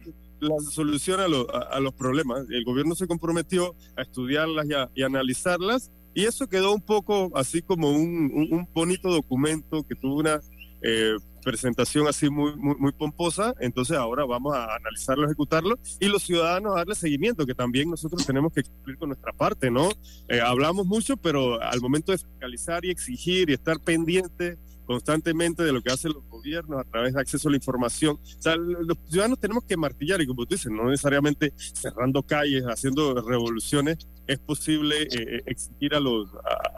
las 0.40 0.72
soluciones 0.72 1.26
a, 1.70 1.80
los 1.80 1.94
problemas. 1.94 2.46
El 2.50 2.64
gobierno 2.64 2.94
se 2.94 3.06
comprometió 3.06 3.74
a 3.96 4.02
estudiarlas 4.02 4.66
y, 4.94 5.02
a, 5.02 5.06
analizarlas 5.06 5.90
y 6.14 6.24
eso 6.24 6.48
quedó 6.48 6.72
un 6.72 6.82
poco 6.82 7.32
así 7.34 7.62
como 7.62 7.90
un, 7.90 8.68
bonito 8.72 9.10
documento 9.10 9.82
que 9.82 9.94
tuvo 9.96 10.16
una 10.18 10.40
eh, 10.82 11.16
presentación 11.44 12.08
así 12.08 12.28
muy, 12.30 12.56
muy, 12.56 12.92
pomposa. 12.92 13.54
Entonces 13.60 13.96
ahora 13.96 14.24
vamos 14.24 14.54
a 14.54 14.74
analizarlo, 14.74 15.26
ejecutarlo 15.26 15.78
y 16.00 16.06
los 16.06 16.22
ciudadanos 16.22 16.72
a 16.72 16.78
darle 16.78 16.94
seguimiento, 16.94 17.46
que 17.46 17.54
también 17.54 17.90
nosotros 17.90 18.26
tenemos 18.26 18.52
que 18.52 18.62
cumplir 18.62 18.98
con 18.98 19.10
nuestra 19.10 19.32
parte, 19.32 19.70
¿no? 19.70 19.88
Eh, 20.28 20.40
hablamos 20.40 20.86
mucho, 20.86 21.16
pero 21.16 21.60
al 21.62 21.80
momento 21.80 22.12
de 22.12 22.18
fiscalizar 22.18 22.84
y 22.84 22.90
exigir 22.90 23.50
y 23.50 23.52
estar 23.52 23.78
pendiente 23.78 24.58
constantemente 24.84 25.62
de 25.62 25.72
lo 25.72 25.82
que 25.82 25.92
hacen 25.92 26.12
los 26.12 26.24
gobiernos 26.28 26.80
a 26.80 26.84
través 26.84 27.14
de 27.14 27.20
acceso 27.20 27.48
a 27.48 27.50
la 27.50 27.56
información. 27.56 28.16
O 28.16 28.42
sea, 28.42 28.56
los 28.56 28.98
ciudadanos 29.08 29.38
tenemos 29.40 29.64
que 29.64 29.76
martillar 29.76 30.20
y 30.20 30.26
como 30.26 30.44
tú 30.46 30.54
dices, 30.54 30.70
no 30.70 30.90
necesariamente 30.90 31.52
cerrando 31.56 32.22
calles, 32.22 32.64
haciendo 32.64 33.14
revoluciones, 33.22 33.98
es 34.26 34.38
posible 34.38 35.02
eh, 35.02 35.08
eh, 35.12 35.42
exigir 35.46 35.94
a 35.94 36.00
los, 36.00 36.30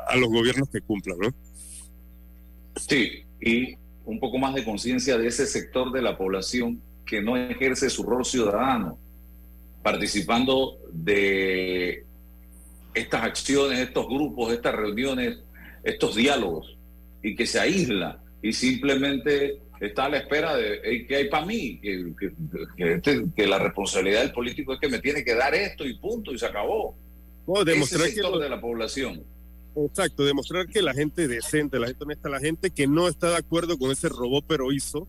a, 0.09 0.17
los 0.17 0.29
gobiernos 0.29 0.69
que 0.69 0.81
cumplan, 0.81 1.19
¿no? 1.19 1.29
Sí, 2.77 3.25
y 3.41 3.77
un 4.07 4.19
poco 4.21 4.39
más 4.39 4.55
de 4.55 4.65
conciencia 4.65 5.19
de 5.19 5.27
ese 5.27 5.47
sector 5.47 5.93
de 5.93 6.01
la 6.01 6.17
población 6.17 6.81
que 7.05 7.21
no 7.21 7.37
ejerce 7.37 7.91
su 7.91 8.03
rol 8.03 8.25
ciudadano, 8.25 8.99
participando 9.83 10.79
de 10.91 12.05
estas 12.95 13.23
acciones, 13.23 13.81
estos 13.81 14.07
grupos, 14.07 14.53
estas 14.53 14.75
reuniones, 14.75 15.39
estos 15.85 16.17
diálogos 16.17 16.77
y 17.23 17.37
que 17.37 17.47
se 17.47 17.61
aísla 17.61 18.21
y 18.43 18.53
simplemente 18.53 19.61
está 19.81 20.07
a 20.07 20.09
la 20.09 20.19
espera 20.19 20.57
de 20.57 21.05
que 21.07 21.17
hay 21.17 21.29
para 21.29 21.45
mí, 21.45 21.79
que, 21.81 22.13
este, 22.79 23.25
que, 23.35 23.47
la 23.47 23.59
responsabilidad 23.59 24.21
del 24.21 24.33
político 24.33 24.73
es 24.73 24.81
que 24.81 24.89
me 24.89 25.01
tiene 25.01 25.25
que 25.25 25.35
dar 25.35 25.55
esto 25.55 25.85
y 25.85 25.95
punto, 25.99 26.33
y 26.33 26.39
se 26.39 26.47
acabó. 26.47 26.97
demostrar 27.65 28.03
Ese 28.03 28.15
sector 28.15 28.41
de 28.41 28.49
la 28.49 28.61
población. 28.61 29.23
Exacto, 29.77 30.25
demostrar 30.25 30.67
que 30.67 30.81
la 30.81 30.95
gente 30.95 31.29
decente, 31.29 31.79
la 31.79 31.89
gente 31.89 32.05
honesta, 32.05 32.29
la 32.31 32.41
gente 32.41 32.71
que 32.71 32.87
no 32.87 33.09
está 33.09 33.31
de 33.31 33.37
acuerdo 33.37 33.77
con 33.77 33.91
ese 33.91 34.09
robot 34.09 34.45
pero 34.49 34.73
hizo, 34.73 35.07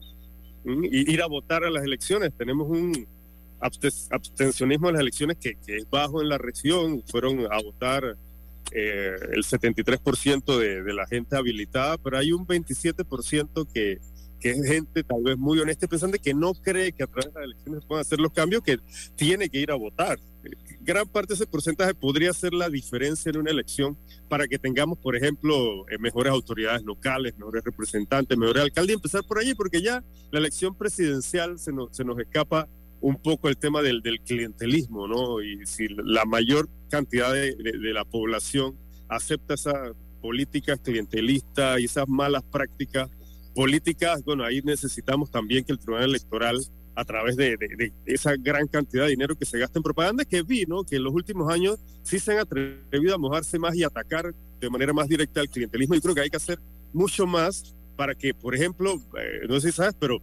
y 0.66 1.12
ir 1.12 1.22
a 1.22 1.28
votar 1.28 1.64
a 1.64 1.70
las 1.70 1.86
elecciones. 1.86 2.34
Tenemos 2.38 2.68
un 2.70 3.08
abstencionismo 3.60 4.90
en 4.90 4.96
las 4.96 5.02
elecciones 5.02 5.38
que, 5.38 5.58
es 5.68 5.90
bajo 5.90 6.22
en 6.22 6.28
la 6.28 6.38
región, 6.38 7.02
fueron 7.08 7.48
a 7.50 7.62
votar 7.62 8.18
eh, 8.72 9.16
el 9.32 9.44
73% 9.44 10.58
de, 10.58 10.94
la 10.94 11.08
gente 11.08 11.38
habilitada, 11.38 11.98
pero 11.98 12.18
hay 12.18 12.34
un 12.34 12.46
27% 12.46 13.68
que, 13.74 14.00
es 14.42 14.66
gente 14.66 15.04
tal 15.04 15.24
vez 15.24 15.38
muy 15.38 15.60
honesta 15.60 15.86
y 15.86 15.90
pensante 15.90 16.20
que 16.20 16.34
no 16.34 16.54
cree 16.54 16.94
que 16.94 17.04
a 17.04 17.08
través 17.08 17.34
de 17.34 17.40
las 17.40 17.44
elecciones 17.44 17.86
puedan 17.86 18.02
hacer 18.02 18.20
los 18.20 18.32
cambios, 18.32 18.64
que 18.64 18.78
tiene 19.16 19.50
que 19.50 19.60
ir 19.60 19.72
a 19.72 19.76
votar. 19.76 20.20
Gran 20.88 21.06
parte 21.06 21.34
de 21.34 21.36
ese 21.36 21.46
porcentaje 21.46 21.94
podría 21.94 22.32
ser 22.32 22.54
la 22.54 22.70
diferencia 22.70 23.30
en 23.30 23.40
una 23.40 23.52
elección 23.52 23.98
para 24.30 24.48
que 24.48 24.58
tengamos, 24.58 24.98
por 24.98 25.18
ejemplo, 25.18 25.86
eh, 25.90 25.98
mejores 26.00 26.32
autoridades 26.32 26.82
locales, 26.84 27.38
mejores 27.38 27.62
representantes, 27.66 28.38
mejores 28.38 28.64
alcaldes, 28.64 28.96
empezar 28.96 29.22
por 29.28 29.38
allí, 29.38 29.54
porque 29.54 29.82
ya 29.82 30.02
la 30.32 30.40
elección 30.40 30.74
presidencial 30.76 31.60
se 31.60 31.74
nos, 31.74 31.94
se 31.94 32.06
nos 32.06 32.18
escapa 32.18 32.70
un 33.02 33.22
poco 33.22 33.50
el 33.50 33.58
tema 33.58 33.82
del, 33.82 34.02
del 34.02 34.22
clientelismo, 34.22 35.10
¿no? 35.10 35.42
Y 35.42 35.66
si 35.66 35.90
la 35.90 36.24
mayor 36.24 36.70
cantidad 36.90 37.34
de, 37.34 37.58
la 37.94 38.06
población 38.06 38.78
acepta 39.10 39.56
esa 39.56 39.92
política 40.22 40.78
clientelista 40.78 41.82
y 41.82 41.84
esas 41.84 42.08
malas 42.08 42.44
prácticas 42.44 43.10
políticas, 43.54 44.24
bueno, 44.24 44.46
ahí 44.46 44.62
necesitamos 44.64 45.32
también 45.32 45.66
que 45.66 45.74
el 45.74 45.80
Tribunal 45.80 46.12
Electoral, 46.12 46.58
a 46.98 47.06
través 47.06 47.36
de, 47.36 47.94
esa 48.08 48.34
gran 48.36 48.68
cantidad 48.68 49.04
de 49.04 49.12
dinero 49.12 49.36
que 49.36 49.46
se 49.46 49.60
gasta 49.60 49.78
en 49.78 49.84
propaganda, 49.84 50.26
que 50.26 50.42
vi, 50.42 50.66
¿no? 50.66 50.84
Que 50.84 50.96
en 50.96 51.04
los 51.04 51.14
últimos 51.14 51.54
años 51.54 51.78
sí 52.02 52.18
se 52.18 52.32
han 52.32 52.40
atrevido 52.40 53.14
a 53.14 53.20
mojarse 53.20 53.60
más 53.60 53.76
y 53.76 53.84
atacar 53.84 54.34
de 54.60 54.70
manera 54.72 54.94
más 54.94 55.08
directa 55.08 55.40
al 55.40 55.48
clientelismo. 55.48 55.94
Y 55.94 56.02
creo 56.02 56.16
que 56.16 56.22
hay 56.22 56.30
que 56.32 56.38
hacer 56.38 56.58
mucho 56.94 57.28
más 57.28 57.76
para 57.96 58.16
que, 58.16 58.34
por 58.34 58.56
ejemplo, 58.56 58.96
eh, 59.16 59.46
no 59.48 59.60
sé 59.60 59.70
si 59.72 59.78
sabes, 59.78 59.94
pero 60.00 60.20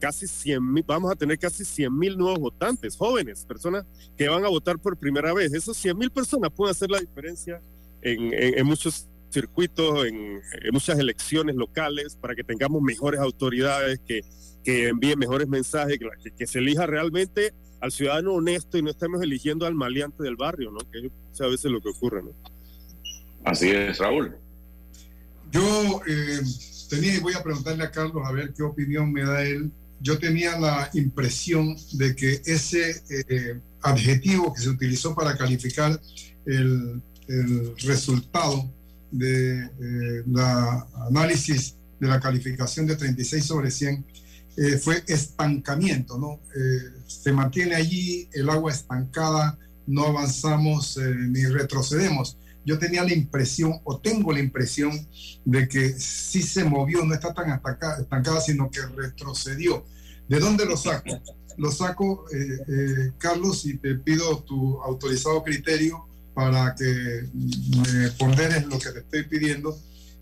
casi 0.00 0.26
100 0.26 0.72
mil, 0.72 0.84
vamos 0.86 1.12
a 1.12 1.14
tener 1.14 1.38
casi 1.38 1.62
100 1.62 1.94
mil 1.94 2.16
nuevos 2.16 2.40
votantes, 2.40 2.96
jóvenes, 2.96 3.44
personas 3.44 3.84
que 4.16 4.26
van 4.26 4.46
a 4.46 4.48
votar 4.48 4.78
por 4.78 4.96
primera 4.96 5.34
vez. 5.34 5.52
Esos 5.52 5.76
100 5.76 5.98
mil 5.98 6.10
personas 6.10 6.50
pueden 6.50 6.70
hacer 6.70 6.90
la 6.90 7.00
diferencia 7.00 7.60
en, 8.00 8.64
muchos 8.66 9.06
circuitos, 9.28 10.06
en, 10.06 10.40
muchas 10.72 10.98
elecciones 10.98 11.54
locales, 11.54 12.16
para 12.16 12.34
que 12.34 12.42
tengamos 12.42 12.80
mejores 12.80 13.20
autoridades, 13.20 14.00
que, 14.06 14.22
que 14.64 14.88
envíen 14.88 15.18
mejores 15.18 15.46
mensajes, 15.46 15.98
que, 16.36 16.46
se 16.46 16.58
elija 16.58 16.86
realmente 16.86 17.52
al 17.80 17.92
ciudadano 17.92 18.32
honesto 18.32 18.78
y 18.78 18.82
no 18.82 18.90
estemos 18.90 19.22
eligiendo 19.22 19.66
al 19.66 19.74
maleante 19.74 20.22
del 20.22 20.36
barrio, 20.36 20.70
¿no? 20.70 20.78
Que 20.90 21.10
es 21.32 21.40
a 21.40 21.46
veces 21.46 21.70
lo 21.70 21.80
que 21.80 21.90
ocurre, 21.90 22.22
¿no? 22.22 22.32
Así 23.44 23.70
es, 23.70 23.98
Raúl. 23.98 24.34
Yo 25.52 26.00
eh, 26.06 26.40
tenía 26.88 27.14
y 27.14 27.20
voy 27.20 27.34
a 27.34 27.42
preguntarle 27.42 27.84
a 27.84 27.90
Carlos 27.90 28.22
a 28.24 28.32
ver 28.32 28.54
qué 28.54 28.62
opinión 28.62 29.12
me 29.12 29.22
da 29.22 29.44
él 29.44 29.70
yo 30.04 30.18
tenía 30.18 30.58
la 30.58 30.90
impresión 30.92 31.76
de 31.92 32.14
que 32.14 32.42
ese 32.44 33.02
eh, 33.08 33.58
adjetivo 33.80 34.52
que 34.52 34.60
se 34.60 34.68
utilizó 34.68 35.14
para 35.14 35.34
calificar 35.36 35.98
el, 36.44 37.02
resultado 37.86 38.70
de 39.10 39.66
la 40.26 40.86
análisis 41.08 41.74
de 41.98 42.06
la 42.06 42.20
calificación 42.20 42.86
de 42.86 42.96
36 42.96 43.42
sobre 43.42 43.70
100 43.70 44.04
fue 44.80 45.02
estancamiento, 45.08 46.18
¿no? 46.18 46.40
se 47.06 47.32
mantiene 47.32 47.74
allí 47.74 48.28
el 48.32 48.48
agua 48.50 48.70
estancada, 48.70 49.58
no 49.86 50.06
avanzamos 50.06 50.98
ni 50.98 51.44
retrocedemos 51.46 52.36
yo 52.64 52.78
tenía 52.78 53.04
la 53.04 53.12
impresión, 53.12 53.80
o 53.84 53.98
tengo 53.98 54.32
la 54.32 54.40
impresión, 54.40 54.92
de 55.44 55.68
que 55.68 55.90
sí 55.90 56.42
se 56.42 56.64
movió, 56.64 57.04
no 57.04 57.14
está 57.14 57.34
tan 57.34 57.50
estancada, 57.50 58.40
sino 58.40 58.70
que 58.70 58.80
retrocedió. 58.82 59.84
¿De 60.28 60.38
dónde 60.38 60.64
lo 60.64 60.76
saco? 60.76 61.10
Lo 61.56 61.70
saco, 61.70 62.24
eh, 62.32 62.58
eh, 62.66 63.12
Carlos, 63.16 63.64
y 63.64 63.76
te 63.76 63.94
pido 63.94 64.40
tu 64.40 64.82
autorizado 64.82 65.44
criterio 65.44 66.04
para 66.34 66.74
que 66.74 67.28
me 67.32 68.10
ponderes 68.18 68.66
lo 68.66 68.76
que 68.80 68.90
te 68.90 68.98
estoy 68.98 69.22
pidiendo. 69.22 69.78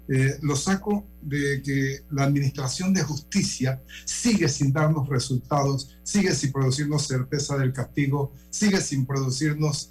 Eh, 0.08 0.38
lo 0.42 0.56
saco 0.56 1.06
de 1.20 1.62
que 1.62 2.00
la 2.10 2.24
administración 2.24 2.92
de 2.92 3.02
justicia 3.02 3.80
sigue 4.04 4.48
sin 4.48 4.72
darnos 4.72 5.08
resultados, 5.08 5.96
sigue 6.02 6.34
sin 6.34 6.52
producirnos 6.52 7.06
certeza 7.06 7.56
del 7.56 7.72
castigo, 7.72 8.32
sigue 8.50 8.80
sin 8.80 9.06
producirnos 9.06 9.90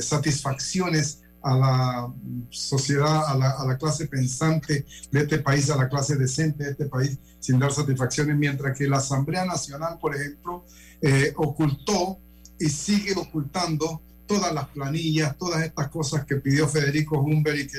satisfacciones 0.00 1.20
a 1.42 1.56
la 1.56 2.14
sociedad, 2.50 3.26
a 3.26 3.64
la, 3.66 3.78
clase 3.78 4.06
pensante 4.06 4.86
de 5.10 5.20
este 5.20 5.38
país, 5.38 5.70
a 5.70 5.76
la 5.76 5.88
clase 5.88 6.16
decente 6.16 6.64
de 6.64 6.70
este 6.72 6.86
país, 6.86 7.18
sin 7.38 7.58
dar 7.58 7.72
satisfacciones, 7.72 8.36
mientras 8.36 8.76
que 8.76 8.88
la 8.88 8.98
Asamblea 8.98 9.44
Nacional, 9.44 9.98
por 10.00 10.14
ejemplo, 10.16 10.64
eh, 11.00 11.32
ocultó 11.36 12.18
y 12.58 12.68
sigue 12.68 13.14
ocultando 13.16 14.02
todas 14.28 14.54
las 14.54 14.68
planillas, 14.68 15.36
todas 15.36 15.64
estas 15.64 15.88
cosas 15.88 16.24
que 16.24 16.36
pidió 16.36 16.68
Federico 16.68 17.20
Humber 17.20 17.58
y 17.58 17.66
que 17.66 17.78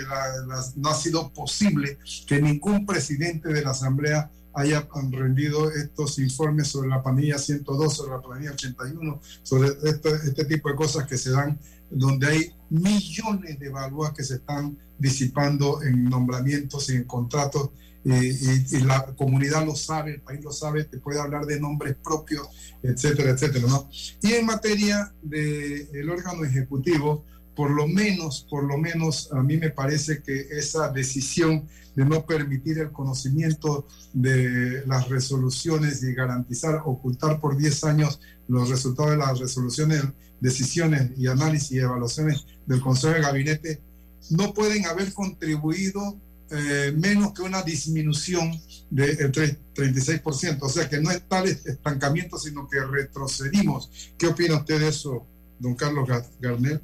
no 0.76 0.90
ha 0.90 0.96
sido 0.96 1.32
posible 1.32 2.00
que 2.28 2.42
ningún 2.42 2.86
presidente 2.86 3.48
de 3.50 3.62
la 3.62 3.72
Asamblea 3.72 4.30
haya 4.54 4.86
rendido 5.12 5.72
estos 5.72 6.20
informes 6.20 6.68
sobre 6.68 6.90
la 6.90 7.02
planilla 7.02 7.38
102, 7.38 7.96
sobre 7.96 8.12
la 8.12 8.22
planilla 8.22 8.52
81, 8.52 9.22
sobre 9.44 9.70
este, 9.84 10.10
este 10.10 10.46
tipo 10.46 10.70
de 10.70 10.76
cosas 10.76 11.08
que 11.08 11.18
se 11.18 11.32
dan 11.32 11.58
donde 11.90 12.28
hay 12.28 12.54
millones 12.70 13.60
de 13.60 13.70
balúas 13.70 14.14
que 14.14 14.24
se 14.24 14.36
están 14.36 14.78
disipando 14.98 15.82
en 15.84 16.06
nombramientos 16.06 16.90
y 16.90 16.96
en 16.96 17.06
contratos 17.06 17.70
y, 18.04 18.80
la 18.86 19.06
comunidad 19.18 19.66
lo 19.66 19.76
sabe, 19.76 20.16
el 20.16 20.22
país 20.22 20.44
lo 20.44 20.52
sabe, 20.52 20.86
te 20.86 21.00
puede 21.00 21.20
hablar 21.20 21.46
de 21.46 21.60
nombres 21.60 21.96
propios, 22.04 22.48
etcétera, 22.82 23.32
etcétera, 23.32 23.68
¿no? 23.68 23.90
Y 24.22 24.34
en 24.34 24.46
materia 24.46 25.14
del 25.22 26.10
órgano 26.10 26.46
ejecutivo, 26.46 27.26
por 27.56 27.72
lo 27.72 27.88
menos, 27.88 28.48
por 28.50 28.64
lo 28.64 28.78
menos 28.78 29.30
a 29.34 29.44
mí 29.44 29.58
me 29.58 29.70
parece 29.70 30.24
que 30.24 30.48
esa 30.52 30.90
decisión 30.90 31.68
de 31.96 32.06
no 32.06 32.26
permitir 32.26 32.80
el 32.80 32.92
conocimiento 32.92 33.86
de 34.14 34.86
las 34.88 35.10
resoluciones 35.10 36.02
y 36.02 36.14
garantizar, 36.14 36.82
ocultar 36.86 37.42
por 37.42 37.58
10 37.58 37.84
años 37.84 38.22
los 38.48 38.70
resultados 38.70 39.12
de 39.12 39.18
las 39.18 39.38
resoluciones, 39.40 40.04
decisiones 40.40 41.12
y 41.18 41.28
análisis 41.28 41.72
y 41.74 41.80
evaluaciones 41.80 42.46
del 42.66 42.80
Consejo 42.80 43.14
de 43.14 43.22
Gabinete, 43.22 43.82
no 44.30 44.54
pueden 44.54 44.86
haber 44.86 45.14
contribuido 45.14 46.18
eh, 46.52 46.92
menos 46.96 47.34
que 47.34 47.42
una 47.44 47.62
disminución 47.62 48.52
del 48.90 49.32
36%. 49.32 50.58
O 50.62 50.70
sea 50.70 50.90
que 50.90 51.00
no 51.00 51.12
es 51.12 51.28
tal 51.28 51.48
estancamiento, 51.48 52.38
sino 52.38 52.68
que 52.68 52.80
retrocedimos. 52.80 54.14
¿Qué 54.18 54.28
opina 54.28 54.58
usted 54.58 54.80
de 54.80 54.88
eso, 54.88 55.28
don 55.60 55.76
Carlos 55.76 56.08
Garnett? 56.40 56.82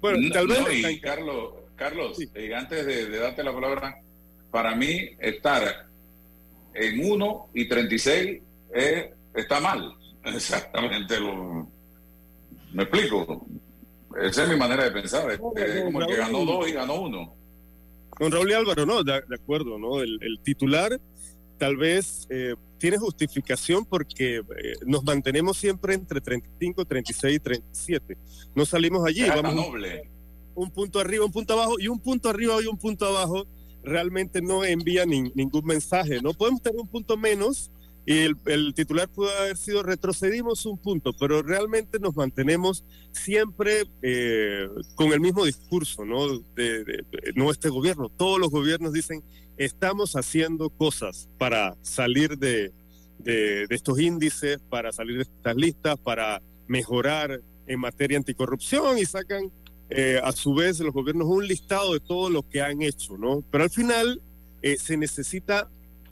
Bueno, 0.00 0.18
tal 0.32 0.46
vez. 0.48 1.00
Carlos, 1.00 1.54
Carlos 1.76 2.18
eh, 2.34 2.54
antes 2.54 2.84
de, 2.84 3.18
darte 3.18 3.42
la 3.42 3.52
palabra, 3.52 4.00
para 4.50 4.74
mí 4.74 5.10
estar 5.18 5.88
en 6.74 7.10
1 7.10 7.50
y 7.54 7.68
36 7.68 8.42
eh, 8.74 9.14
está 9.34 9.60
mal. 9.60 9.94
Exactamente 10.24 11.18
lo. 11.20 11.70
¿Me 12.72 12.82
explico? 12.82 13.46
Esa 14.20 14.42
es 14.42 14.48
mi 14.48 14.56
manera 14.56 14.84
de 14.84 14.90
pensar. 14.90 15.30
Es, 15.30 15.38
como 15.38 16.00
el 16.00 16.06
que 16.06 16.16
ganó 16.16 16.44
dos 16.44 16.68
y 16.68 16.72
ganó 16.72 17.00
uno. 17.00 17.34
Con 18.16 18.32
Raúl 18.32 18.50
y 18.50 18.54
Álvaro, 18.54 18.86
no, 18.86 19.02
de, 19.02 19.22
acuerdo, 19.34 19.78
¿no? 19.78 20.00
El, 20.00 20.40
titular 20.42 21.00
tal 21.58 21.76
vez 21.76 22.26
eh, 22.28 22.54
tiene 22.78 22.98
justificación 22.98 23.84
porque 23.84 24.42
nos 24.84 25.04
mantenemos 25.04 25.56
siempre 25.56 25.94
entre 25.94 26.20
35, 26.20 26.84
36 26.84 27.36
y 27.36 27.40
37. 27.40 28.18
No 28.54 28.66
salimos 28.66 29.06
allí. 29.06 29.26
vamos 29.28 29.54
noble 29.54 30.16
un 30.56 30.70
punto 30.70 30.98
arriba, 30.98 31.24
un 31.24 31.30
punto 31.30 31.52
abajo, 31.52 31.74
y 31.78 31.86
un 31.86 32.00
punto 32.00 32.28
arriba 32.30 32.56
y 32.62 32.66
un 32.66 32.78
punto 32.78 33.06
abajo 33.06 33.46
realmente 33.84 34.42
no 34.42 34.64
envía 34.64 35.04
ningún 35.06 35.64
mensaje. 35.64 36.20
No 36.20 36.32
podemos 36.32 36.62
tener 36.62 36.80
un 36.80 36.88
punto 36.88 37.16
menos 37.16 37.70
y 38.06 38.18
el, 38.20 38.72
titular 38.74 39.08
pudo 39.08 39.30
haber 39.36 39.56
sido 39.56 39.82
retrocedimos 39.82 40.64
un 40.64 40.78
punto, 40.78 41.12
pero 41.12 41.42
realmente 41.42 41.98
nos 41.98 42.14
mantenemos 42.14 42.84
siempre 43.10 43.84
eh, 44.00 44.68
con 44.94 45.12
el 45.12 45.20
mismo 45.20 45.44
discurso, 45.44 46.04
¿no? 46.04 46.38
De, 46.54 47.04
no 47.34 47.50
este 47.50 47.68
gobierno, 47.68 48.08
todos 48.08 48.38
los 48.38 48.50
gobiernos 48.50 48.92
dicen 48.92 49.22
estamos 49.56 50.14
haciendo 50.14 50.70
cosas 50.70 51.28
para 51.38 51.76
salir 51.82 52.38
de, 52.38 52.72
de 53.18 53.66
estos 53.70 53.98
índices, 53.98 54.60
para 54.68 54.92
salir 54.92 55.16
de 55.16 55.22
estas 55.22 55.56
listas, 55.56 55.98
para 55.98 56.40
mejorar 56.68 57.40
en 57.66 57.80
materia 57.80 58.18
anticorrupción 58.18 58.98
y 58.98 59.04
sacan 59.04 59.50
eh, 59.88 60.20
a 60.22 60.32
su 60.32 60.54
vez 60.54 60.80
los 60.80 60.92
gobiernos 60.92 61.28
un 61.28 61.46
listado 61.46 61.92
de 61.92 62.00
todo 62.00 62.28
lo 62.28 62.42
que 62.42 62.60
han 62.60 62.82
hecho, 62.82 63.16
¿no? 63.16 63.44
Pero 63.50 63.64
al 63.64 63.70
final 63.70 64.20
eh, 64.62 64.76
se 64.78 64.96
necesita, 64.96 65.70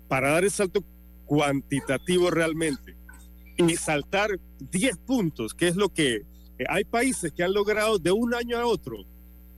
para 0.08 0.30
dar 0.30 0.44
el 0.44 0.50
salto 0.50 0.84
cuantitativo 1.24 2.30
realmente, 2.30 2.96
y 3.56 3.76
saltar 3.76 4.38
10 4.70 4.96
puntos, 4.98 5.54
que 5.54 5.68
es 5.68 5.76
lo 5.76 5.88
que 5.88 6.16
eh, 6.58 6.64
hay 6.68 6.84
países 6.84 7.32
que 7.32 7.42
han 7.42 7.52
logrado 7.52 7.98
de 7.98 8.12
un 8.12 8.34
año 8.34 8.58
a 8.58 8.66
otro 8.66 9.04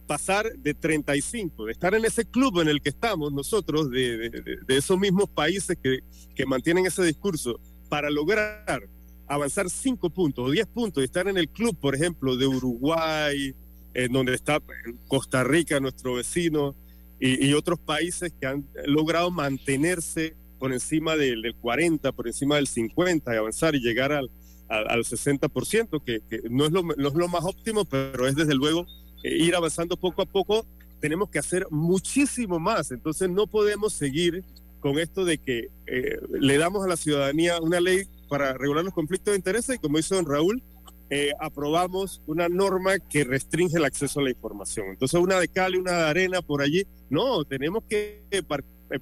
pasar 0.07 0.53
de 0.59 0.73
35, 0.73 1.65
de 1.65 1.73
estar 1.73 1.95
en 1.95 2.05
ese 2.05 2.25
club 2.25 2.61
en 2.61 2.69
el 2.69 2.81
que 2.81 2.91
estamos 2.91 3.33
nosotros, 3.33 3.91
de, 3.91 4.31
de 4.65 4.77
esos 4.77 4.97
mismos 4.99 5.29
países 5.29 5.77
que, 5.83 5.99
que 6.35 6.47
mantienen 6.47 6.87
ese 6.87 7.03
discurso, 7.03 7.59
para 7.89 8.11
lograr 8.11 8.89
avanzar 9.27 9.69
5 9.69 10.11
puntos 10.11 10.47
o 10.47 10.51
10 10.51 10.67
puntos 10.69 11.03
y 11.03 11.07
estar 11.07 11.29
en 11.29 11.37
el 11.37 11.49
club, 11.49 11.77
por 11.79 11.95
ejemplo, 11.95 12.37
de 12.37 12.47
Uruguay, 12.47 13.55
en 13.95 14.13
donde 14.13 14.35
está 14.35 14.61
Costa 15.09 15.43
Rica, 15.43 15.81
nuestro 15.81 16.15
vecino, 16.15 16.75
y, 17.19 17.55
otros 17.55 17.79
países 17.79 18.31
que 18.39 18.47
han 18.47 18.67
logrado 18.85 19.31
mantenerse 19.31 20.37
por 20.59 20.73
encima 20.73 21.17
del, 21.17 21.55
40, 21.61 22.13
por 22.13 22.27
encima 22.27 22.57
del 22.57 22.67
50 22.67 23.35
y 23.35 23.37
avanzar 23.37 23.75
y 23.75 23.81
llegar 23.81 24.13
al, 24.13 24.31
al, 24.69 25.05
60%, 25.05 26.03
que, 26.05 26.21
que 26.29 26.49
no, 26.51 26.67
es 26.67 26.73
lo, 26.73 26.83
no, 26.83 27.09
es 27.09 27.15
lo, 27.15 27.29
más 27.29 27.45
óptimo, 27.45 27.85
pero 27.85 28.27
es 28.27 28.35
desde 28.35 28.55
luego 28.55 28.87
eh, 29.23 29.37
ir 29.37 29.55
avanzando 29.55 29.97
poco 29.97 30.23
a 30.23 30.27
poco. 30.27 30.67
Tenemos 31.01 31.29
que 31.29 31.39
hacer 31.39 31.67
muchísimo 31.71 32.59
más, 32.59 32.91
entonces 32.91 33.29
no 33.29 33.47
podemos 33.47 33.93
seguir 33.93 34.45
con 34.81 34.99
esto 34.99 35.25
de 35.25 35.39
que 35.39 35.69
eh, 35.87 36.19
le 36.31 36.59
damos 36.59 36.85
a 36.85 36.89
la 36.89 36.97
ciudadanía 36.97 37.61
una 37.61 37.81
ley 37.81 38.05
para 38.29 38.53
regular 38.55 38.85
los 38.85 38.95
conflictos 38.95 39.33
de 39.33 39.37
intereses 39.37 39.77
y 39.77 39.79
como 39.79 39.99
hizo 39.99 40.15
don 40.15 40.27
Raúl, 40.27 40.63
eh, 41.09 41.31
aprobamos 41.39 42.21
una 42.27 42.49
norma 42.49 42.99
que 42.99 43.23
restringe 43.23 43.77
el 43.77 43.85
acceso 43.85 44.19
a 44.19 44.25
la 44.25 44.31
información. 44.31 44.89
Entonces, 44.89 45.21
una 45.21 45.39
de 45.39 45.47
cal 45.47 45.75
y 45.75 45.79
una 45.79 45.93
de 45.93 46.03
arena 46.03 46.43
por 46.43 46.63
allí. 46.63 46.85
No, 47.11 47.45
tenemos 47.45 47.85
que 47.89 48.25
eh, 48.31 48.43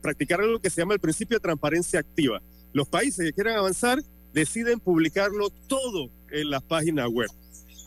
practicar 0.01 0.40
algo 0.40 0.61
que 0.61 0.70
se 0.70 0.81
llama 0.81 0.94
el 0.94 1.01
principio 1.01 1.37
de 1.37 1.42
transparencia 1.42 2.01
activa. 2.01 2.42
Los 2.73 2.88
países 2.88 3.27
que 3.27 3.33
quieran 3.33 3.57
avanzar 3.57 4.03
deciden 4.33 4.81
publicarlo 4.81 5.51
todo 5.68 6.11
en 6.31 6.51
las 6.51 6.62
páginas 6.62 7.09
web. 7.09 7.29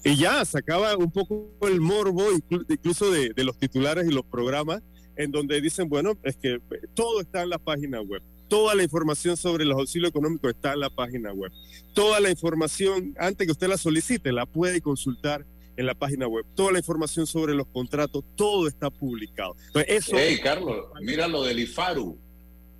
Y 0.03 0.15
ya 0.15 0.45
se 0.45 0.60
acaba 0.60 0.95
un 0.95 1.12
poco 1.12 1.51
el 1.62 1.81
morbo, 1.81 2.23
incluso 2.69 3.12
de, 3.12 3.33
de 3.36 3.43
los 3.43 3.57
titulares 3.57 4.07
y 4.07 4.13
los 4.13 4.25
programas, 4.25 4.81
en 5.17 5.32
donde 5.32 5.59
dicen, 5.59 5.89
bueno, 5.89 6.17
es 6.24 6.38
que 6.38 6.61
todo 6.93 7.19
está 7.19 7.43
en 7.43 7.49
la 7.49 7.57
página 7.57 8.01
web. 8.01 8.22
Toda 8.47 8.76
la 8.76 8.84
información 8.84 9.36
sobre 9.36 9.65
los 9.65 9.78
auxilios 9.78 10.09
económicos 10.09 10.51
está 10.51 10.74
en 10.74 10.80
la 10.80 10.89
página 10.89 11.34
web. 11.34 11.51
Toda 11.93 12.22
la 12.22 12.30
información, 12.30 13.13
antes 13.19 13.45
que 13.45 13.51
usted 13.51 13.67
la 13.67 13.78
solicite, 13.78 14.32
la 14.32 14.45
puede 14.45 14.80
consultar 14.80 15.45
en 15.78 15.86
la 15.86 15.95
página 15.95 16.28
web. 16.28 16.45
Toda 16.55 16.73
la 16.73 16.80
información 16.80 17.25
sobre 17.25 17.53
los 17.53 17.67
contratos, 17.67 18.23
todo 18.36 18.67
está 18.67 18.89
publicado. 18.89 19.55
eso... 19.88 20.17
Hey, 20.17 20.39
Carlos, 20.43 20.88
mira 21.01 21.28
lo 21.28 21.43
del 21.43 21.59
IFARU. 21.59 22.17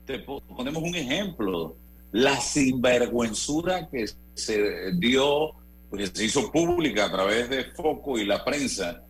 Te 0.06 0.20
ponemos 0.20 0.84
un 0.84 0.96
ejemplo. 0.96 1.78
La 2.12 2.40
sinvergüenzura 2.40 3.90
que 3.90 4.06
se 4.34 4.92
dio, 4.96 5.52
pues 5.90 6.12
se 6.14 6.26
hizo 6.26 6.52
pública 6.52 7.06
a 7.06 7.12
través 7.12 7.50
de 7.50 7.66
Foco 7.66 8.18
y 8.18 8.26
la 8.26 8.44
prensa, 8.44 9.04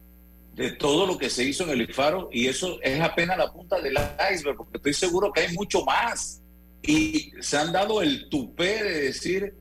de 0.54 0.72
todo 0.72 1.06
lo 1.06 1.18
que 1.18 1.30
se 1.30 1.44
hizo 1.44 1.64
en 1.64 1.70
el 1.70 1.82
IFARU, 1.82 2.30
y 2.32 2.48
eso 2.48 2.80
es 2.82 3.00
apenas 3.00 3.38
la 3.38 3.54
punta 3.54 3.80
del 3.80 3.94
iceberg, 4.34 4.58
porque 4.58 4.78
estoy 4.78 4.94
seguro 4.94 5.32
que 5.32 5.42
hay 5.42 5.54
mucho 5.54 5.86
más 5.86 6.42
y 6.82 7.32
se 7.42 7.58
han 7.58 7.72
dado 7.72 8.02
el 8.02 8.30
tupé 8.30 8.84
de 8.84 9.02
decir, 9.02 9.54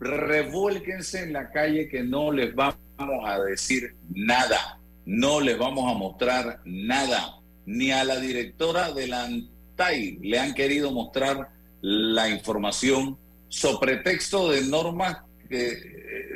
revuélquense 0.00 1.22
en 1.22 1.32
la 1.32 1.50
calle 1.50 1.88
que 1.88 2.02
no 2.02 2.32
les 2.32 2.54
vamos 2.54 2.78
a 3.24 3.40
decir 3.40 3.94
nada, 4.14 4.78
no 5.04 5.40
les 5.40 5.58
vamos 5.58 5.90
a 5.90 5.96
mostrar 5.96 6.60
nada. 6.64 7.32
ni 7.66 7.90
a 7.90 8.04
la 8.04 8.20
directora 8.20 8.92
de 8.92 9.08
la 9.08 9.24
ANTAI 9.24 10.20
le 10.22 10.38
han 10.38 10.54
querido 10.54 10.92
mostrar 10.92 11.50
la 11.80 12.28
información 12.28 13.18
sobre 13.48 13.96
pretexto 13.96 14.50
de 14.50 14.62
normas 14.62 15.18
que 15.48 15.68
eh, 15.68 15.78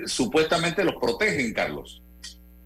supuestamente 0.06 0.84
los 0.84 0.96
protegen, 0.96 1.52
Carlos. 1.52 2.02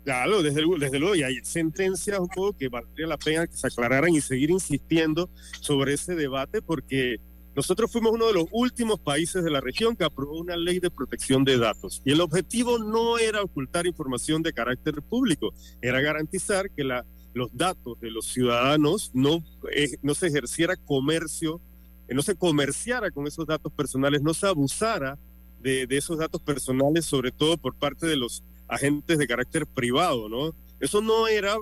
Claro, 0.05 0.43
desde, 0.43 0.63
desde 0.79 0.99
luego, 0.99 1.15
y 1.15 1.23
hay 1.23 1.37
sentencias 1.43 2.19
un 2.19 2.29
poco 2.29 2.57
que 2.57 2.69
valdría 2.69 3.07
la 3.07 3.17
pena 3.17 3.47
que 3.47 3.57
se 3.57 3.67
aclararan 3.67 4.15
y 4.15 4.21
seguir 4.21 4.51
insistiendo 4.51 5.31
sobre 5.61 5.95
ese 5.95 6.15
debate, 6.15 6.61
porque 6.61 7.17
nosotros 7.55 7.91
fuimos 7.91 8.13
uno 8.13 8.27
de 8.27 8.35
los 8.35 8.47
últimos 8.51 8.99
países 9.01 9.45
de 9.45 9.51
la 9.51 9.61
región 9.61 9.97
que 9.97 10.05
aprobó 10.05 10.39
una 10.39 10.57
ley 10.57 10.81
de 10.81 10.91
protección 10.91 11.45
de 11.45 11.59
datos. 11.59 12.03
Y 12.05 12.13
el 12.13 12.21
objetivo 12.21 12.79
no 12.79 13.19
era 13.19 13.43
ocultar 13.43 13.87
información 13.87 14.43
de 14.43 14.53
carácter 14.53 15.01
público, 15.03 15.55
era 15.81 16.01
garantizar 16.01 16.71
que 16.71 16.85
la, 16.85 17.05
los 17.35 17.57
datos 17.57 18.01
de 18.01 18.11
los 18.11 18.27
ciudadanos 18.27 19.11
no, 19.13 19.45
eh, 19.73 19.97
no 20.03 20.15
se 20.15 20.29
ejerciera 20.29 20.77
comercio, 20.77 21.61
no 22.09 22.23
se 22.23 22.37
comerciara 22.37 23.11
con 23.11 23.27
esos 23.27 23.47
datos 23.47 23.73
personales, 23.73 24.23
no 24.23 24.35
se 24.35 24.47
abusara 24.47 25.19
de, 25.61 25.87
esos 25.91 26.19
datos 26.19 26.41
personales, 26.43 27.07
sobre 27.07 27.33
todo 27.33 27.57
por 27.57 27.75
parte 27.75 28.07
de 28.07 28.17
los 28.17 28.43
agentes 28.69 29.19
de 29.19 29.27
carácter 29.27 29.67
privado, 29.67 30.29
¿no? 30.29 30.55
Eso 30.79 31.01
no 31.01 31.27
era 31.27 31.57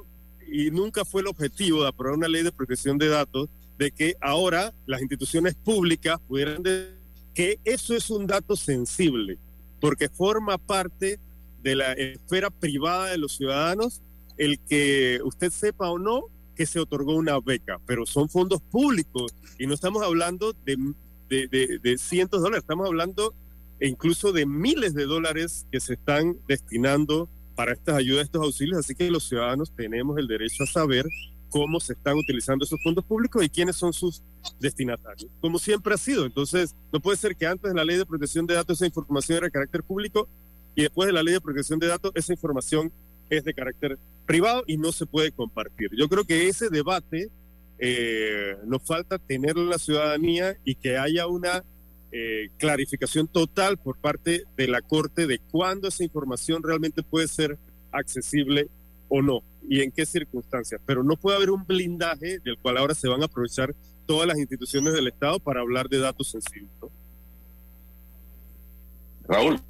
y 0.50 0.70
nunca 0.70 1.04
fue 1.04 1.22
el 1.22 1.28
objetivo 1.28 1.82
de 1.82 1.88
aprobar 1.88 2.18
una 2.18 2.28
ley 2.28 2.42
de 2.42 2.52
protección 2.52 2.98
de 2.98 3.08
datos, 3.08 3.48
de 3.82 3.90
que 3.90 4.14
ahora 4.20 4.72
las 4.86 5.00
instituciones 5.00 5.54
públicas 5.54 6.20
pudieran 6.28 6.62
decir 6.62 6.94
que 7.34 7.58
eso 7.64 7.96
es 7.96 8.10
un 8.10 8.26
dato 8.26 8.56
sensible, 8.56 9.38
porque 9.80 10.08
forma 10.08 10.58
parte 10.58 11.18
de 11.62 11.76
la 11.76 11.92
esfera 11.92 12.50
privada 12.50 13.10
de 13.10 13.18
los 13.18 13.36
ciudadanos 13.36 14.00
el 14.36 14.58
que 14.60 15.20
usted 15.24 15.50
sepa 15.50 15.90
o 15.90 15.98
no 15.98 16.24
que 16.54 16.66
se 16.66 16.78
otorgó 16.78 17.14
una 17.16 17.40
beca, 17.40 17.80
pero 17.86 18.06
son 18.06 18.28
fondos 18.28 18.60
públicos 18.60 19.32
y 19.58 19.66
no 19.66 19.74
estamos 19.74 20.02
hablando 20.02 20.54
de, 20.64 20.76
de, 21.28 21.48
de, 21.48 21.78
de 21.78 21.98
cientos 21.98 22.40
de 22.40 22.44
dólares, 22.44 22.62
estamos 22.62 22.86
hablando 22.86 23.34
e 23.80 23.88
incluso 23.88 24.32
de 24.32 24.46
miles 24.46 24.94
de 24.94 25.06
dólares 25.06 25.66
que 25.72 25.80
se 25.80 25.94
están 25.94 26.36
destinando 26.46 27.28
para 27.56 27.72
estas 27.72 27.96
ayudas, 27.96 28.26
estos 28.26 28.42
auxilios. 28.42 28.78
Así 28.78 28.94
que 28.94 29.10
los 29.10 29.28
ciudadanos 29.28 29.72
tenemos 29.74 30.18
el 30.18 30.28
derecho 30.28 30.64
a 30.64 30.66
saber 30.66 31.04
cómo 31.52 31.78
se 31.80 31.92
están 31.92 32.16
utilizando 32.16 32.64
esos 32.64 32.82
fondos 32.82 33.04
públicos 33.04 33.44
y 33.44 33.50
quiénes 33.50 33.76
son 33.76 33.92
sus 33.92 34.22
destinatarios, 34.58 35.30
como 35.40 35.58
siempre 35.58 35.92
ha 35.92 35.98
sido. 35.98 36.24
Entonces, 36.24 36.74
no 36.90 36.98
puede 36.98 37.18
ser 37.18 37.36
que 37.36 37.46
antes 37.46 37.70
de 37.70 37.76
la 37.76 37.84
ley 37.84 37.98
de 37.98 38.06
protección 38.06 38.46
de 38.46 38.54
datos 38.54 38.78
esa 38.78 38.86
información 38.86 39.36
era 39.36 39.46
de 39.46 39.52
carácter 39.52 39.82
público 39.82 40.28
y 40.74 40.82
después 40.82 41.06
de 41.06 41.12
la 41.12 41.22
ley 41.22 41.34
de 41.34 41.42
protección 41.42 41.78
de 41.78 41.88
datos 41.88 42.10
esa 42.14 42.32
información 42.32 42.90
es 43.28 43.44
de 43.44 43.52
carácter 43.52 43.98
privado 44.24 44.64
y 44.66 44.78
no 44.78 44.92
se 44.92 45.04
puede 45.04 45.30
compartir. 45.30 45.90
Yo 45.96 46.08
creo 46.08 46.24
que 46.24 46.48
ese 46.48 46.70
debate 46.70 47.28
eh, 47.78 48.56
nos 48.64 48.82
falta 48.82 49.18
tenerlo 49.18 49.62
en 49.62 49.70
la 49.70 49.78
ciudadanía 49.78 50.56
y 50.64 50.74
que 50.76 50.96
haya 50.96 51.26
una 51.26 51.62
eh, 52.12 52.48
clarificación 52.56 53.28
total 53.28 53.76
por 53.76 53.98
parte 53.98 54.44
de 54.56 54.68
la 54.68 54.80
Corte 54.80 55.26
de 55.26 55.38
cuándo 55.38 55.88
esa 55.88 56.02
información 56.02 56.62
realmente 56.62 57.02
puede 57.02 57.28
ser 57.28 57.58
accesible 57.90 58.68
o 59.12 59.20
no 59.20 59.42
y 59.68 59.82
en 59.82 59.92
qué 59.92 60.06
circunstancias. 60.06 60.80
Pero 60.86 61.04
no 61.04 61.16
puede 61.16 61.36
haber 61.36 61.50
un 61.50 61.64
blindaje 61.64 62.38
del 62.40 62.58
cual 62.58 62.78
ahora 62.78 62.94
se 62.94 63.08
van 63.08 63.22
a 63.22 63.26
aprovechar 63.26 63.74
todas 64.06 64.26
las 64.26 64.38
instituciones 64.38 64.94
del 64.94 65.08
Estado 65.08 65.38
para 65.38 65.60
hablar 65.60 65.88
de 65.88 65.98
datos 65.98 66.30
sensibles. 66.30 66.70
¿no? 66.80 66.90
Raúl. 69.24 69.60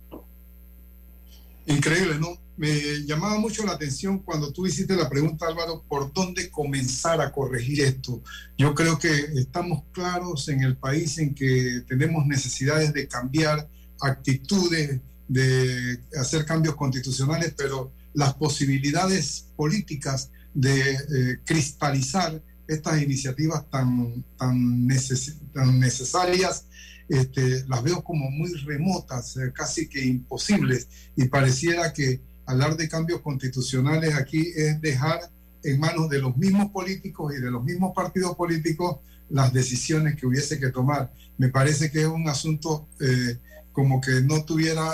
Increíble, 1.66 2.18
¿no? 2.18 2.38
Me 2.56 2.70
llamaba 3.04 3.38
mucho 3.38 3.64
la 3.64 3.72
atención 3.72 4.20
cuando 4.20 4.52
tú 4.52 4.66
hiciste 4.66 4.94
la 4.94 5.08
pregunta, 5.08 5.46
Álvaro, 5.46 5.82
por 5.88 6.12
dónde 6.12 6.50
comenzar 6.50 7.20
a 7.20 7.32
corregir 7.32 7.80
esto. 7.80 8.22
Yo 8.56 8.74
creo 8.74 8.98
que 8.98 9.12
estamos 9.36 9.82
claros 9.90 10.48
en 10.48 10.62
el 10.62 10.76
país 10.76 11.18
en 11.18 11.34
que 11.34 11.82
tenemos 11.88 12.26
necesidades 12.26 12.92
de 12.92 13.08
cambiar 13.08 13.68
actitudes, 14.00 15.00
de 15.28 16.00
hacer 16.16 16.44
cambios 16.44 16.76
constitucionales, 16.76 17.54
pero 17.56 17.90
las 18.14 18.34
posibilidades 18.34 19.46
políticas 19.56 20.30
de 20.54 20.92
eh, 20.92 21.38
cristalizar 21.44 22.42
estas 22.66 23.02
iniciativas 23.02 23.68
tan, 23.70 24.24
tan, 24.38 24.86
neces 24.86 25.36
necesarias 25.54 26.66
este, 27.08 27.64
las 27.68 27.82
veo 27.82 28.02
como 28.02 28.30
muy 28.30 28.52
remotas, 28.64 29.36
eh, 29.36 29.52
casi 29.52 29.88
que 29.88 30.04
imposibles, 30.04 30.88
y 31.16 31.26
pareciera 31.26 31.92
que 31.92 32.20
hablar 32.46 32.76
de 32.76 32.88
cambios 32.88 33.20
constitucionales 33.20 34.14
aquí 34.14 34.52
es 34.54 34.80
dejar 34.80 35.20
en 35.62 35.78
manos 35.78 36.08
de 36.08 36.20
los 36.20 36.36
mismos 36.36 36.70
políticos 36.70 37.34
y 37.36 37.40
de 37.40 37.50
los 37.50 37.62
mismos 37.62 37.92
partidos 37.94 38.34
políticos 38.36 38.96
las 39.28 39.52
decisiones 39.52 40.16
que 40.16 40.26
hubiese 40.26 40.58
que 40.58 40.70
tomar. 40.70 41.12
Me 41.38 41.48
parece 41.48 41.90
que 41.90 42.02
es 42.02 42.06
un 42.06 42.28
asunto 42.28 42.88
eh, 43.00 43.38
como 43.72 44.00
que 44.00 44.20
no 44.20 44.44
tuviera, 44.44 44.90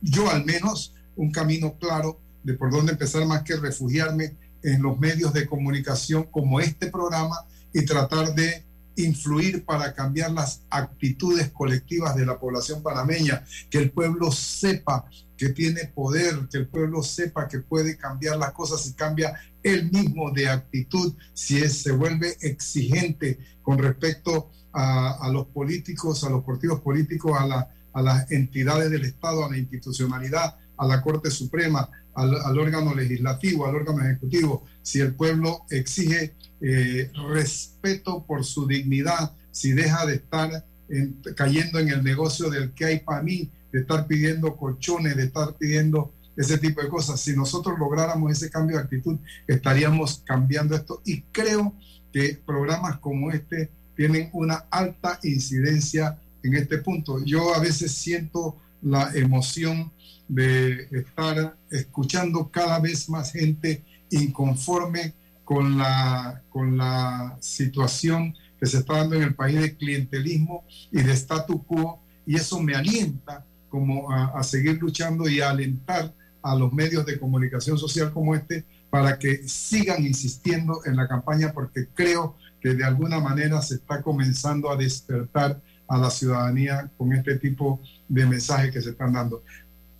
yo 0.00 0.28
al 0.28 0.44
menos, 0.44 0.92
un 1.14 1.30
camino 1.30 1.76
claro 1.78 2.18
de 2.42 2.54
por 2.54 2.70
dónde 2.70 2.92
empezar 2.92 3.24
más 3.26 3.42
que 3.42 3.56
refugiarme 3.56 4.36
en 4.62 4.82
los 4.82 4.98
medios 4.98 5.32
de 5.32 5.46
comunicación 5.46 6.24
como 6.24 6.60
este 6.60 6.88
programa 6.88 7.36
y 7.72 7.84
tratar 7.84 8.34
de 8.34 8.64
influir 8.96 9.64
para 9.64 9.94
cambiar 9.94 10.32
las 10.32 10.62
actitudes 10.68 11.50
colectivas 11.50 12.14
de 12.14 12.26
la 12.26 12.38
población 12.38 12.82
panameña, 12.82 13.44
que 13.70 13.78
el 13.78 13.90
pueblo 13.90 14.30
sepa 14.30 15.04
que 15.36 15.48
tiene 15.48 15.86
poder, 15.86 16.48
que 16.50 16.58
el 16.58 16.68
pueblo 16.68 17.02
sepa 17.02 17.48
que 17.48 17.60
puede 17.60 17.96
cambiar 17.96 18.36
las 18.36 18.52
cosas 18.52 18.86
y 18.86 18.94
cambia 18.94 19.34
él 19.62 19.90
mismo 19.90 20.30
de 20.30 20.48
actitud 20.48 21.14
si 21.32 21.58
es, 21.58 21.82
se 21.82 21.92
vuelve 21.92 22.36
exigente 22.42 23.38
con 23.62 23.78
respecto 23.78 24.50
a, 24.72 25.28
los 25.32 25.46
políticos, 25.46 26.24
a 26.24 26.30
los 26.30 26.44
partidos 26.44 26.80
políticos, 26.80 27.32
a, 27.38 27.68
a 27.92 28.02
las 28.02 28.30
entidades 28.30 28.90
del 28.90 29.04
Estado, 29.04 29.44
a 29.44 29.50
la 29.50 29.58
institucionalidad, 29.58 30.56
a 30.76 30.86
la 30.86 31.02
Corte 31.02 31.30
Suprema, 31.30 31.88
al, 32.14 32.34
al, 32.34 32.58
órgano 32.58 32.94
legislativo, 32.94 33.66
al 33.66 33.76
órgano 33.76 34.04
ejecutivo, 34.04 34.64
si 34.82 35.00
el 35.00 35.14
pueblo 35.14 35.64
exige 35.70 36.34
eh, 36.60 37.10
respeto 37.30 38.24
por 38.24 38.44
su 38.44 38.66
dignidad, 38.66 39.32
si 39.50 39.72
deja 39.72 40.06
de 40.06 40.16
estar 40.16 40.64
en, 40.88 41.20
cayendo 41.36 41.78
en 41.78 41.88
el 41.88 42.04
negocio 42.04 42.50
del 42.50 42.72
que 42.72 42.84
hay 42.84 43.00
para 43.00 43.22
mí, 43.22 43.50
de 43.72 43.80
estar 43.80 44.06
pidiendo 44.06 44.56
colchones, 44.56 45.16
de 45.16 45.24
estar 45.24 45.54
pidiendo 45.56 46.12
ese 46.36 46.58
tipo 46.58 46.82
de 46.82 46.88
cosas. 46.88 47.20
Si 47.20 47.34
nosotros 47.34 47.78
lográramos 47.78 48.30
ese 48.32 48.50
cambio 48.50 48.76
de 48.76 48.84
actitud, 48.84 49.18
estaríamos 49.46 50.22
cambiando 50.24 50.76
esto. 50.76 51.02
Y 51.04 51.22
creo 51.32 51.74
que 52.12 52.38
programas 52.46 52.98
como 52.98 53.30
este 53.30 53.70
tienen 53.96 54.30
una 54.32 54.64
alta 54.70 55.18
incidencia 55.22 56.18
en 56.42 56.54
este 56.54 56.78
punto. 56.78 57.24
Yo 57.24 57.54
a 57.54 57.60
veces 57.60 57.92
siento 57.92 58.56
la 58.82 59.10
emoción 59.14 59.92
de 60.32 60.88
estar 60.92 61.56
escuchando 61.70 62.50
cada 62.50 62.78
vez 62.78 63.06
más 63.10 63.32
gente 63.32 63.84
inconforme 64.10 65.12
con 65.44 65.76
la, 65.76 66.42
con 66.48 66.78
la 66.78 67.36
situación 67.40 68.34
que 68.58 68.64
se 68.64 68.78
está 68.78 68.98
dando 68.98 69.16
en 69.16 69.24
el 69.24 69.34
país 69.34 69.60
de 69.60 69.76
clientelismo 69.76 70.64
y 70.90 71.02
de 71.02 71.12
statu 71.12 71.62
quo, 71.64 72.00
y 72.24 72.36
eso 72.36 72.62
me 72.62 72.74
alienta 72.74 73.44
como 73.68 74.10
a, 74.10 74.38
a 74.38 74.42
seguir 74.42 74.78
luchando 74.80 75.28
y 75.28 75.42
a 75.42 75.50
alentar 75.50 76.14
a 76.42 76.54
los 76.54 76.72
medios 76.72 77.04
de 77.04 77.18
comunicación 77.18 77.76
social 77.76 78.10
como 78.10 78.34
este 78.34 78.64
para 78.88 79.18
que 79.18 79.46
sigan 79.46 80.06
insistiendo 80.06 80.80
en 80.86 80.96
la 80.96 81.08
campaña 81.08 81.52
porque 81.52 81.88
creo 81.92 82.36
que 82.58 82.72
de 82.72 82.84
alguna 82.84 83.20
manera 83.20 83.60
se 83.60 83.74
está 83.74 84.00
comenzando 84.00 84.70
a 84.70 84.76
despertar 84.76 85.60
a 85.92 85.98
la 85.98 86.10
ciudadanía 86.10 86.90
con 86.96 87.12
este 87.12 87.36
tipo 87.36 87.80
de 88.08 88.24
mensajes 88.24 88.72
que 88.72 88.80
se 88.80 88.90
están 88.90 89.12
dando. 89.12 89.42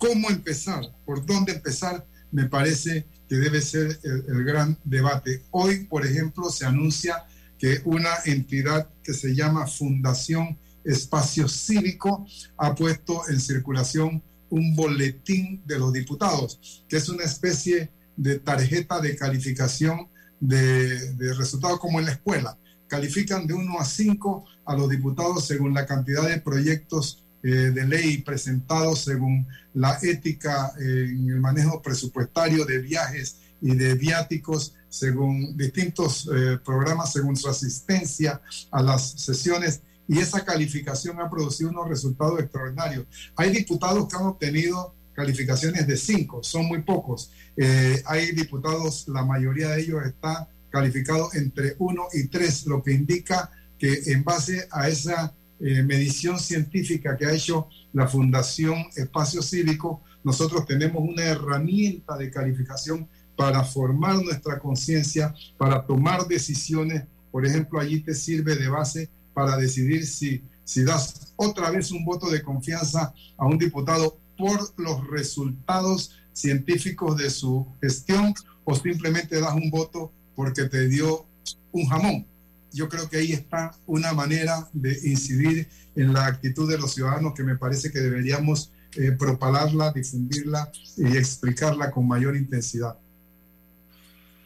¿Cómo 0.05 0.29
empezar? 0.29 0.83
¿Por 1.05 1.25
dónde 1.25 1.53
empezar? 1.53 2.05
Me 2.29 2.49
parece 2.49 3.05
que 3.29 3.35
debe 3.35 3.61
ser 3.61 4.01
el, 4.03 4.43
gran 4.43 4.77
debate. 4.83 5.43
Hoy, 5.51 5.85
por 5.85 6.05
ejemplo, 6.05 6.49
se 6.49 6.65
anuncia 6.65 7.23
que 7.57 7.79
una 7.85 8.09
entidad 8.25 8.89
que 9.01 9.13
se 9.13 9.33
llama 9.33 9.65
Fundación 9.65 10.59
Espacio 10.83 11.47
Cívico 11.47 12.27
ha 12.57 12.75
puesto 12.75 13.29
en 13.29 13.39
circulación 13.39 14.21
un 14.49 14.75
boletín 14.75 15.63
de 15.65 15.79
los 15.79 15.93
diputados, 15.93 16.83
que 16.89 16.97
es 16.97 17.07
una 17.07 17.23
especie 17.23 17.89
de 18.17 18.39
tarjeta 18.39 18.99
de 18.99 19.15
calificación 19.15 20.09
de, 20.41 21.13
resultados 21.37 21.79
como 21.79 22.01
en 22.01 22.07
la 22.07 22.11
escuela. 22.11 22.57
Califican 22.87 23.47
de 23.47 23.53
1 23.53 23.79
a 23.79 23.85
5 23.85 24.45
a 24.65 24.75
los 24.75 24.89
diputados 24.89 25.47
según 25.47 25.73
la 25.73 25.85
cantidad 25.85 26.27
de 26.27 26.41
proyectos 26.41 27.22
de 27.49 27.85
ley 27.85 28.19
presentados 28.19 29.03
según 29.03 29.45
la 29.73 29.97
ética 30.01 30.73
eh, 30.79 31.07
en 31.09 31.29
el 31.29 31.39
manejo 31.39 31.81
presupuestario 31.81 32.65
de 32.65 32.79
viajes 32.79 33.37
y 33.61 33.75
de 33.75 33.95
viáticos, 33.95 34.75
según 34.89 35.57
distintos 35.57 36.29
eh, 36.33 36.59
programas, 36.63 37.13
según 37.13 37.35
su 37.35 37.49
asistencia 37.49 38.41
a 38.71 38.81
las 38.81 39.11
sesiones. 39.11 39.81
Y 40.07 40.19
esa 40.19 40.43
calificación 40.43 41.19
ha 41.21 41.29
producido 41.29 41.69
unos 41.69 41.87
resultados 41.87 42.39
extraordinarios. 42.39 43.05
Hay 43.35 43.51
diputados 43.51 44.07
que 44.07 44.17
han 44.17 44.23
obtenido 44.23 44.93
calificaciones 45.13 45.87
de 45.87 45.95
5, 45.95 46.43
son 46.43 46.65
muy 46.65 46.81
pocos. 46.81 47.31
Eh, 47.55 48.01
hay 48.05 48.31
diputados, 48.33 49.07
la 49.07 49.23
mayoría 49.23 49.69
de 49.69 49.81
ellos 49.81 50.05
está 50.05 50.49
calificado 50.69 51.29
entre 51.33 51.75
1 51.77 52.07
y 52.13 52.27
3, 52.27 52.65
lo 52.65 52.83
que 52.83 52.91
indica 52.91 53.49
que 53.77 53.93
en 54.07 54.23
base 54.23 54.67
a 54.71 54.89
esa 54.89 55.33
eh, 55.59 55.83
medición 55.83 56.39
científica 56.39 57.15
que 57.17 57.25
ha 57.25 57.33
hecho 57.33 57.67
la 57.93 58.07
Fundación 58.07 58.85
Espacio 58.95 59.41
Cívico, 59.41 60.01
nosotros 60.23 60.65
tenemos 60.65 61.03
una 61.07 61.23
herramienta 61.23 62.17
de 62.17 62.31
calificación 62.31 63.07
para 63.35 63.63
formar 63.63 64.15
nuestra 64.23 64.59
conciencia, 64.59 65.33
para 65.57 65.85
tomar 65.85 66.27
decisiones. 66.27 67.03
Por 67.31 67.45
ejemplo, 67.45 67.79
allí 67.79 67.99
te 67.99 68.13
sirve 68.13 68.55
de 68.55 68.67
base 68.67 69.09
para 69.33 69.57
decidir 69.57 70.05
si, 70.05 70.43
si 70.63 70.83
das 70.83 71.33
otra 71.35 71.71
vez 71.71 71.91
un 71.91 72.05
voto 72.05 72.29
de 72.29 72.41
confianza 72.41 73.13
a 73.37 73.45
un 73.45 73.57
diputado 73.57 74.17
por 74.37 74.59
los 74.77 75.07
resultados 75.07 76.11
científicos 76.31 77.17
de 77.17 77.29
su 77.29 77.67
gestión 77.81 78.33
o 78.63 78.75
simplemente 78.75 79.39
das 79.39 79.53
un 79.53 79.69
voto 79.69 80.11
porque 80.35 80.65
te 80.65 80.87
dio 80.87 81.25
un 81.71 81.85
jamón. 81.85 82.25
Yo 82.73 82.89
creo 82.89 83.09
que 83.09 83.17
ahí 83.17 83.31
está 83.31 83.71
una 83.85 84.13
manera 84.13 84.67
de 84.73 84.91
incidir 85.03 85.67
en 85.95 86.11
la 86.11 86.25
actitud 86.25 86.69
de 86.69 86.77
los 86.77 86.93
ciudadanos 86.93 87.33
que 87.33 87.43
me 87.43 87.55
parece 87.55 87.91
que 87.91 87.99
deberíamos 87.99 88.71
eh, 88.95 89.11
propalarla, 89.11 89.91
difundirla 89.91 90.71
y 90.97 91.17
explicarla 91.17 91.91
con 91.91 92.07
mayor 92.07 92.35
intensidad. 92.35 92.97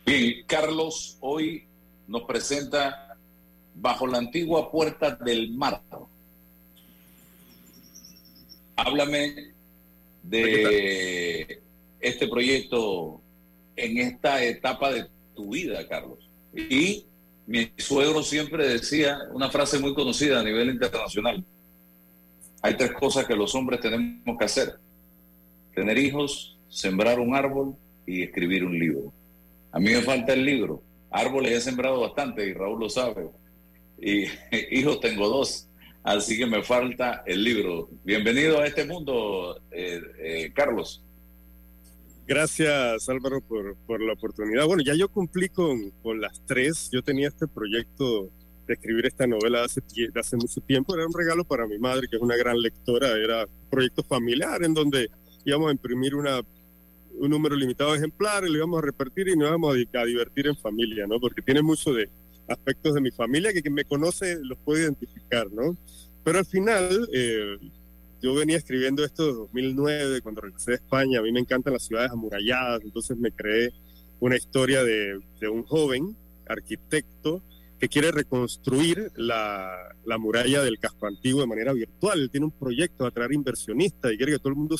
Bien, 0.05 0.45
Carlos 0.45 1.17
hoy 1.21 1.67
nos 2.07 2.23
presenta 2.23 3.07
Bajo 3.79 4.07
la 4.07 4.17
antigua 4.17 4.71
puerta 4.71 5.15
del 5.15 5.51
mar. 5.51 5.81
Háblame 8.75 9.53
de 10.23 11.61
este 11.99 12.27
proyecto 12.27 13.21
en 13.75 13.99
esta 13.99 14.43
etapa 14.43 14.91
de 14.91 15.07
tu 15.35 15.51
vida, 15.51 15.87
Carlos. 15.87 16.27
Y 16.55 17.05
mi 17.47 17.71
suegro 17.77 18.21
siempre 18.23 18.67
decía 18.67 19.19
una 19.31 19.49
frase 19.49 19.79
muy 19.79 19.93
conocida 19.93 20.41
a 20.41 20.43
nivel 20.43 20.69
internacional. 20.69 21.43
Hay 22.61 22.75
tres 22.75 22.91
cosas 22.91 23.25
que 23.25 23.35
los 23.35 23.55
hombres 23.55 23.79
tenemos 23.79 24.37
que 24.37 24.45
hacer. 24.45 24.77
Tener 25.73 25.97
hijos, 25.97 26.57
sembrar 26.69 27.19
un 27.21 27.33
árbol 27.33 27.75
y 28.05 28.23
escribir 28.23 28.65
un 28.65 28.77
libro. 28.77 29.13
A 29.71 29.79
mí 29.79 29.91
me 29.91 30.01
falta 30.01 30.33
el 30.33 30.43
libro. 30.43 30.83
Árboles 31.09 31.53
he 31.53 31.61
sembrado 31.61 32.01
bastante 32.01 32.45
y 32.45 32.53
Raúl 32.53 32.81
lo 32.81 32.89
sabe. 32.89 33.29
Y 33.97 34.25
hijos 34.77 34.99
tengo 34.99 35.29
dos. 35.29 35.69
Así 36.03 36.37
que 36.37 36.45
me 36.45 36.63
falta 36.63 37.23
el 37.25 37.45
libro. 37.45 37.89
Bienvenido 38.03 38.59
a 38.59 38.67
este 38.67 38.83
mundo, 38.83 39.61
eh, 39.71 40.01
eh, 40.19 40.51
Carlos. 40.53 41.01
Gracias 42.27 43.07
Álvaro 43.07 43.41
por, 43.41 43.75
por, 43.87 44.01
la 44.01 44.13
oportunidad. 44.13 44.65
Bueno, 44.65 44.83
ya 44.83 44.93
yo 44.93 45.09
cumplí 45.09 45.49
con, 45.49 45.91
con, 46.03 46.19
las 46.19 46.45
tres. 46.45 46.89
Yo 46.91 47.01
tenía 47.01 47.29
este 47.29 47.47
proyecto 47.47 48.29
de 48.67 48.73
escribir 48.73 49.05
esta 49.05 49.25
novela 49.25 49.63
hace, 49.63 49.81
hace 50.13 50.35
mucho 50.35 50.59
tiempo. 50.61 50.93
Era 50.93 51.07
un 51.07 51.13
regalo 51.13 51.45
para 51.45 51.65
mi 51.65 51.79
madre, 51.79 52.07
que 52.09 52.17
es 52.17 52.21
una 52.21 52.35
gran 52.35 52.59
lectora. 52.59 53.11
Era 53.17 53.45
un 53.45 53.69
proyecto 53.69 54.03
familiar 54.03 54.63
en 54.63 54.73
donde 54.73 55.09
íbamos 55.45 55.69
a 55.69 55.71
imprimir 55.71 56.15
una, 56.15 56.41
un 57.15 57.29
número 57.29 57.55
limitado 57.55 57.91
de 57.91 57.99
ejemplares, 57.99 58.49
lo 58.49 58.57
íbamos 58.57 58.79
a 58.79 58.85
repartir 58.85 59.29
y 59.29 59.37
nos 59.37 59.47
íbamos 59.47 59.75
a, 59.75 59.99
a 59.99 60.05
divertir 60.05 60.47
en 60.47 60.57
familia, 60.57 61.07
¿no? 61.07 61.19
Porque 61.21 61.41
tiene 61.41 61.61
mucho 61.61 61.93
de, 61.93 62.09
aspectos 62.47 62.93
de 62.93 63.01
mi 63.01 63.11
familia 63.11 63.53
que 63.53 63.61
quien 63.61 63.73
me 63.73 63.85
conoce 63.85 64.37
los 64.41 64.57
puede 64.59 64.83
identificar, 64.83 65.51
¿no? 65.51 65.77
Pero 66.23 66.39
al 66.39 66.45
final, 66.45 67.07
eh, 67.13 67.57
yo 68.21 68.33
venía 68.33 68.57
escribiendo 68.57 69.03
esto 69.03 69.25
de 69.25 69.33
2009, 69.33 70.21
cuando 70.21 70.41
regresé 70.41 70.71
de 70.71 70.77
España, 70.77 71.19
a 71.19 71.21
mí 71.21 71.31
me 71.31 71.39
encantan 71.39 71.73
las 71.73 71.85
ciudades 71.85 72.11
amuralladas, 72.11 72.81
entonces 72.83 73.17
me 73.17 73.31
creé 73.31 73.71
una 74.19 74.35
historia 74.35 74.83
de, 74.83 75.19
de 75.39 75.49
un 75.49 75.63
joven 75.63 76.15
arquitecto 76.47 77.41
que 77.79 77.89
quiere 77.89 78.11
reconstruir 78.11 79.11
la, 79.15 79.71
la, 80.05 80.17
muralla 80.17 80.63
del 80.63 80.79
casco 80.79 81.05
antiguo 81.05 81.41
de 81.41 81.47
manera 81.47 81.73
virtual. 81.73 82.19
Él 82.19 82.31
tiene 82.31 82.47
un 82.47 82.51
proyecto 82.51 83.03
de 83.03 83.09
atraer 83.09 83.33
inversionistas 83.33 84.11
y 84.11 84.17
quiere 84.17 84.31
que 84.31 84.39
todo 84.39 84.49
el 84.49 84.55
mundo 84.55 84.75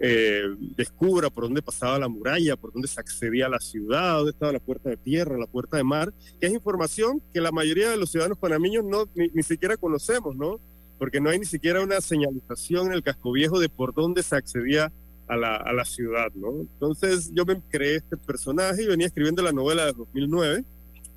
eh, 0.00 0.42
descubra 0.76 1.30
por 1.30 1.44
dónde 1.44 1.62
pasaba 1.62 1.98
la 2.00 2.08
muralla, 2.08 2.56
por 2.56 2.72
dónde 2.72 2.88
se 2.88 2.98
accedía 2.98 3.46
a 3.46 3.50
la 3.50 3.60
ciudad, 3.60 4.16
dónde 4.16 4.32
estaba 4.32 4.52
la 4.52 4.58
puerta 4.58 4.90
de 4.90 4.96
tierra, 4.96 5.38
la 5.38 5.46
puerta 5.46 5.76
de 5.76 5.84
mar, 5.84 6.12
que 6.40 6.48
es 6.48 6.52
información 6.52 7.22
que 7.32 7.40
la 7.40 7.52
mayoría 7.52 7.90
de 7.90 7.96
los 7.96 8.10
ciudadanos 8.10 8.38
panameños 8.38 8.84
no, 8.84 9.08
ni, 9.14 9.28
ni 9.28 9.42
siquiera 9.44 9.76
conocemos, 9.76 10.34
¿no? 10.34 10.60
Porque 10.98 11.20
no 11.20 11.30
hay 11.30 11.38
ni 11.38 11.44
siquiera 11.44 11.82
una 11.82 12.00
señalización 12.00 12.86
en 12.88 12.92
el 12.94 13.02
casco 13.02 13.32
viejo 13.32 13.60
de 13.60 13.68
por 13.68 13.94
dónde 13.94 14.22
se 14.22 14.36
accedía 14.36 14.92
a 15.28 15.36
la, 15.36 15.56
a 15.56 15.72
la 15.72 15.84
ciudad, 15.84 16.32
¿no? 16.34 16.60
Entonces 16.60 17.30
yo 17.34 17.44
me 17.44 17.60
creé 17.68 17.96
este 17.96 18.16
personaje 18.16 18.82
y 18.82 18.86
venía 18.86 19.06
escribiendo 19.06 19.42
la 19.42 19.52
novela 19.52 19.86
de 19.86 19.92
2009 19.92 20.64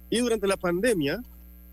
y 0.10 0.20
durante 0.20 0.48
la 0.48 0.58
pandemia, 0.58 1.22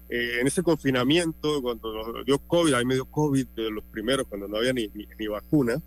eh, 0.09 0.39
en 0.41 0.47
ese 0.47 0.63
confinamiento, 0.63 1.63
cuando 1.63 2.23
dio 2.25 2.39
COVID, 2.39 2.75
ahí 2.75 2.85
me 2.85 2.95
dio 2.95 3.07
COVID 3.07 3.47
de 3.57 3.71
los 3.71 3.85
primeros, 3.85 4.27
cuando 4.29 4.47
no 4.47 4.59
había 4.59 4.73
ni, 4.73 4.89
ni, 4.89 5.07
ni 5.19 5.27
vacuna, 5.27 5.81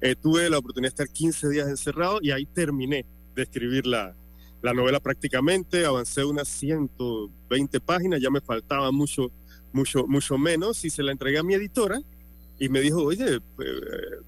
eh, 0.00 0.14
tuve 0.14 0.48
la 0.48 0.58
oportunidad 0.58 0.92
de 0.94 1.02
estar 1.02 1.08
15 1.08 1.48
días 1.48 1.68
encerrado 1.68 2.18
y 2.22 2.30
ahí 2.30 2.46
terminé 2.46 3.04
de 3.34 3.42
escribir 3.42 3.86
la, 3.86 4.14
la 4.62 4.72
novela 4.72 5.00
prácticamente, 5.00 5.84
avancé 5.84 6.24
unas 6.24 6.48
120 6.48 7.80
páginas, 7.80 8.20
ya 8.20 8.30
me 8.30 8.40
faltaba 8.40 8.92
mucho, 8.92 9.30
mucho, 9.72 10.06
mucho 10.06 10.38
menos 10.38 10.84
y 10.84 10.90
se 10.90 11.02
la 11.02 11.12
entregué 11.12 11.38
a 11.38 11.42
mi 11.42 11.54
editora 11.54 12.00
y 12.58 12.68
me 12.68 12.80
dijo, 12.80 13.02
oye, 13.02 13.36
eh, 13.36 13.40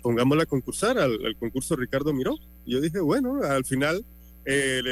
pongámosla 0.02 0.42
a 0.42 0.46
concursar 0.46 0.98
al, 0.98 1.36
concurso 1.38 1.76
Ricardo 1.76 2.12
Miró. 2.12 2.36
Yo 2.66 2.80
dije, 2.80 3.00
bueno, 3.00 3.42
al 3.42 3.64
final, 3.64 4.04
eh, 4.44 4.82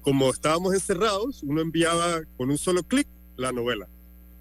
como 0.00 0.30
estábamos 0.30 0.74
encerrados, 0.74 1.42
uno 1.44 1.60
enviaba 1.60 2.22
con 2.36 2.50
un 2.50 2.58
solo 2.58 2.82
clic 2.82 3.06
la 3.36 3.52
novela 3.52 3.88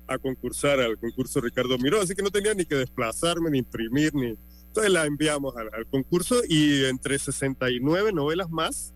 a 0.07 0.17
concursar 0.17 0.79
al 0.79 0.97
concurso 0.97 1.41
Ricardo 1.41 1.77
Miró, 1.77 2.01
así 2.01 2.15
que 2.15 2.23
no 2.23 2.31
tenía 2.31 2.53
ni 2.53 2.65
que 2.65 2.75
desplazarme, 2.75 3.51
ni 3.51 3.59
imprimir, 3.59 4.15
ni, 4.15 4.37
entonces 4.67 4.91
la 4.91 5.05
enviamos 5.05 5.55
al, 5.57 5.69
al 5.73 5.85
concurso 5.85 6.41
y 6.47 6.85
entre 6.85 7.19
69 7.19 8.13
novelas 8.13 8.49
más, 8.49 8.93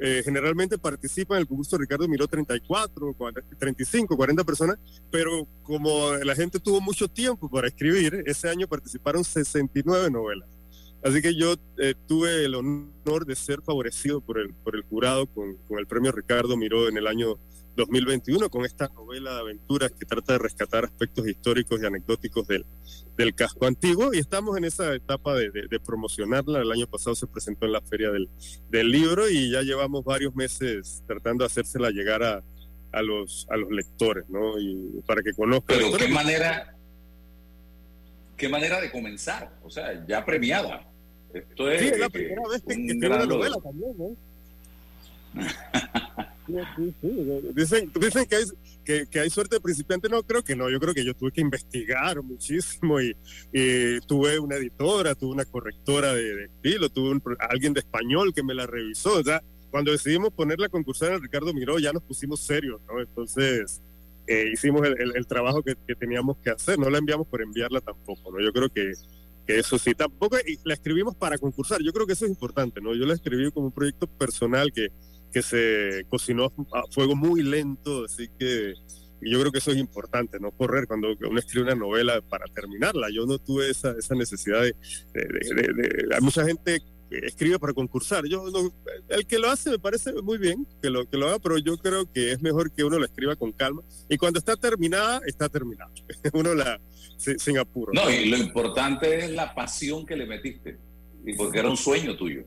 eh, 0.00 0.22
generalmente 0.24 0.78
participan 0.78 1.36
en 1.36 1.42
el 1.42 1.48
concurso 1.48 1.78
Ricardo 1.78 2.08
Miró 2.08 2.26
34, 2.26 3.14
40, 3.14 3.56
35, 3.58 4.16
40 4.16 4.44
personas, 4.44 4.78
pero 5.10 5.46
como 5.62 6.14
la 6.14 6.34
gente 6.34 6.58
tuvo 6.58 6.80
mucho 6.80 7.08
tiempo 7.08 7.48
para 7.48 7.68
escribir, 7.68 8.22
ese 8.26 8.48
año 8.48 8.66
participaron 8.66 9.22
69 9.24 10.10
novelas. 10.10 10.48
Así 11.04 11.20
que 11.20 11.34
yo 11.34 11.54
eh, 11.78 11.94
tuve 12.06 12.44
el 12.44 12.54
honor 12.54 13.26
de 13.26 13.34
ser 13.34 13.60
favorecido 13.62 14.20
por 14.20 14.38
el, 14.38 14.54
por 14.54 14.76
el 14.76 14.82
jurado 14.82 15.26
con, 15.26 15.56
con 15.68 15.78
el 15.78 15.86
premio 15.86 16.12
Ricardo 16.12 16.56
Miró 16.56 16.88
en 16.88 16.96
el 16.96 17.06
año 17.06 17.38
2021 17.76 18.50
con 18.50 18.64
esta 18.64 18.88
novela 18.88 19.34
de 19.34 19.40
aventuras 19.40 19.92
que 19.92 20.04
trata 20.04 20.34
de 20.34 20.38
rescatar 20.38 20.84
aspectos 20.84 21.26
históricos 21.26 21.80
y 21.82 21.86
anecdóticos 21.86 22.46
del, 22.46 22.66
del 23.16 23.34
casco 23.34 23.66
antiguo 23.66 24.12
y 24.12 24.18
estamos 24.18 24.56
en 24.56 24.64
esa 24.64 24.94
etapa 24.94 25.34
de, 25.34 25.50
de, 25.50 25.68
de, 25.68 25.80
promocionarla. 25.80 26.60
El 26.60 26.70
año 26.72 26.86
pasado 26.86 27.14
se 27.14 27.26
presentó 27.26 27.66
en 27.66 27.72
la 27.72 27.80
feria 27.80 28.10
del, 28.10 28.28
del, 28.70 28.90
libro 28.90 29.28
y 29.28 29.50
ya 29.50 29.62
llevamos 29.62 30.04
varios 30.04 30.34
meses 30.34 31.02
tratando 31.06 31.44
de 31.44 31.46
hacérsela 31.46 31.90
llegar 31.90 32.22
a, 32.22 32.42
a, 32.92 33.02
los, 33.02 33.46
a 33.50 33.56
los 33.56 33.70
lectores, 33.70 34.28
¿no? 34.28 34.58
Y 34.58 35.02
para 35.06 35.22
que 35.22 35.32
conozcan. 35.32 35.78
Pero 35.78 35.96
qué 35.96 36.08
manera, 36.08 36.76
qué 38.36 38.48
manera 38.48 38.80
de 38.80 38.90
comenzar, 38.90 39.52
o 39.62 39.70
sea, 39.70 40.04
ya 40.06 40.24
premiada. 40.24 40.88
Esto 41.32 41.70
es, 41.70 41.80
sí, 41.80 41.88
es 41.88 41.98
la 41.98 42.10
primera 42.10 42.42
vez 42.50 42.62
que, 42.62 42.74
que 42.74 42.94
tiene 42.94 43.08
una 43.08 43.24
novela 43.24 43.56
también, 43.62 43.94
¿no? 43.96 44.16
Dicen, 47.54 47.92
dicen 48.00 48.26
que, 48.26 48.36
hay, 48.36 48.44
que, 48.84 49.06
que, 49.06 49.20
hay 49.20 49.30
suerte 49.30 49.56
de 49.56 49.60
principiante, 49.60 50.08
no, 50.08 50.22
creo 50.22 50.42
que 50.42 50.56
no, 50.56 50.68
yo 50.68 50.80
creo 50.80 50.92
que 50.92 51.04
yo 51.04 51.14
tuve 51.14 51.32
que 51.32 51.40
investigar 51.40 52.22
muchísimo 52.22 53.00
y, 53.00 53.16
y 53.52 54.00
tuve 54.00 54.38
una 54.38 54.56
editora, 54.56 55.14
tuve 55.14 55.32
una 55.32 55.44
correctora 55.44 56.12
de, 56.14 56.34
de 56.34 56.44
estilo, 56.44 56.88
tuve 56.88 57.10
un, 57.10 57.22
alguien 57.38 57.72
de 57.72 57.80
español 57.80 58.32
que 58.34 58.42
me 58.42 58.54
la 58.54 58.66
revisó, 58.66 59.18
o 59.18 59.24
sea, 59.24 59.42
cuando 59.70 59.90
decidimos 59.90 60.32
ponerla 60.32 60.66
a 60.66 60.68
concursar 60.68 61.12
en 61.12 61.22
Ricardo 61.22 61.54
Miró 61.54 61.78
ya 61.78 61.92
nos 61.92 62.02
pusimos 62.02 62.40
serios, 62.40 62.80
¿no? 62.86 63.00
Entonces 63.00 63.80
eh, 64.26 64.50
hicimos 64.52 64.86
el, 64.86 65.00
el, 65.00 65.16
el 65.16 65.26
trabajo 65.26 65.62
que, 65.62 65.74
que, 65.86 65.94
teníamos 65.94 66.36
que 66.38 66.50
hacer, 66.50 66.78
no 66.78 66.90
la 66.90 66.98
enviamos 66.98 67.26
por 67.26 67.40
enviarla 67.42 67.80
tampoco, 67.80 68.30
¿no? 68.32 68.40
Yo 68.44 68.52
creo 68.52 68.68
que, 68.68 68.92
que 69.46 69.58
eso 69.58 69.78
sí, 69.78 69.94
tampoco 69.94 70.36
la 70.64 70.74
escribimos 70.74 71.16
para 71.16 71.38
concursar, 71.38 71.80
yo 71.82 71.92
creo 71.92 72.06
que 72.06 72.12
eso 72.12 72.24
es 72.24 72.30
importante, 72.30 72.80
¿no? 72.80 72.94
Yo 72.94 73.06
la 73.06 73.14
escribí 73.14 73.50
como 73.50 73.66
un 73.66 73.72
proyecto 73.72 74.06
personal 74.06 74.72
que 74.72 74.88
que 75.32 75.42
se 75.42 76.04
cocinó 76.08 76.52
a 76.72 76.82
fuego 76.90 77.16
muy 77.16 77.42
lento, 77.42 78.04
así 78.04 78.28
que 78.38 78.74
yo 79.24 79.40
creo 79.40 79.52
que 79.52 79.58
eso 79.58 79.70
es 79.70 79.78
importante, 79.78 80.40
no 80.40 80.50
correr 80.50 80.86
cuando 80.86 81.08
uno 81.28 81.38
escribe 81.38 81.64
una 81.64 81.74
novela 81.74 82.20
para 82.22 82.46
terminarla. 82.46 83.08
Yo 83.14 83.24
no 83.24 83.38
tuve 83.38 83.70
esa, 83.70 83.92
esa 83.98 84.14
necesidad 84.14 84.62
de, 84.62 84.74
de, 85.14 85.22
de, 85.54 85.72
de, 85.72 86.14
Hay 86.14 86.20
mucha 86.20 86.44
gente 86.44 86.80
que 87.08 87.18
escribe 87.18 87.58
para 87.58 87.72
concursar. 87.72 88.24
Yo 88.26 88.44
no, 88.50 88.72
el 89.08 89.26
que 89.26 89.38
lo 89.38 89.48
hace 89.48 89.70
me 89.70 89.78
parece 89.78 90.12
muy 90.22 90.38
bien 90.38 90.66
que 90.82 90.90
lo, 90.90 91.08
que 91.08 91.16
lo 91.16 91.28
haga, 91.28 91.38
pero 91.38 91.58
yo 91.58 91.76
creo 91.76 92.10
que 92.10 92.32
es 92.32 92.42
mejor 92.42 92.72
que 92.72 92.82
uno 92.82 92.98
la 92.98 93.06
escriba 93.06 93.36
con 93.36 93.52
calma. 93.52 93.82
Y 94.08 94.16
cuando 94.16 94.40
está 94.40 94.56
terminada, 94.56 95.20
está 95.24 95.48
terminada. 95.48 95.92
uno 96.32 96.54
la 96.54 96.80
sin, 97.16 97.38
sin 97.38 97.58
apuro. 97.58 97.92
No, 97.94 98.10
y 98.10 98.28
lo 98.28 98.36
importante 98.36 99.24
es 99.24 99.30
la 99.30 99.54
pasión 99.54 100.04
que 100.04 100.16
le 100.16 100.26
metiste, 100.26 100.78
y 101.24 101.34
porque 101.34 101.60
era 101.60 101.70
un 101.70 101.76
sueño 101.76 102.16
tuyo. 102.16 102.44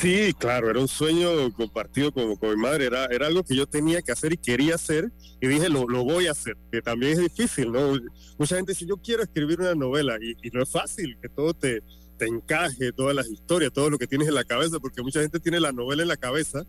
Sí, 0.00 0.32
claro, 0.38 0.70
era 0.70 0.80
un 0.80 0.88
sueño 0.88 1.52
compartido 1.52 2.12
con, 2.12 2.36
con 2.36 2.50
mi 2.50 2.56
madre, 2.56 2.86
era, 2.86 3.06
era 3.06 3.26
algo 3.26 3.42
que 3.44 3.54
yo 3.54 3.66
tenía 3.66 4.02
que 4.02 4.12
hacer 4.12 4.32
y 4.32 4.36
quería 4.36 4.74
hacer, 4.74 5.10
y 5.40 5.46
dije, 5.46 5.68
lo, 5.68 5.86
lo 5.86 6.04
voy 6.04 6.26
a 6.26 6.32
hacer, 6.32 6.56
que 6.70 6.80
también 6.80 7.12
es 7.12 7.18
difícil, 7.18 7.70
¿no? 7.72 7.98
Mucha 8.38 8.56
gente 8.56 8.72
dice, 8.72 8.86
yo 8.86 8.96
quiero 8.96 9.22
escribir 9.22 9.60
una 9.60 9.74
novela, 9.74 10.16
y, 10.20 10.36
y 10.42 10.50
no 10.50 10.62
es 10.62 10.70
fácil, 10.70 11.18
que 11.20 11.28
todo 11.28 11.54
te, 11.54 11.82
te 12.20 12.26
encaje, 12.26 12.92
todas 12.92 13.14
las 13.14 13.28
historias, 13.30 13.72
todo 13.72 13.88
lo 13.88 13.98
que 13.98 14.06
tienes 14.06 14.28
en 14.28 14.34
la 14.34 14.44
cabeza, 14.44 14.78
porque 14.78 15.02
mucha 15.02 15.20
gente 15.20 15.40
tiene 15.40 15.60
la 15.60 15.72
novela 15.72 16.02
en 16.02 16.08
la 16.08 16.18
cabeza, 16.18 16.64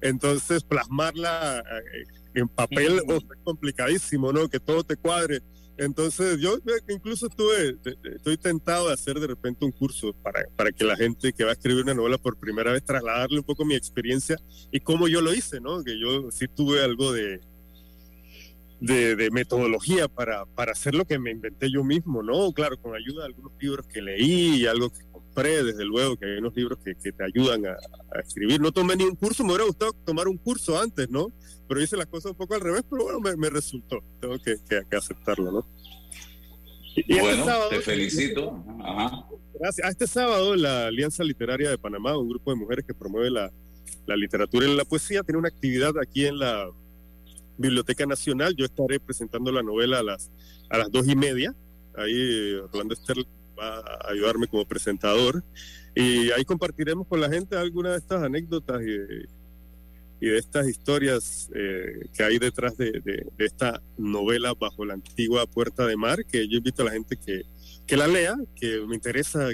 entonces 0.00 0.62
plasmarla 0.62 1.60
eh, 1.60 2.04
en 2.34 2.48
papel 2.48 3.00
oh, 3.08 3.16
es 3.16 3.24
complicadísimo, 3.42 4.32
¿no? 4.32 4.48
Que 4.48 4.60
todo 4.60 4.84
te 4.84 4.96
cuadre. 4.96 5.40
Entonces 5.76 6.38
yo 6.40 6.56
incluso 6.88 7.26
estuve, 7.26 7.76
estoy 8.14 8.36
tentado 8.36 8.88
de 8.88 8.94
hacer 8.94 9.18
de 9.18 9.26
repente 9.26 9.64
un 9.64 9.72
curso 9.72 10.12
para, 10.22 10.44
para 10.56 10.70
que 10.70 10.84
la 10.84 10.96
gente 10.96 11.32
que 11.32 11.42
va 11.42 11.50
a 11.50 11.54
escribir 11.54 11.82
una 11.82 11.94
novela 11.94 12.16
por 12.16 12.36
primera 12.38 12.72
vez 12.72 12.84
trasladarle 12.84 13.38
un 13.38 13.44
poco 13.44 13.64
mi 13.64 13.74
experiencia 13.74 14.36
y 14.70 14.80
cómo 14.80 15.08
yo 15.08 15.20
lo 15.20 15.34
hice, 15.34 15.60
¿no? 15.60 15.82
Que 15.82 15.98
yo 15.98 16.30
sí 16.30 16.46
tuve 16.46 16.82
algo 16.82 17.12
de, 17.12 17.40
de, 18.80 19.30
metodología 19.30 20.08
para, 20.08 20.44
para 20.46 20.72
hacer 20.72 20.94
lo 20.94 21.04
que 21.04 21.18
me 21.18 21.30
inventé 21.30 21.70
yo 21.70 21.82
mismo, 21.82 22.22
¿no? 22.22 22.52
Claro, 22.52 22.78
con 22.78 22.94
ayuda 22.94 23.22
de 23.22 23.26
algunos 23.26 23.52
libros 23.58 23.86
que 23.86 24.02
leí 24.02 24.62
y 24.62 24.66
algo 24.66 24.90
que 24.90 25.02
compré, 25.34 25.64
desde 25.64 25.84
luego, 25.84 26.16
que 26.16 26.26
hay 26.26 26.38
unos 26.38 26.54
libros 26.54 26.78
que, 26.84 26.94
que 26.94 27.12
te 27.12 27.24
ayudan 27.24 27.66
a, 27.66 27.72
a, 28.16 28.20
escribir. 28.20 28.60
No 28.60 28.72
tomé 28.72 28.96
ni 28.96 29.04
un 29.04 29.16
curso, 29.16 29.42
me 29.42 29.50
hubiera 29.50 29.64
gustado 29.64 29.92
tomar 30.04 30.28
un 30.28 30.38
curso 30.38 30.80
antes, 30.80 31.10
¿no? 31.10 31.32
Pero 31.68 31.82
hice 31.82 31.96
las 31.96 32.06
cosas 32.06 32.32
un 32.32 32.36
poco 32.36 32.54
al 32.54 32.60
revés, 32.60 32.82
pero 32.88 33.04
bueno, 33.04 33.20
me, 33.20 33.36
me 33.36 33.50
resultó. 33.50 34.02
Tengo 34.20 34.38
que, 34.38 34.56
que, 34.68 34.82
que, 34.88 34.96
aceptarlo, 34.96 35.50
¿no? 35.50 35.66
Y, 36.96 37.14
bueno, 37.14 37.30
este 37.30 37.44
sábado, 37.44 37.70
te 37.70 37.80
felicito. 37.80 38.64
Ajá. 38.80 39.26
Gracias. 39.58 39.86
A 39.86 39.90
este 39.90 40.06
sábado 40.06 40.54
la 40.54 40.86
Alianza 40.86 41.24
Literaria 41.24 41.70
de 41.70 41.78
Panamá, 41.78 42.16
un 42.16 42.28
grupo 42.28 42.52
de 42.52 42.56
mujeres 42.56 42.84
que 42.84 42.94
promueve 42.94 43.30
la, 43.30 43.52
la 44.06 44.16
literatura 44.16 44.66
y 44.66 44.76
la 44.76 44.84
poesía, 44.84 45.22
tiene 45.22 45.38
una 45.38 45.48
actividad 45.48 45.92
aquí 46.00 46.26
en 46.26 46.38
la 46.38 46.68
Biblioteca 47.56 48.06
Nacional. 48.06 48.54
Yo 48.56 48.64
estaré 48.64 49.00
presentando 49.00 49.50
la 49.50 49.62
novela 49.62 49.98
a 49.98 50.02
las, 50.02 50.30
a 50.70 50.78
las 50.78 50.90
dos 50.92 51.08
y 51.08 51.16
media. 51.16 51.54
Ahí 51.96 52.54
Orlando 52.54 52.94
Esther 52.94 53.16
a 53.68 54.10
ayudarme 54.10 54.46
como 54.46 54.64
presentador. 54.64 55.42
Y 55.94 56.30
ahí 56.32 56.44
compartiremos 56.44 57.06
con 57.06 57.20
la 57.20 57.28
gente 57.28 57.56
algunas 57.56 57.92
de 57.92 57.98
estas 57.98 58.22
anécdotas 58.22 58.82
y, 58.82 60.26
y 60.26 60.28
de 60.28 60.38
estas 60.38 60.68
historias 60.68 61.50
eh, 61.54 62.06
que 62.16 62.24
hay 62.24 62.38
detrás 62.38 62.76
de, 62.76 62.92
de, 62.92 63.26
de, 63.36 63.44
esta 63.44 63.80
novela 63.96 64.54
bajo 64.54 64.84
la 64.84 64.94
antigua 64.94 65.46
Puerta 65.46 65.86
de 65.86 65.96
Mar, 65.96 66.24
que 66.24 66.48
yo 66.48 66.58
invito 66.58 66.82
a 66.82 66.86
la 66.86 66.92
gente 66.92 67.16
que, 67.16 67.42
que 67.86 67.96
la 67.96 68.08
lea, 68.08 68.36
que 68.56 68.80
me 68.86 68.94
interesa 68.94 69.48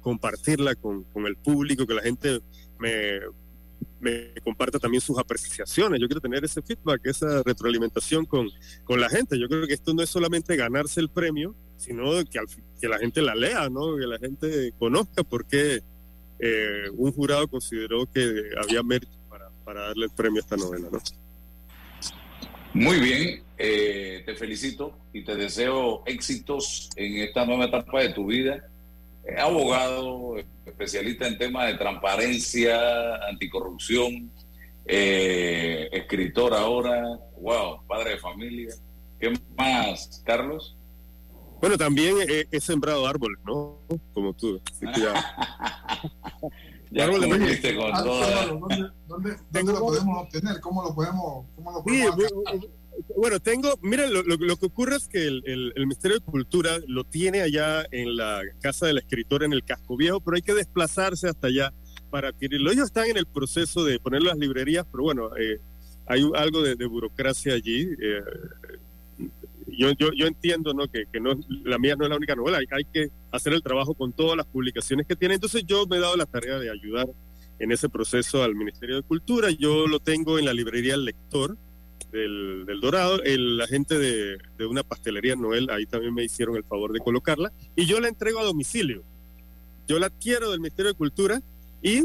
compartirla 0.00 0.74
con, 0.74 1.04
con 1.04 1.26
el 1.26 1.36
público, 1.36 1.86
que 1.86 1.94
la 1.94 2.02
gente 2.02 2.40
me, 2.78 3.20
me 4.00 4.34
comparta 4.42 4.78
también 4.78 5.00
sus 5.00 5.18
apreciaciones. 5.18 6.00
Yo 6.00 6.06
quiero 6.06 6.20
tener 6.20 6.44
ese 6.44 6.62
feedback, 6.62 7.00
esa 7.04 7.42
retroalimentación 7.42 8.24
con, 8.26 8.48
con 8.84 9.00
la 9.00 9.08
gente. 9.08 9.38
Yo 9.38 9.48
creo 9.48 9.66
que 9.66 9.74
esto 9.74 9.94
no 9.94 10.02
es 10.02 10.10
solamente 10.10 10.56
ganarse 10.56 11.00
el 11.00 11.08
premio, 11.08 11.54
sino 11.76 12.24
que, 12.24 12.38
al, 12.38 12.46
que 12.80 12.88
la 12.88 12.98
gente 12.98 13.22
la 13.22 13.34
lea, 13.34 13.68
¿no? 13.68 13.96
que 13.96 14.06
la 14.06 14.18
gente 14.18 14.72
conozca 14.78 15.22
por 15.22 15.46
qué 15.46 15.82
eh, 16.38 16.84
un 16.92 17.12
jurado 17.12 17.48
consideró 17.48 18.06
que 18.06 18.50
había 18.62 18.82
mérito 18.82 19.12
para, 19.64 19.80
darle 19.86 20.06
el 20.06 20.10
premio 20.12 20.40
a 20.40 20.44
esta 20.44 20.56
novela. 20.56 20.88
¿no? 20.90 20.98
Muy 22.74 22.98
bien, 22.98 23.42
eh, 23.56 24.22
te 24.26 24.34
felicito 24.34 24.98
y 25.12 25.24
te 25.24 25.36
deseo 25.36 26.02
éxitos 26.06 26.90
en 26.96 27.22
esta 27.22 27.44
nueva 27.46 27.66
etapa 27.66 28.00
de 28.00 28.12
tu 28.12 28.26
vida 28.26 28.68
abogado, 29.38 30.36
especialista 30.66 31.26
en 31.26 31.38
temas 31.38 31.66
de 31.66 31.78
transparencia, 31.78 33.16
anticorrupción, 33.28 34.30
eh, 34.86 35.88
escritor 35.92 36.54
ahora, 36.54 37.18
wow, 37.40 37.86
padre 37.86 38.10
de 38.10 38.18
familia. 38.18 38.74
¿Qué 39.18 39.32
más, 39.56 40.22
Carlos? 40.24 40.76
Bueno, 41.64 41.78
también 41.78 42.16
he, 42.28 42.46
he 42.50 42.60
sembrado 42.60 43.06
árboles, 43.06 43.38
¿no? 43.42 43.80
Como 44.12 44.34
tú. 44.34 44.60
Así 44.70 44.84
que 44.92 45.00
ya. 45.00 45.14
ya 46.90 47.04
árboles 47.04 47.28
con 47.74 47.90
ah, 47.90 48.02
toda... 48.04 48.46
¿Dónde, 48.48 48.90
dónde, 49.08 49.36
dónde 49.50 49.72
lo 49.72 49.78
podemos 49.78 50.24
obtener? 50.24 50.60
¿Cómo 50.60 50.82
lo 50.82 50.94
podemos, 50.94 51.46
cómo 51.56 51.72
lo 51.72 51.82
podemos 51.82 52.16
sí, 52.20 52.68
bueno, 53.16 53.40
tengo, 53.40 53.78
mira, 53.80 54.06
lo, 54.10 54.22
lo, 54.24 54.36
lo, 54.36 54.56
que 54.58 54.66
ocurre 54.66 54.96
es 54.96 55.08
que 55.08 55.26
el, 55.26 55.42
el, 55.46 55.72
el, 55.74 55.86
Ministerio 55.86 56.18
de 56.18 56.24
Cultura 56.26 56.76
lo 56.86 57.04
tiene 57.04 57.40
allá 57.40 57.86
en 57.90 58.14
la 58.14 58.42
casa 58.60 58.84
del 58.84 58.98
escritor 58.98 59.42
en 59.42 59.54
el 59.54 59.64
casco 59.64 59.96
viejo, 59.96 60.20
pero 60.20 60.36
hay 60.36 60.42
que 60.42 60.52
desplazarse 60.52 61.30
hasta 61.30 61.46
allá 61.46 61.72
para 62.10 62.28
adquirirlo. 62.28 62.70
Ellos 62.72 62.84
están 62.84 63.06
en 63.06 63.16
el 63.16 63.26
proceso 63.26 63.84
de 63.84 63.98
poner 64.00 64.22
las 64.22 64.36
librerías, 64.36 64.84
pero 64.92 65.04
bueno, 65.04 65.34
eh, 65.38 65.60
hay 66.06 66.30
algo 66.36 66.60
de, 66.60 66.76
de, 66.76 66.84
burocracia 66.84 67.54
allí. 67.54 67.88
Eh, 68.00 68.20
yo, 69.76 69.92
yo, 69.92 70.10
yo 70.12 70.26
entiendo 70.26 70.74
¿no? 70.74 70.88
que, 70.88 71.04
que 71.12 71.20
no, 71.20 71.38
la 71.64 71.78
mía 71.78 71.96
no 71.96 72.04
es 72.04 72.10
la 72.10 72.16
única 72.16 72.34
novela, 72.34 72.58
hay, 72.58 72.66
hay 72.70 72.84
que 72.84 73.10
hacer 73.30 73.52
el 73.52 73.62
trabajo 73.62 73.94
con 73.94 74.12
todas 74.12 74.36
las 74.36 74.46
publicaciones 74.46 75.06
que 75.06 75.16
tiene. 75.16 75.34
Entonces 75.34 75.64
yo 75.66 75.86
me 75.86 75.96
he 75.96 76.00
dado 76.00 76.16
la 76.16 76.26
tarea 76.26 76.58
de 76.58 76.70
ayudar 76.70 77.08
en 77.58 77.72
ese 77.72 77.88
proceso 77.88 78.42
al 78.42 78.54
Ministerio 78.54 78.96
de 78.96 79.02
Cultura. 79.02 79.50
Yo 79.50 79.86
lo 79.86 80.00
tengo 80.00 80.38
en 80.38 80.44
la 80.44 80.52
librería 80.52 80.94
El 80.94 81.04
Lector 81.04 81.56
del, 82.10 82.64
del 82.66 82.80
Dorado, 82.80 83.22
el, 83.22 83.58
la 83.58 83.66
gente 83.66 83.98
de, 83.98 84.38
de, 84.56 84.66
una 84.66 84.82
pastelería 84.84 85.34
Noel, 85.34 85.68
ahí 85.70 85.84
también 85.86 86.14
me 86.14 86.22
hicieron 86.22 86.56
el 86.56 86.64
favor 86.64 86.92
de 86.92 87.00
colocarla, 87.00 87.52
y 87.74 87.86
yo 87.86 88.00
la 88.00 88.08
entrego 88.08 88.38
a 88.38 88.44
domicilio. 88.44 89.02
Yo 89.88 89.98
la 89.98 90.06
adquiero 90.06 90.50
del 90.50 90.60
Ministerio 90.60 90.92
de 90.92 90.96
Cultura 90.96 91.42
y 91.82 92.04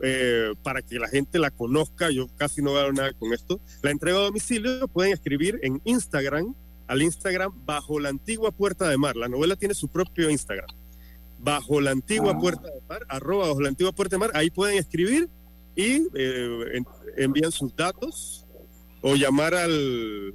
eh, 0.00 0.52
para 0.62 0.82
que 0.82 0.98
la 0.98 1.08
gente 1.08 1.38
la 1.38 1.50
conozca, 1.50 2.10
yo 2.10 2.28
casi 2.36 2.62
no 2.62 2.74
gano 2.74 2.92
nada 2.92 3.12
con 3.14 3.32
esto, 3.32 3.58
la 3.82 3.90
entrego 3.90 4.18
a 4.18 4.24
domicilio, 4.24 4.86
pueden 4.86 5.12
escribir 5.12 5.58
en 5.62 5.80
Instagram, 5.84 6.54
al 6.88 7.02
Instagram 7.02 7.52
bajo 7.64 8.00
la 8.00 8.08
antigua 8.08 8.50
puerta 8.50 8.88
de 8.88 8.96
mar. 8.96 9.14
La 9.14 9.28
novela 9.28 9.56
tiene 9.56 9.74
su 9.74 9.88
propio 9.88 10.28
Instagram. 10.30 10.68
Bajo 11.38 11.80
la 11.80 11.92
antigua 11.92 12.32
ah. 12.34 12.40
puerta 12.40 12.68
de 12.68 12.80
mar, 12.88 13.06
arroba 13.08 13.48
bajo 13.48 13.60
la 13.60 13.68
antigua 13.68 13.92
puerta 13.92 14.16
de 14.16 14.20
mar, 14.20 14.30
ahí 14.34 14.50
pueden 14.50 14.78
escribir 14.78 15.28
y 15.76 16.02
eh, 16.14 16.64
en, 16.74 16.86
envían 17.16 17.52
sus 17.52 17.74
datos 17.76 18.44
o 19.02 19.14
llamar 19.14 19.54
al, 19.54 20.34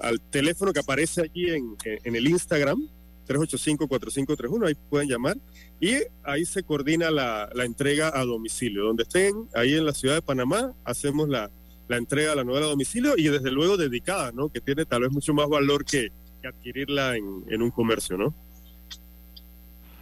al 0.00 0.20
teléfono 0.20 0.72
que 0.74 0.80
aparece 0.80 1.22
allí 1.22 1.48
en, 1.50 1.76
en 1.84 2.14
el 2.14 2.28
Instagram, 2.28 2.86
385-4531, 3.26 4.66
ahí 4.66 4.74
pueden 4.90 5.08
llamar, 5.08 5.38
y 5.80 5.94
ahí 6.22 6.44
se 6.44 6.62
coordina 6.62 7.10
la, 7.10 7.48
la, 7.54 7.64
entrega 7.64 8.10
a 8.14 8.24
domicilio. 8.24 8.84
Donde 8.84 9.04
estén, 9.04 9.48
ahí 9.54 9.74
en 9.74 9.86
la 9.86 9.92
ciudad 9.92 10.16
de 10.16 10.22
Panamá, 10.22 10.74
hacemos 10.84 11.28
la, 11.28 11.50
la 11.88 11.96
entrega 11.96 12.32
a 12.32 12.36
la 12.36 12.44
novela 12.44 12.66
a 12.66 12.70
domicilio 12.70 13.14
y 13.16 13.28
desde 13.28 13.50
luego 13.50 13.76
dedicada, 13.76 14.30
¿no? 14.32 14.50
Que 14.50 14.60
tiene 14.60 14.84
tal 14.84 15.02
vez 15.02 15.10
mucho 15.10 15.32
más 15.32 15.48
valor 15.48 15.84
que, 15.84 16.12
que 16.40 16.48
adquirirla 16.48 17.16
en, 17.16 17.44
en, 17.48 17.62
un 17.62 17.70
comercio, 17.70 18.16
¿no? 18.16 18.34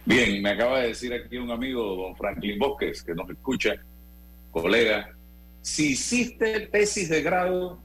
Bien, 0.05 0.41
me 0.41 0.51
acaba 0.51 0.81
de 0.81 0.89
decir 0.89 1.13
aquí 1.13 1.37
un 1.37 1.49
amigo, 1.49 1.95
don 1.95 2.15
Franklin 2.15 2.59
Bosques, 2.59 3.03
que 3.03 3.15
nos 3.15 3.29
escucha, 3.29 3.75
colega, 4.51 5.09
si 5.61 5.91
hiciste 5.91 6.67
tesis 6.67 7.09
de 7.09 7.21
grado, 7.21 7.79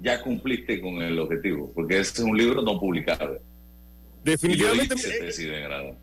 ya 0.00 0.22
cumpliste 0.22 0.80
con 0.80 1.02
el 1.02 1.18
objetivo, 1.18 1.72
porque 1.74 1.98
ese 1.98 2.22
es 2.22 2.28
un 2.28 2.36
libro 2.36 2.62
no 2.62 2.78
publicado. 2.78 3.38
Definitivamente. 4.24 4.94
Tesis 4.94 5.46
de 5.46 5.60
grado. 5.60 5.96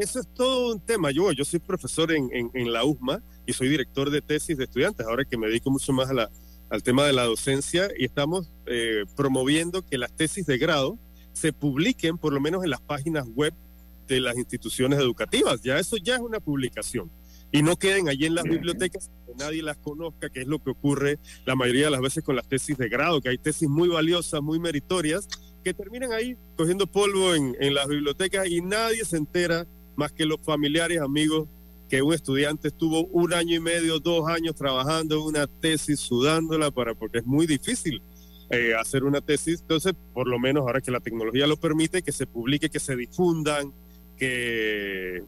Eso 0.00 0.20
es 0.20 0.28
todo 0.28 0.72
un 0.72 0.80
tema. 0.80 1.10
Yo, 1.10 1.32
yo 1.32 1.44
soy 1.44 1.58
profesor 1.58 2.12
en, 2.12 2.28
en, 2.32 2.50
en, 2.54 2.72
la 2.72 2.84
USMA 2.84 3.20
y 3.44 3.52
soy 3.52 3.68
director 3.68 4.08
de 4.08 4.22
tesis 4.22 4.56
de 4.56 4.64
estudiantes, 4.64 5.04
ahora 5.04 5.24
que 5.24 5.36
me 5.36 5.48
dedico 5.48 5.70
mucho 5.70 5.92
más 5.92 6.08
a 6.08 6.14
la, 6.14 6.30
al 6.70 6.82
tema 6.82 7.04
de 7.04 7.12
la 7.12 7.24
docencia 7.24 7.88
y 7.96 8.04
estamos 8.04 8.50
eh, 8.66 9.04
promoviendo 9.16 9.84
que 9.84 9.98
las 9.98 10.12
tesis 10.12 10.46
de 10.46 10.58
grado 10.58 10.98
se 11.32 11.52
publiquen 11.52 12.18
por 12.18 12.32
lo 12.32 12.40
menos 12.40 12.64
en 12.64 12.70
las 12.70 12.80
páginas 12.80 13.26
web 13.34 13.52
de 14.06 14.20
las 14.20 14.36
instituciones 14.36 14.98
educativas. 14.98 15.62
Ya 15.62 15.78
eso 15.78 15.96
ya 15.96 16.14
es 16.16 16.20
una 16.20 16.40
publicación 16.40 17.10
y 17.54 17.62
no 17.62 17.76
queden 17.76 18.08
allí 18.08 18.26
en 18.26 18.34
las 18.34 18.44
bibliotecas, 18.44 19.10
que 19.26 19.34
nadie 19.36 19.62
las 19.62 19.76
conozca, 19.76 20.28
que 20.28 20.40
es 20.40 20.46
lo 20.48 20.58
que 20.58 20.70
ocurre 20.70 21.20
la 21.46 21.54
mayoría 21.54 21.84
de 21.84 21.92
las 21.92 22.00
veces 22.00 22.24
con 22.24 22.34
las 22.34 22.48
tesis 22.48 22.76
de 22.76 22.88
grado, 22.88 23.20
que 23.20 23.28
hay 23.28 23.38
tesis 23.38 23.68
muy 23.68 23.88
valiosas, 23.88 24.42
muy 24.42 24.58
meritorias, 24.58 25.28
que 25.62 25.72
terminan 25.72 26.12
ahí 26.12 26.36
cogiendo 26.56 26.88
polvo 26.88 27.32
en, 27.34 27.56
en 27.60 27.74
las 27.74 27.86
bibliotecas 27.86 28.48
y 28.48 28.60
nadie 28.60 29.04
se 29.04 29.18
entera 29.18 29.66
más 29.94 30.10
que 30.10 30.26
los 30.26 30.40
familiares, 30.42 31.00
amigos, 31.00 31.48
que 31.88 32.02
un 32.02 32.14
estudiante 32.14 32.68
estuvo 32.68 33.04
un 33.06 33.32
año 33.34 33.56
y 33.56 33.60
medio, 33.60 33.98
dos 33.98 34.28
años 34.28 34.54
trabajando 34.54 35.24
una 35.24 35.46
tesis, 35.46 36.00
sudándola, 36.00 36.70
para, 36.70 36.94
porque 36.94 37.18
es 37.18 37.26
muy 37.26 37.46
difícil 37.46 38.00
eh, 38.50 38.74
hacer 38.78 39.04
una 39.04 39.20
tesis. 39.20 39.60
Entonces, 39.60 39.94
por 40.12 40.26
lo 40.26 40.38
menos 40.38 40.62
ahora 40.62 40.80
que 40.80 40.90
la 40.90 41.00
tecnología 41.00 41.46
lo 41.46 41.56
permite, 41.56 42.02
que 42.02 42.12
se 42.12 42.26
publique, 42.26 42.70
que 42.70 42.80
se 42.80 42.96
difundan, 42.96 43.72
que 44.18 45.22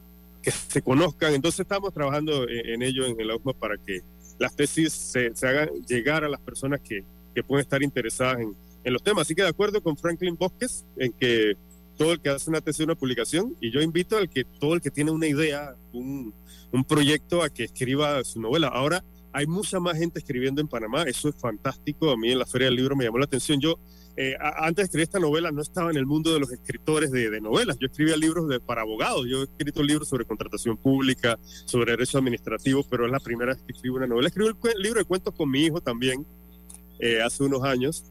que 0.46 0.52
se 0.52 0.80
conozcan. 0.80 1.34
Entonces 1.34 1.59
estamos 1.59 1.92
trabajando 1.92 2.48
en, 2.48 2.74
en 2.74 2.82
ello 2.82 3.04
en 3.04 3.20
el 3.20 3.32
AUSMA 3.32 3.52
para 3.54 3.76
que 3.78 4.02
las 4.38 4.54
tesis 4.54 4.92
se, 4.92 5.34
se, 5.34 5.48
hagan 5.48 5.70
llegar 5.88 6.22
a 6.22 6.28
las 6.28 6.40
personas 6.40 6.80
que, 6.80 7.02
que 7.34 7.42
pueden 7.42 7.64
estar 7.64 7.82
interesadas 7.82 8.38
en, 8.38 8.54
en, 8.84 8.92
los 8.92 9.02
temas. 9.02 9.22
Así 9.22 9.34
que 9.34 9.42
de 9.42 9.48
acuerdo 9.48 9.82
con 9.82 9.96
Franklin 9.96 10.36
Bosques 10.36 10.84
en 10.98 11.12
que 11.12 11.57
todo 11.98 12.12
el 12.12 12.20
que 12.20 12.28
hace 12.28 12.48
una 12.48 12.61
tesis, 12.61 12.84
una 12.84 12.94
publicación, 12.94 13.57
y 13.61 13.72
yo 13.72 13.80
invito 13.80 14.16
al 14.16 14.28
que 14.28 14.44
todo 14.44 14.74
el 14.74 14.80
que 14.80 14.92
tiene 14.92 15.11
una 15.11 15.26
idea, 15.26 15.74
un, 15.92 16.32
un 16.72 16.84
proyecto, 16.84 17.42
a 17.42 17.50
que 17.50 17.64
escriba 17.64 18.22
su 18.24 18.40
novela. 18.40 18.68
Ahora 18.68 19.04
hay 19.32 19.46
mucha 19.46 19.80
más 19.80 19.98
gente 19.98 20.18
escribiendo 20.18 20.60
en 20.60 20.68
Panamá, 20.68 21.02
eso 21.02 21.28
es 21.28 21.36
fantástico, 21.36 22.10
a 22.10 22.16
mí 22.16 22.32
en 22.32 22.38
la 22.38 22.46
Feria 22.46 22.68
del 22.68 22.76
Libro 22.76 22.96
me 22.96 23.04
llamó 23.04 23.18
la 23.18 23.26
atención. 23.26 23.60
Yo 23.60 23.78
eh, 24.18 24.34
antes 24.40 24.76
de 24.76 24.82
escribir 24.84 25.02
esta 25.02 25.20
novela 25.20 25.52
no 25.52 25.60
estaba 25.60 25.90
en 25.90 25.98
el 25.98 26.06
mundo 26.06 26.32
de 26.32 26.40
los 26.40 26.50
escritores 26.50 27.10
de, 27.10 27.38
novelas, 27.38 27.76
yo 27.78 27.86
escribía 27.86 28.16
libros 28.16 28.48
de, 28.48 28.60
para 28.60 28.80
abogados, 28.80 29.26
yo 29.28 29.42
he 29.42 29.44
escrito 29.44 29.82
libros 29.82 30.08
sobre 30.08 30.24
contratación 30.24 30.78
pública, 30.78 31.38
sobre 31.66 31.92
derecho 31.92 32.16
administrativo, 32.16 32.82
pero 32.88 33.04
es 33.04 33.12
la 33.12 33.20
primera 33.20 33.52
vez 33.52 33.62
que 33.62 33.72
escribo 33.72 33.96
una 33.96 34.06
novela. 34.06 34.28
Escribí 34.28 34.48
el 34.74 34.82
libro 34.82 35.00
de 35.00 35.04
cuentos 35.04 35.34
con 35.34 35.50
mi 35.50 35.64
hijo 35.64 35.82
también, 35.82 36.26
eh, 36.98 37.20
hace 37.20 37.42
unos 37.42 37.62
años, 37.62 38.06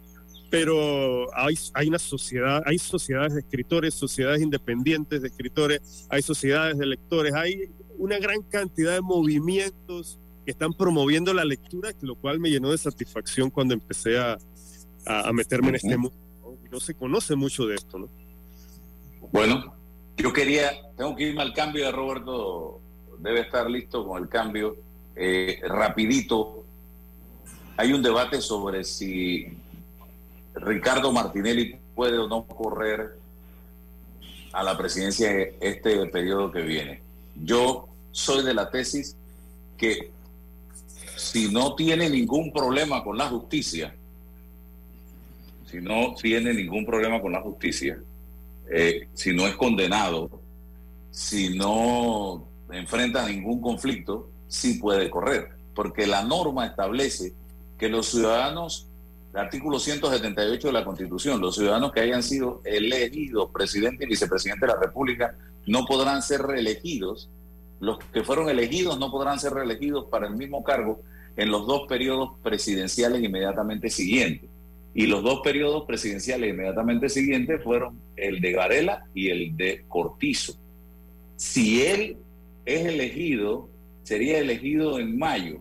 pero 0.52 1.36
hay, 1.36 1.56
hay 1.74 1.88
una 1.88 1.98
sociedad, 1.98 2.62
hay 2.68 2.78
sociedades 2.78 3.34
de 3.34 3.40
escritores, 3.40 3.96
sociedades 3.96 4.44
independientes 4.44 5.24
de 5.24 5.28
escritores, 5.28 6.06
hay 6.10 6.22
sociedades 6.22 6.78
de 6.78 6.86
lectores, 6.86 7.34
hay 7.34 7.72
una 7.98 8.18
gran 8.20 8.42
cantidad 8.44 8.94
de 8.94 9.02
movimientos 9.02 10.20
que 10.46 10.52
están 10.52 10.74
promoviendo 10.74 11.34
la 11.34 11.44
lectura, 11.44 11.92
lo 12.02 12.16
cual 12.16 12.40
me 12.40 12.50
llenó 12.50 12.72
de 12.72 12.78
satisfacción 12.78 13.50
cuando 13.50 13.74
empecé 13.74 14.18
a, 14.20 14.38
a, 15.06 15.34
meterme 15.34 15.70
en 15.70 15.76
este 15.76 15.98
mundo. 15.98 16.18
¿no? 16.72 16.80
se 16.80 16.94
conoce 16.94 17.36
mucho 17.36 17.66
de 17.66 17.76
esto, 17.76 17.98
¿no? 17.98 18.10
Bueno, 19.32 19.74
yo 20.18 20.34
quería, 20.34 20.72
tengo 20.98 21.16
que 21.16 21.30
irme 21.30 21.42
al 21.42 21.54
cambio 21.54 21.86
de 21.86 21.92
Roberto, 21.92 22.80
debe 23.20 23.42
estar 23.42 23.70
listo 23.70 24.06
con 24.06 24.22
el 24.22 24.30
cambio. 24.30 24.78
Eh, 25.16 25.62
rapidito, 25.68 26.64
hay 27.78 27.94
un 27.94 28.04
debate 28.04 28.42
sobre 28.42 28.84
si 28.84 29.48
Ricardo 30.56 31.12
Martinelli 31.12 31.78
puede 31.96 32.18
o 32.18 32.28
no 32.28 32.46
correr 32.46 33.18
a 34.54 34.64
la 34.64 34.78
presidencia 34.78 35.32
este 35.60 36.06
periodo 36.08 36.52
que 36.52 36.62
viene. 36.62 37.05
Yo 37.44 37.88
soy 38.12 38.44
de 38.44 38.54
la 38.54 38.70
tesis 38.70 39.16
que 39.78 40.12
si 41.18 41.52
no 41.52 41.76
tiene 41.76 42.10
ningún 42.10 42.52
problema 42.52 43.04
con 43.04 43.18
la 43.18 43.28
justicia, 43.28 43.94
si 45.70 45.82
no 45.82 46.16
tiene 46.16 46.54
ningún 46.54 46.86
problema 46.86 47.22
con 47.22 47.32
la 47.32 47.42
justicia, 47.42 48.00
eh, 48.70 49.08
si 49.14 49.34
no 49.34 49.48
es 49.48 49.56
condenado, 49.56 50.30
si 51.12 51.58
no 51.58 52.48
enfrenta 52.72 53.28
ningún 53.28 53.62
conflicto, 53.62 54.30
sí 54.48 54.76
puede 54.76 55.10
correr, 55.10 55.50
porque 55.74 56.08
la 56.08 56.24
norma 56.24 56.66
establece 56.66 57.34
que 57.78 57.90
los 57.90 58.08
ciudadanos, 58.08 58.88
el 59.34 59.40
artículo 59.40 59.80
178 59.80 60.68
de 60.68 60.74
la 60.74 60.86
Constitución, 60.86 61.42
los 61.42 61.56
ciudadanos 61.56 61.92
que 61.92 62.00
hayan 62.00 62.24
sido 62.24 62.62
elegidos 62.64 63.50
presidente 63.52 64.06
y 64.06 64.08
vicepresidente 64.08 64.66
de 64.66 64.74
la 64.74 64.80
República 64.80 65.36
no 65.66 65.86
podrán 65.86 66.22
ser 66.22 66.42
reelegidos, 66.42 67.30
los 67.80 68.00
que 68.00 68.24
fueron 68.24 68.50
elegidos 68.50 69.00
no 69.00 69.12
podrán 69.12 69.40
ser 69.40 69.54
reelegidos 69.54 70.06
para 70.06 70.28
el 70.28 70.36
mismo 70.36 70.64
cargo 70.64 71.02
en 71.38 71.52
los 71.52 71.68
dos 71.68 71.88
periodos 71.88 72.32
presidenciales 72.42 73.24
inmediatamente 73.24 73.90
siguientes. 73.90 74.50
Y 74.94 75.08
los 75.08 75.24
dos 75.24 75.42
periodos 75.44 75.84
presidenciales 75.86 76.50
inmediatamente 76.50 77.10
siguientes 77.10 77.62
fueron 77.62 78.00
el 78.16 78.40
de 78.40 78.56
Varela 78.56 79.06
y 79.14 79.30
el 79.30 79.58
de 79.58 79.84
Cortizo. 79.90 80.56
Si 81.36 81.86
él 81.86 82.18
es 82.66 82.86
elegido, 82.86 83.68
sería 84.04 84.40
elegido 84.40 84.98
en 85.00 85.18
mayo, 85.18 85.60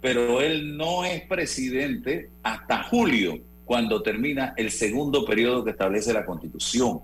pero 0.00 0.40
él 0.40 0.76
no 0.76 1.04
es 1.04 1.22
presidente 1.22 2.30
hasta 2.42 2.82
julio, 2.82 3.38
cuando 3.64 4.02
termina 4.02 4.54
el 4.56 4.70
segundo 4.70 5.24
periodo 5.24 5.64
que 5.64 5.70
establece 5.70 6.12
la 6.12 6.26
Constitución. 6.26 7.00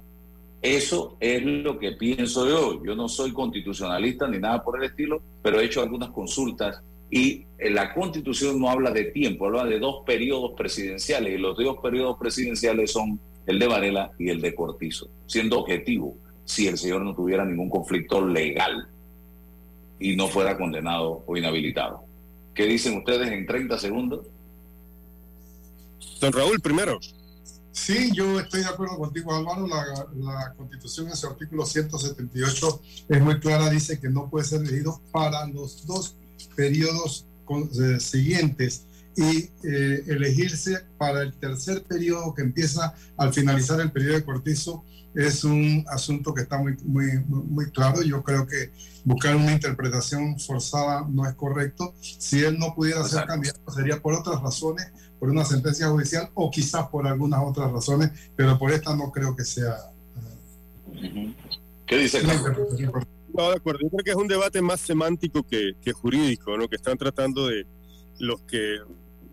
Eso 0.62 1.16
es 1.20 1.42
lo 1.42 1.78
que 1.78 1.92
pienso 1.92 2.46
yo. 2.46 2.84
Yo 2.84 2.94
no 2.94 3.08
soy 3.08 3.32
constitucionalista 3.32 4.28
ni 4.28 4.38
nada 4.38 4.62
por 4.62 4.78
el 4.78 4.90
estilo, 4.90 5.22
pero 5.42 5.58
he 5.58 5.64
hecho 5.64 5.80
algunas 5.80 6.10
consultas 6.10 6.82
y 7.10 7.44
la 7.58 7.92
constitución 7.92 8.60
no 8.60 8.70
habla 8.70 8.90
de 8.90 9.04
tiempo, 9.06 9.46
habla 9.46 9.64
de 9.64 9.78
dos 9.78 10.04
periodos 10.06 10.52
presidenciales 10.56 11.34
y 11.34 11.38
los 11.38 11.56
dos 11.56 11.78
periodos 11.82 12.16
presidenciales 12.18 12.92
son 12.92 13.18
el 13.46 13.58
de 13.58 13.66
Varela 13.66 14.12
y 14.18 14.28
el 14.28 14.40
de 14.40 14.54
Cortizo, 14.54 15.08
siendo 15.26 15.58
objetivo 15.58 16.16
si 16.44 16.68
el 16.68 16.78
señor 16.78 17.02
no 17.02 17.14
tuviera 17.14 17.44
ningún 17.44 17.68
conflicto 17.68 18.24
legal 18.24 18.86
y 19.98 20.14
no 20.14 20.28
fuera 20.28 20.56
condenado 20.56 21.24
o 21.26 21.36
inhabilitado. 21.36 22.04
¿Qué 22.54 22.64
dicen 22.66 22.98
ustedes 22.98 23.30
en 23.30 23.46
30 23.46 23.78
segundos? 23.78 24.26
Don 26.20 26.32
Raúl, 26.32 26.60
primero. 26.60 26.98
Sí, 27.72 28.10
yo 28.12 28.40
estoy 28.40 28.60
de 28.60 28.66
acuerdo 28.66 28.98
contigo, 28.98 29.34
Álvaro. 29.34 29.66
La, 29.66 30.06
la, 30.14 30.54
Constitución 30.54 31.08
en 31.08 31.16
su 31.16 31.26
artículo 31.26 31.64
178 31.64 32.82
es 33.08 33.22
muy 33.22 33.38
clara, 33.38 33.70
dice 33.70 34.00
que 34.00 34.08
no 34.08 34.28
puede 34.28 34.44
ser 34.44 34.60
elegido 34.62 35.00
para 35.12 35.46
los 35.46 35.86
dos 35.86 36.16
periodos 36.56 37.26
eh, 37.48 38.00
siguientes 38.00 38.86
y 39.16 39.50
eh, 39.64 40.04
elegirse 40.06 40.84
para 40.98 41.22
el 41.22 41.34
tercer 41.34 41.82
periodo 41.82 42.34
que 42.34 42.42
empieza 42.42 42.94
al 43.16 43.32
finalizar 43.32 43.80
el 43.80 43.90
periodo 43.90 44.14
de 44.14 44.24
Cortizo 44.24 44.84
es 45.14 45.42
un 45.42 45.84
asunto 45.88 46.32
que 46.32 46.42
está 46.42 46.58
muy, 46.58 46.76
muy, 46.84 47.18
muy 47.26 47.70
claro. 47.70 48.02
Yo 48.02 48.22
creo 48.22 48.46
que 48.46 48.70
buscar 49.04 49.34
una 49.34 49.52
interpretación 49.52 50.38
forzada 50.38 51.04
no 51.08 51.26
es 51.26 51.34
correcto. 51.34 51.94
Si 52.00 52.44
él 52.44 52.58
no 52.58 52.74
pudiera 52.74 53.02
ser 53.04 53.26
candidato 53.26 53.72
sería 53.72 54.00
por 54.00 54.14
otras 54.14 54.40
razones, 54.40 54.86
por 55.20 55.28
una 55.28 55.44
sentencia 55.44 55.88
judicial 55.88 56.30
o 56.34 56.50
quizás 56.50 56.88
por 56.88 57.06
algunas 57.06 57.40
otras 57.44 57.70
razones, 57.70 58.10
pero 58.34 58.58
por 58.58 58.72
esta 58.72 58.96
no 58.96 59.12
creo 59.12 59.36
que 59.36 59.44
sea. 59.44 59.76
¿Qué 61.86 61.98
dice? 61.98 62.22
No, 62.22 63.50
de 63.50 63.56
acuerdo. 63.56 63.80
Yo 63.82 63.90
creo 63.90 64.04
que 64.04 64.10
es 64.10 64.16
un 64.16 64.26
debate 64.26 64.62
más 64.62 64.80
semántico 64.80 65.42
que, 65.42 65.74
que 65.82 65.92
jurídico, 65.92 66.56
¿no? 66.56 66.66
Que 66.68 66.76
están 66.76 66.96
tratando 66.96 67.46
de 67.46 67.66
los 68.18 68.40
que 68.42 68.78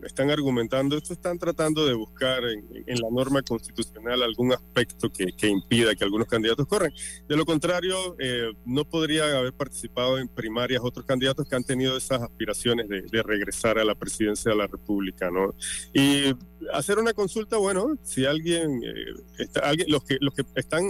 están 0.02 0.30
argumentando 0.30 0.96
esto, 0.96 1.12
están 1.12 1.38
tratando 1.38 1.86
de 1.86 1.94
buscar 1.94 2.42
en, 2.44 2.84
la 2.86 3.08
norma 3.10 3.42
constitucional 3.42 4.22
algún 4.22 4.52
aspecto 4.52 5.10
que, 5.10 5.48
impida 5.48 5.94
que 5.94 6.04
algunos 6.04 6.26
candidatos 6.26 6.66
corran. 6.66 6.92
De 7.28 7.36
lo 7.36 7.44
contrario, 7.44 8.16
eh, 8.18 8.52
no 8.64 8.84
podría 8.84 9.38
haber 9.38 9.52
participado 9.52 10.18
en 10.18 10.28
primarias 10.28 10.80
otros 10.82 11.06
candidatos 11.06 11.48
que 11.48 11.56
han 11.56 11.64
tenido 11.64 11.96
esas 11.96 12.22
aspiraciones 12.22 12.88
de, 12.88 13.22
regresar 13.22 13.78
a 13.78 13.84
la 13.84 13.94
presidencia 13.94 14.52
de 14.52 14.56
la 14.56 14.66
República, 14.66 15.30
¿no? 15.30 15.54
Y 15.92 16.34
hacer 16.72 16.98
una 16.98 17.12
consulta, 17.12 17.56
bueno, 17.56 17.98
si 18.02 18.24
alguien, 18.24 18.80
eh, 18.84 19.46
alguien 19.62 19.90
los, 19.90 20.04
que, 20.04 20.18
los 20.20 20.34
que 20.34 20.44
están 20.54 20.82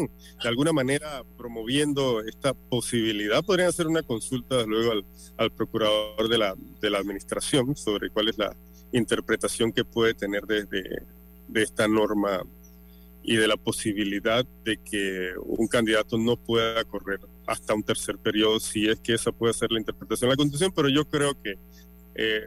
de 0.42 0.48
alguna 0.48 0.72
manera 0.72 1.24
promoviendo 1.36 2.20
esta 2.20 2.54
posibilidad, 2.54 3.42
podrían 3.42 3.68
hacer 3.70 3.86
una 3.86 4.02
consulta 4.02 4.64
luego 4.64 4.92
al, 4.92 5.04
al 5.38 5.52
procurador 5.52 6.28
de 6.28 6.38
la, 6.38 6.54
de 6.80 6.90
la 6.90 6.98
administración 6.98 7.74
sobre 7.76 8.10
cuál 8.10 8.28
es 8.28 8.38
la 8.38 8.54
interpretación 8.92 9.72
que 9.72 9.84
puede 9.84 10.14
tener 10.14 10.44
desde 10.46 11.02
de 11.48 11.62
esta 11.62 11.88
norma 11.88 12.42
y 13.22 13.36
de 13.36 13.48
la 13.48 13.56
posibilidad 13.56 14.46
de 14.64 14.78
que 14.78 15.32
un 15.44 15.66
candidato 15.66 16.16
no 16.16 16.36
pueda 16.36 16.84
correr 16.84 17.20
hasta 17.46 17.74
un 17.74 17.82
tercer 17.82 18.16
periodo, 18.18 18.60
si 18.60 18.88
es 18.88 19.00
que 19.00 19.14
esa 19.14 19.32
puede 19.32 19.52
ser 19.52 19.70
la 19.70 19.80
interpretación 19.80 20.28
de 20.28 20.32
la 20.34 20.36
Constitución, 20.36 20.72
pero 20.74 20.88
yo 20.88 21.04
creo 21.06 21.34
que 21.42 21.52
eh, 21.52 21.56
eh, 22.14 22.46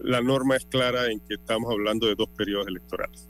la 0.00 0.20
norma 0.20 0.56
es 0.56 0.66
clara 0.66 1.10
en 1.10 1.20
que 1.20 1.34
estamos 1.34 1.70
hablando 1.70 2.06
de 2.06 2.14
dos 2.14 2.28
periodos 2.28 2.66
electorales. 2.66 3.28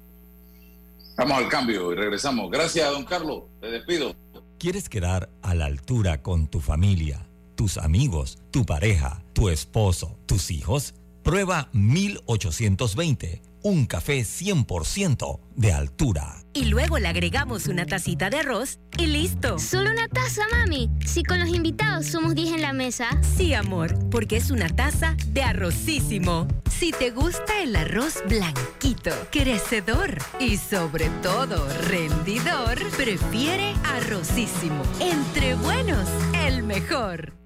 Vamos 1.16 1.38
al 1.38 1.48
cambio 1.48 1.92
y 1.92 1.96
regresamos. 1.96 2.50
Gracias, 2.50 2.90
don 2.90 3.04
Carlos. 3.04 3.44
Te 3.60 3.68
despido. 3.68 4.14
¿Quieres 4.58 4.88
quedar 4.88 5.30
a 5.42 5.54
la 5.54 5.66
altura 5.66 6.22
con 6.22 6.48
tu 6.48 6.60
familia, 6.60 7.26
tus 7.54 7.78
amigos, 7.78 8.38
tu 8.50 8.66
pareja, 8.66 9.22
tu 9.32 9.48
esposo, 9.48 10.18
tus 10.26 10.50
hijos? 10.50 10.94
Prueba 11.26 11.68
1820, 11.72 13.42
un 13.64 13.86
café 13.86 14.20
100% 14.20 15.40
de 15.56 15.72
altura. 15.72 16.36
Y 16.52 16.66
luego 16.66 17.00
le 17.00 17.08
agregamos 17.08 17.66
una 17.66 17.84
tacita 17.84 18.30
de 18.30 18.38
arroz 18.38 18.78
y 18.96 19.06
listo. 19.06 19.58
¿Solo 19.58 19.90
una 19.90 20.06
taza, 20.06 20.42
mami? 20.52 20.88
Si 21.04 21.24
con 21.24 21.40
los 21.40 21.48
invitados 21.48 22.06
somos 22.06 22.36
10 22.36 22.52
en 22.52 22.62
la 22.62 22.72
mesa. 22.72 23.08
Sí, 23.36 23.54
amor, 23.54 23.98
porque 24.08 24.36
es 24.36 24.52
una 24.52 24.68
taza 24.68 25.16
de 25.26 25.42
arrocísimo. 25.42 26.46
Si 26.70 26.92
te 26.92 27.10
gusta 27.10 27.60
el 27.60 27.74
arroz 27.74 28.22
blanquito, 28.28 29.10
crecedor 29.32 30.18
y 30.38 30.58
sobre 30.58 31.08
todo 31.24 31.66
rendidor, 31.88 32.78
prefiere 32.96 33.74
arrocísimo. 33.82 34.80
Entre 35.00 35.56
buenos, 35.56 36.08
el 36.46 36.62
mejor. 36.62 37.45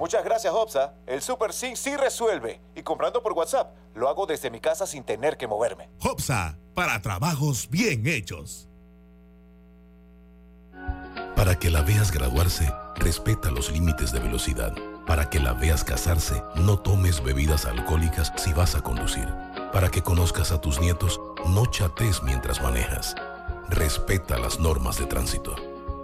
Muchas 0.00 0.24
gracias, 0.24 0.50
Hopsa. 0.54 0.94
El 1.06 1.20
Super 1.20 1.52
Sync 1.52 1.76
sí 1.76 1.94
resuelve. 1.94 2.58
Y 2.74 2.82
comprando 2.82 3.22
por 3.22 3.34
WhatsApp, 3.34 3.76
lo 3.94 4.08
hago 4.08 4.24
desde 4.24 4.50
mi 4.50 4.58
casa 4.58 4.86
sin 4.86 5.04
tener 5.04 5.36
que 5.36 5.46
moverme. 5.46 5.90
Hopsa, 6.02 6.58
para 6.72 7.02
trabajos 7.02 7.68
bien 7.68 8.06
hechos. 8.06 8.66
Para 11.36 11.58
que 11.58 11.68
la 11.68 11.82
veas 11.82 12.10
graduarse, 12.12 12.72
respeta 12.94 13.50
los 13.50 13.70
límites 13.70 14.10
de 14.10 14.20
velocidad. 14.20 14.72
Para 15.06 15.28
que 15.28 15.38
la 15.38 15.52
veas 15.52 15.84
casarse, 15.84 16.42
no 16.54 16.78
tomes 16.78 17.22
bebidas 17.22 17.66
alcohólicas 17.66 18.32
si 18.36 18.54
vas 18.54 18.74
a 18.74 18.80
conducir. 18.80 19.28
Para 19.70 19.90
que 19.90 20.02
conozcas 20.02 20.50
a 20.50 20.62
tus 20.62 20.80
nietos, 20.80 21.20
no 21.44 21.66
chates 21.66 22.22
mientras 22.22 22.62
manejas. 22.62 23.14
Respeta 23.68 24.38
las 24.38 24.60
normas 24.60 24.96
de 24.98 25.04
tránsito. 25.04 25.69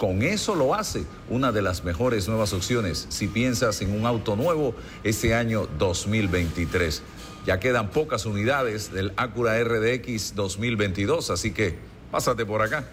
con 0.00 0.22
eso 0.22 0.54
lo 0.54 0.74
hace 0.74 1.04
una 1.28 1.52
de 1.52 1.60
las 1.60 1.84
mejores 1.84 2.26
nuevas 2.26 2.54
opciones 2.54 3.04
si 3.10 3.28
piensas 3.28 3.82
en 3.82 3.92
un 3.92 4.06
auto 4.06 4.34
nuevo 4.34 4.74
este 5.04 5.34
año 5.34 5.68
2023. 5.78 7.02
Ya 7.44 7.60
quedan 7.60 7.90
pocas 7.90 8.24
unidades 8.24 8.90
del 8.94 9.12
Acura 9.18 9.62
RDX 9.62 10.34
2022, 10.34 11.28
así 11.28 11.52
que 11.52 11.78
pásate 12.10 12.46
por 12.46 12.62
acá. 12.62 12.88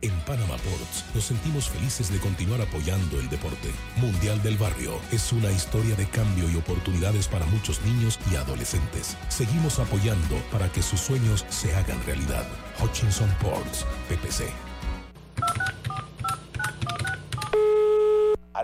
En 0.00 0.18
Panama 0.20 0.56
Ports 0.56 1.04
nos 1.14 1.24
sentimos 1.24 1.68
felices 1.68 2.10
de 2.10 2.18
continuar 2.18 2.62
apoyando 2.62 3.20
el 3.20 3.28
deporte. 3.28 3.70
Mundial 3.96 4.42
del 4.42 4.56
Barrio 4.56 4.92
es 5.12 5.30
una 5.34 5.50
historia 5.50 5.96
de 5.96 6.08
cambio 6.08 6.48
y 6.48 6.56
oportunidades 6.56 7.28
para 7.28 7.44
muchos 7.44 7.82
niños 7.82 8.18
y 8.32 8.36
adolescentes. 8.36 9.18
Seguimos 9.28 9.78
apoyando 9.78 10.36
para 10.50 10.72
que 10.72 10.80
sus 10.80 11.00
sueños 11.00 11.44
se 11.50 11.74
hagan 11.74 12.02
realidad. 12.06 12.46
Hutchinson 12.82 13.28
Ports, 13.42 13.84
PPC. 14.08 14.67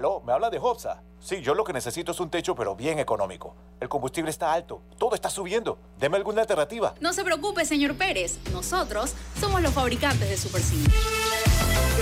Aló, 0.05 0.20
¿me 0.20 0.34
habla 0.34 0.50
de 0.50 0.59
Hopsa? 0.59 1.02
Sí, 1.18 1.40
yo 1.40 1.55
lo 1.55 1.64
que 1.64 1.72
necesito 1.72 2.12
es 2.12 2.20
un 2.20 2.28
techo, 2.28 2.55
pero 2.55 2.76
bien 2.76 2.98
económico. 2.98 3.55
El 3.80 3.88
combustible 3.88 4.30
está 4.30 4.52
alto, 4.52 4.82
todo 4.98 5.14
está 5.14 5.30
subiendo. 5.30 5.78
Deme 5.98 6.18
alguna 6.18 6.42
alternativa. 6.42 6.94
No 7.00 7.14
se 7.14 7.24
preocupe, 7.24 7.64
señor 7.64 7.96
Pérez. 7.96 8.38
Nosotros 8.52 9.14
somos 9.40 9.62
los 9.62 9.72
fabricantes 9.72 10.28
de 10.28 10.36
Super 10.36 10.61
C. 10.61 10.74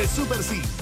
El 0.01 0.09
Super 0.09 0.43
C 0.43 0.82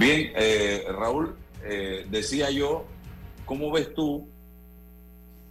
Bien, 0.00 0.32
eh, 0.34 0.82
Raúl, 0.88 1.36
eh, 1.62 2.06
decía 2.08 2.50
yo, 2.50 2.86
¿cómo 3.44 3.70
ves 3.70 3.92
tú 3.92 4.26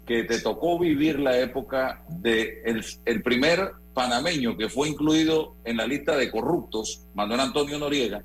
que 0.08 0.24
te 0.24 0.40
tocó 0.40 0.80
vivir 0.80 1.20
la 1.20 1.38
época 1.40 2.04
de 2.10 2.64
el, 3.06 3.22
primer 3.22 3.74
panameño 3.94 4.58
que 4.58 4.68
fue 4.68 4.90
incluido 4.90 5.54
en 5.66 5.78
la 5.78 5.86
lista 5.86 6.18
de 6.18 6.32
corruptos, 6.32 7.06
Manuel 7.14 7.42
Antonio 7.42 7.78
Noriega. 7.78 8.24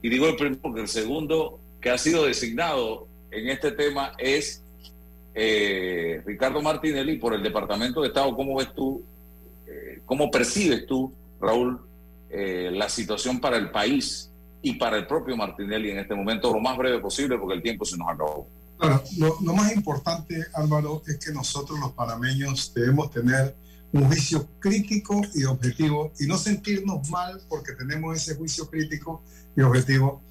Y 0.00 0.08
digo 0.08 0.26
el 0.26 0.36
primero 0.36 0.62
porque 0.62 0.80
el 0.80 0.88
segundo 0.88 1.60
que 1.82 1.90
ha 1.90 1.98
sido 1.98 2.24
designado 2.24 3.06
en 3.30 3.50
este 3.50 3.72
tema 3.72 4.14
es 4.16 4.64
eh, 5.34 6.22
Ricardo 6.24 6.62
Martinelli 6.62 7.18
por 7.18 7.34
el 7.34 7.42
Departamento 7.42 8.00
de 8.00 8.08
Estado. 8.08 8.34
¿Cómo 8.34 8.56
ves 8.56 8.72
tú, 8.74 9.04
cómo 10.06 10.30
percibes 10.30 10.86
tú, 10.86 11.12
Raúl, 11.38 11.78
eh, 12.36 12.70
la 12.72 12.88
situación 12.88 13.40
para 13.40 13.56
el 13.56 13.70
país 13.70 14.28
y 14.60 14.74
para 14.74 14.96
el 14.96 15.06
propio 15.06 15.36
Martinelli 15.36 15.90
en 15.90 16.00
este 16.00 16.16
momento 16.16 16.52
lo 16.52 16.58
más 16.58 16.76
breve 16.76 16.98
posible 16.98 17.38
porque 17.38 17.54
el 17.54 17.62
tiempo 17.62 17.84
se 17.84 17.96
nos 17.96 18.08
acabó? 18.08 18.48
lo, 19.18 19.54
más 19.54 19.72
importante, 19.72 20.44
Álvaro, 20.52 21.00
es 21.06 21.24
que 21.24 21.32
nosotros 21.32 21.78
los 21.78 21.92
panameños 21.92 22.74
debemos 22.74 23.10
tener 23.12 23.54
un 23.92 24.06
juicio 24.06 24.48
crítico 24.58 25.20
y 25.32 25.44
objetivo 25.44 26.12
y 26.18 26.26
no 26.26 26.36
sentirnos 26.36 27.08
mal 27.08 27.40
porque 27.48 27.72
tenemos 27.74 28.16
ese 28.16 28.34
juicio 28.34 28.68
crítico 28.68 29.22
y 29.56 29.62
objetivo. 29.62 30.22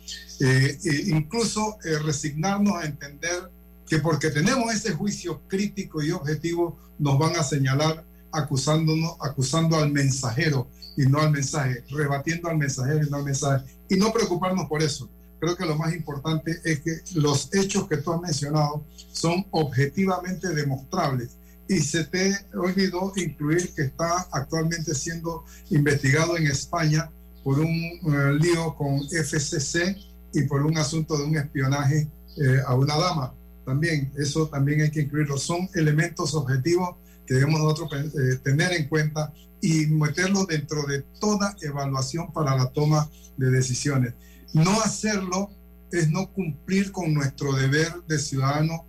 Eh, 0.41 0.77
e 0.83 1.09
incluso 1.09 1.77
eh, 1.85 1.99
resignarnos 1.99 2.83
a 2.83 2.85
entender 2.85 3.49
que 3.87 3.99
porque 3.99 4.29
tenemos 4.29 4.73
ese 4.73 4.91
juicio 4.91 5.41
crítico 5.47 6.03
y 6.03 6.11
objetivo 6.11 6.77
nos 6.99 7.17
van 7.17 7.37
a 7.37 7.43
señalar 7.43 8.03
acusándonos, 8.33 9.15
acusando 9.21 9.77
al 9.77 9.89
mensajero 9.89 10.67
y 10.97 11.05
no 11.05 11.19
al 11.19 11.31
mensaje, 11.31 11.83
rebatiendo 11.89 12.49
al 12.49 12.57
mensajero 12.57 13.05
y 13.05 13.09
no 13.09 13.17
al 13.17 13.23
mensaje, 13.23 13.65
y 13.89 13.95
no 13.95 14.11
preocuparnos 14.11 14.67
por 14.67 14.81
eso 14.81 15.09
creo 15.43 15.57
que 15.57 15.65
lo 15.65 15.75
más 15.75 15.93
importante 15.93 16.61
es 16.63 16.79
que 16.79 17.01
los 17.15 17.53
hechos 17.53 17.87
que 17.89 17.97
tú 17.97 18.13
has 18.13 18.21
mencionado 18.21 18.85
son 19.11 19.45
objetivamente 19.51 20.47
demostrables. 20.49 21.35
Y 21.67 21.79
se 21.79 22.05
te 22.05 22.33
olvidó 22.53 23.11
incluir 23.17 23.73
que 23.73 23.83
está 23.83 24.27
actualmente 24.31 24.95
siendo 24.95 25.43
investigado 25.69 26.37
en 26.37 26.47
España 26.47 27.09
por 27.43 27.59
un 27.59 27.67
eh, 27.67 28.33
lío 28.39 28.73
con 28.75 29.01
FCC 29.09 29.97
y 30.33 30.43
por 30.43 30.65
un 30.65 30.77
asunto 30.77 31.17
de 31.17 31.25
un 31.25 31.37
espionaje 31.37 32.07
eh, 32.37 32.59
a 32.65 32.75
una 32.75 32.95
dama. 32.97 33.33
También, 33.65 34.13
eso 34.17 34.47
también 34.47 34.81
hay 34.81 34.91
que 34.91 35.01
incluirlo. 35.01 35.37
Son 35.37 35.69
elementos 35.73 36.35
objetivos 36.35 36.95
que 37.25 37.35
debemos 37.35 37.59
nosotros 37.59 37.91
eh, 37.93 38.37
tener 38.43 38.73
en 38.73 38.87
cuenta 38.87 39.33
y 39.61 39.87
meterlos 39.87 40.47
dentro 40.47 40.83
de 40.85 41.03
toda 41.19 41.55
evaluación 41.61 42.31
para 42.33 42.55
la 42.55 42.71
toma 42.71 43.09
de 43.37 43.49
decisiones. 43.49 44.13
No 44.53 44.81
hacerlo 44.81 45.49
es 45.91 46.09
no 46.09 46.31
cumplir 46.31 46.91
con 46.91 47.13
nuestro 47.13 47.53
deber 47.53 48.03
de 48.07 48.19
ciudadano 48.19 48.85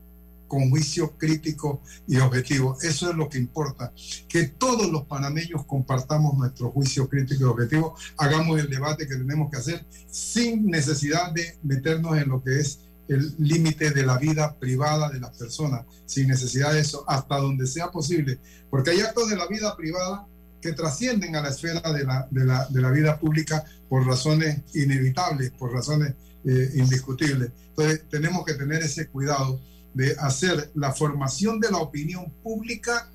con 0.46 0.70
juicio 0.70 1.16
crítico 1.16 1.82
y 2.06 2.18
objetivo. 2.18 2.76
Eso 2.82 3.10
es 3.10 3.16
lo 3.16 3.28
que 3.28 3.38
importa. 3.38 3.92
Que 4.28 4.44
todos 4.44 4.90
los 4.90 5.04
panameños 5.04 5.64
compartamos 5.66 6.36
nuestro 6.36 6.70
juicio 6.70 7.08
crítico 7.08 7.42
y 7.42 7.44
objetivo, 7.44 7.96
hagamos 8.18 8.60
el 8.60 8.70
debate 8.70 9.06
que 9.06 9.16
tenemos 9.16 9.50
que 9.50 9.56
hacer 9.56 9.86
sin 10.08 10.66
necesidad 10.66 11.32
de 11.32 11.58
meternos 11.62 12.16
en 12.18 12.28
lo 12.28 12.42
que 12.42 12.60
es 12.60 12.80
el 13.08 13.34
límite 13.38 13.90
de 13.90 14.06
la 14.06 14.18
vida 14.18 14.54
privada 14.58 15.10
de 15.10 15.20
las 15.20 15.36
personas, 15.36 15.84
sin 16.06 16.28
necesidad 16.28 16.72
de 16.72 16.80
eso, 16.80 17.04
hasta 17.06 17.36
donde 17.36 17.66
sea 17.66 17.90
posible. 17.90 18.38
Porque 18.70 18.90
hay 18.90 19.00
actos 19.00 19.28
de 19.28 19.36
la 19.36 19.46
vida 19.46 19.76
privada 19.76 20.26
que 20.60 20.72
trascienden 20.72 21.36
a 21.36 21.42
la 21.42 21.50
esfera 21.50 21.92
de 21.92 22.04
la, 22.04 22.26
de 22.30 22.44
la, 22.44 22.66
de 22.66 22.80
la 22.80 22.90
vida 22.90 23.18
pública 23.18 23.64
por 23.88 24.06
razones 24.06 24.62
inevitables, 24.74 25.50
por 25.50 25.72
razones 25.72 26.14
eh, 26.44 26.70
indiscutibles. 26.76 27.50
Entonces, 27.70 28.02
tenemos 28.08 28.44
que 28.44 28.54
tener 28.54 28.82
ese 28.82 29.08
cuidado 29.08 29.60
de 29.92 30.16
hacer 30.18 30.70
la 30.74 30.92
formación 30.92 31.60
de 31.60 31.70
la 31.70 31.78
opinión 31.78 32.32
pública 32.42 33.10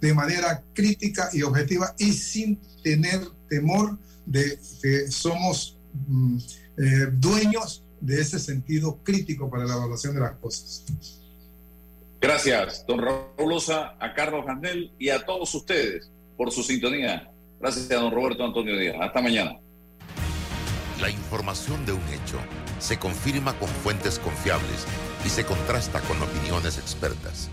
de 0.00 0.14
manera 0.14 0.62
crítica 0.74 1.30
y 1.32 1.42
objetiva 1.42 1.94
y 1.98 2.12
sin 2.12 2.58
tener 2.82 3.20
temor 3.48 3.98
de 4.26 4.58
que 4.82 5.10
somos 5.10 5.78
mm, 6.08 6.38
eh, 6.78 7.08
dueños 7.12 7.81
de 8.02 8.20
ese 8.20 8.38
sentido 8.40 8.98
crítico 9.04 9.48
para 9.48 9.64
la 9.64 9.74
evaluación 9.74 10.14
de 10.14 10.20
las 10.20 10.32
cosas. 10.32 10.84
Gracias, 12.20 12.84
don 12.86 13.00
Raúl 13.00 13.58
a 13.68 14.14
Carlos 14.14 14.44
Ganel 14.44 14.92
y 14.98 15.08
a 15.08 15.24
todos 15.24 15.54
ustedes 15.54 16.10
por 16.36 16.50
su 16.50 16.62
sintonía. 16.62 17.30
Gracias 17.60 17.90
a 17.92 17.94
don 17.96 18.12
Roberto 18.12 18.44
Antonio 18.44 18.76
Díaz. 18.76 18.96
Hasta 19.00 19.22
mañana. 19.22 19.58
La 21.00 21.10
información 21.10 21.86
de 21.86 21.92
un 21.92 22.02
hecho 22.08 22.38
se 22.80 22.98
confirma 22.98 23.56
con 23.58 23.68
fuentes 23.68 24.18
confiables 24.18 24.84
y 25.24 25.28
se 25.28 25.44
contrasta 25.44 26.00
con 26.00 26.20
opiniones 26.20 26.78
expertas. 26.78 27.50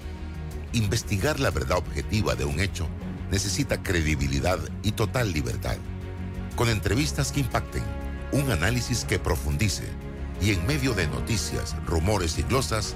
Investigar 0.73 1.39
la 1.39 1.51
verdad 1.51 1.77
objetiva 1.77 2.35
de 2.35 2.45
un 2.45 2.59
hecho 2.59 2.87
necesita 3.31 3.83
credibilidad 3.83 4.59
y 4.81 4.93
total 4.93 5.31
libertad. 5.31 5.77
Con 6.55 6.69
entrevistas 6.69 7.31
que 7.31 7.41
impacten, 7.41 7.83
un 8.31 8.51
análisis 8.51 9.05
que 9.05 9.19
profundice 9.19 9.83
y 10.41 10.51
en 10.51 10.65
medio 10.65 10.93
de 10.93 11.07
noticias, 11.07 11.75
rumores 11.85 12.37
y 12.37 12.43
glosas, 12.43 12.95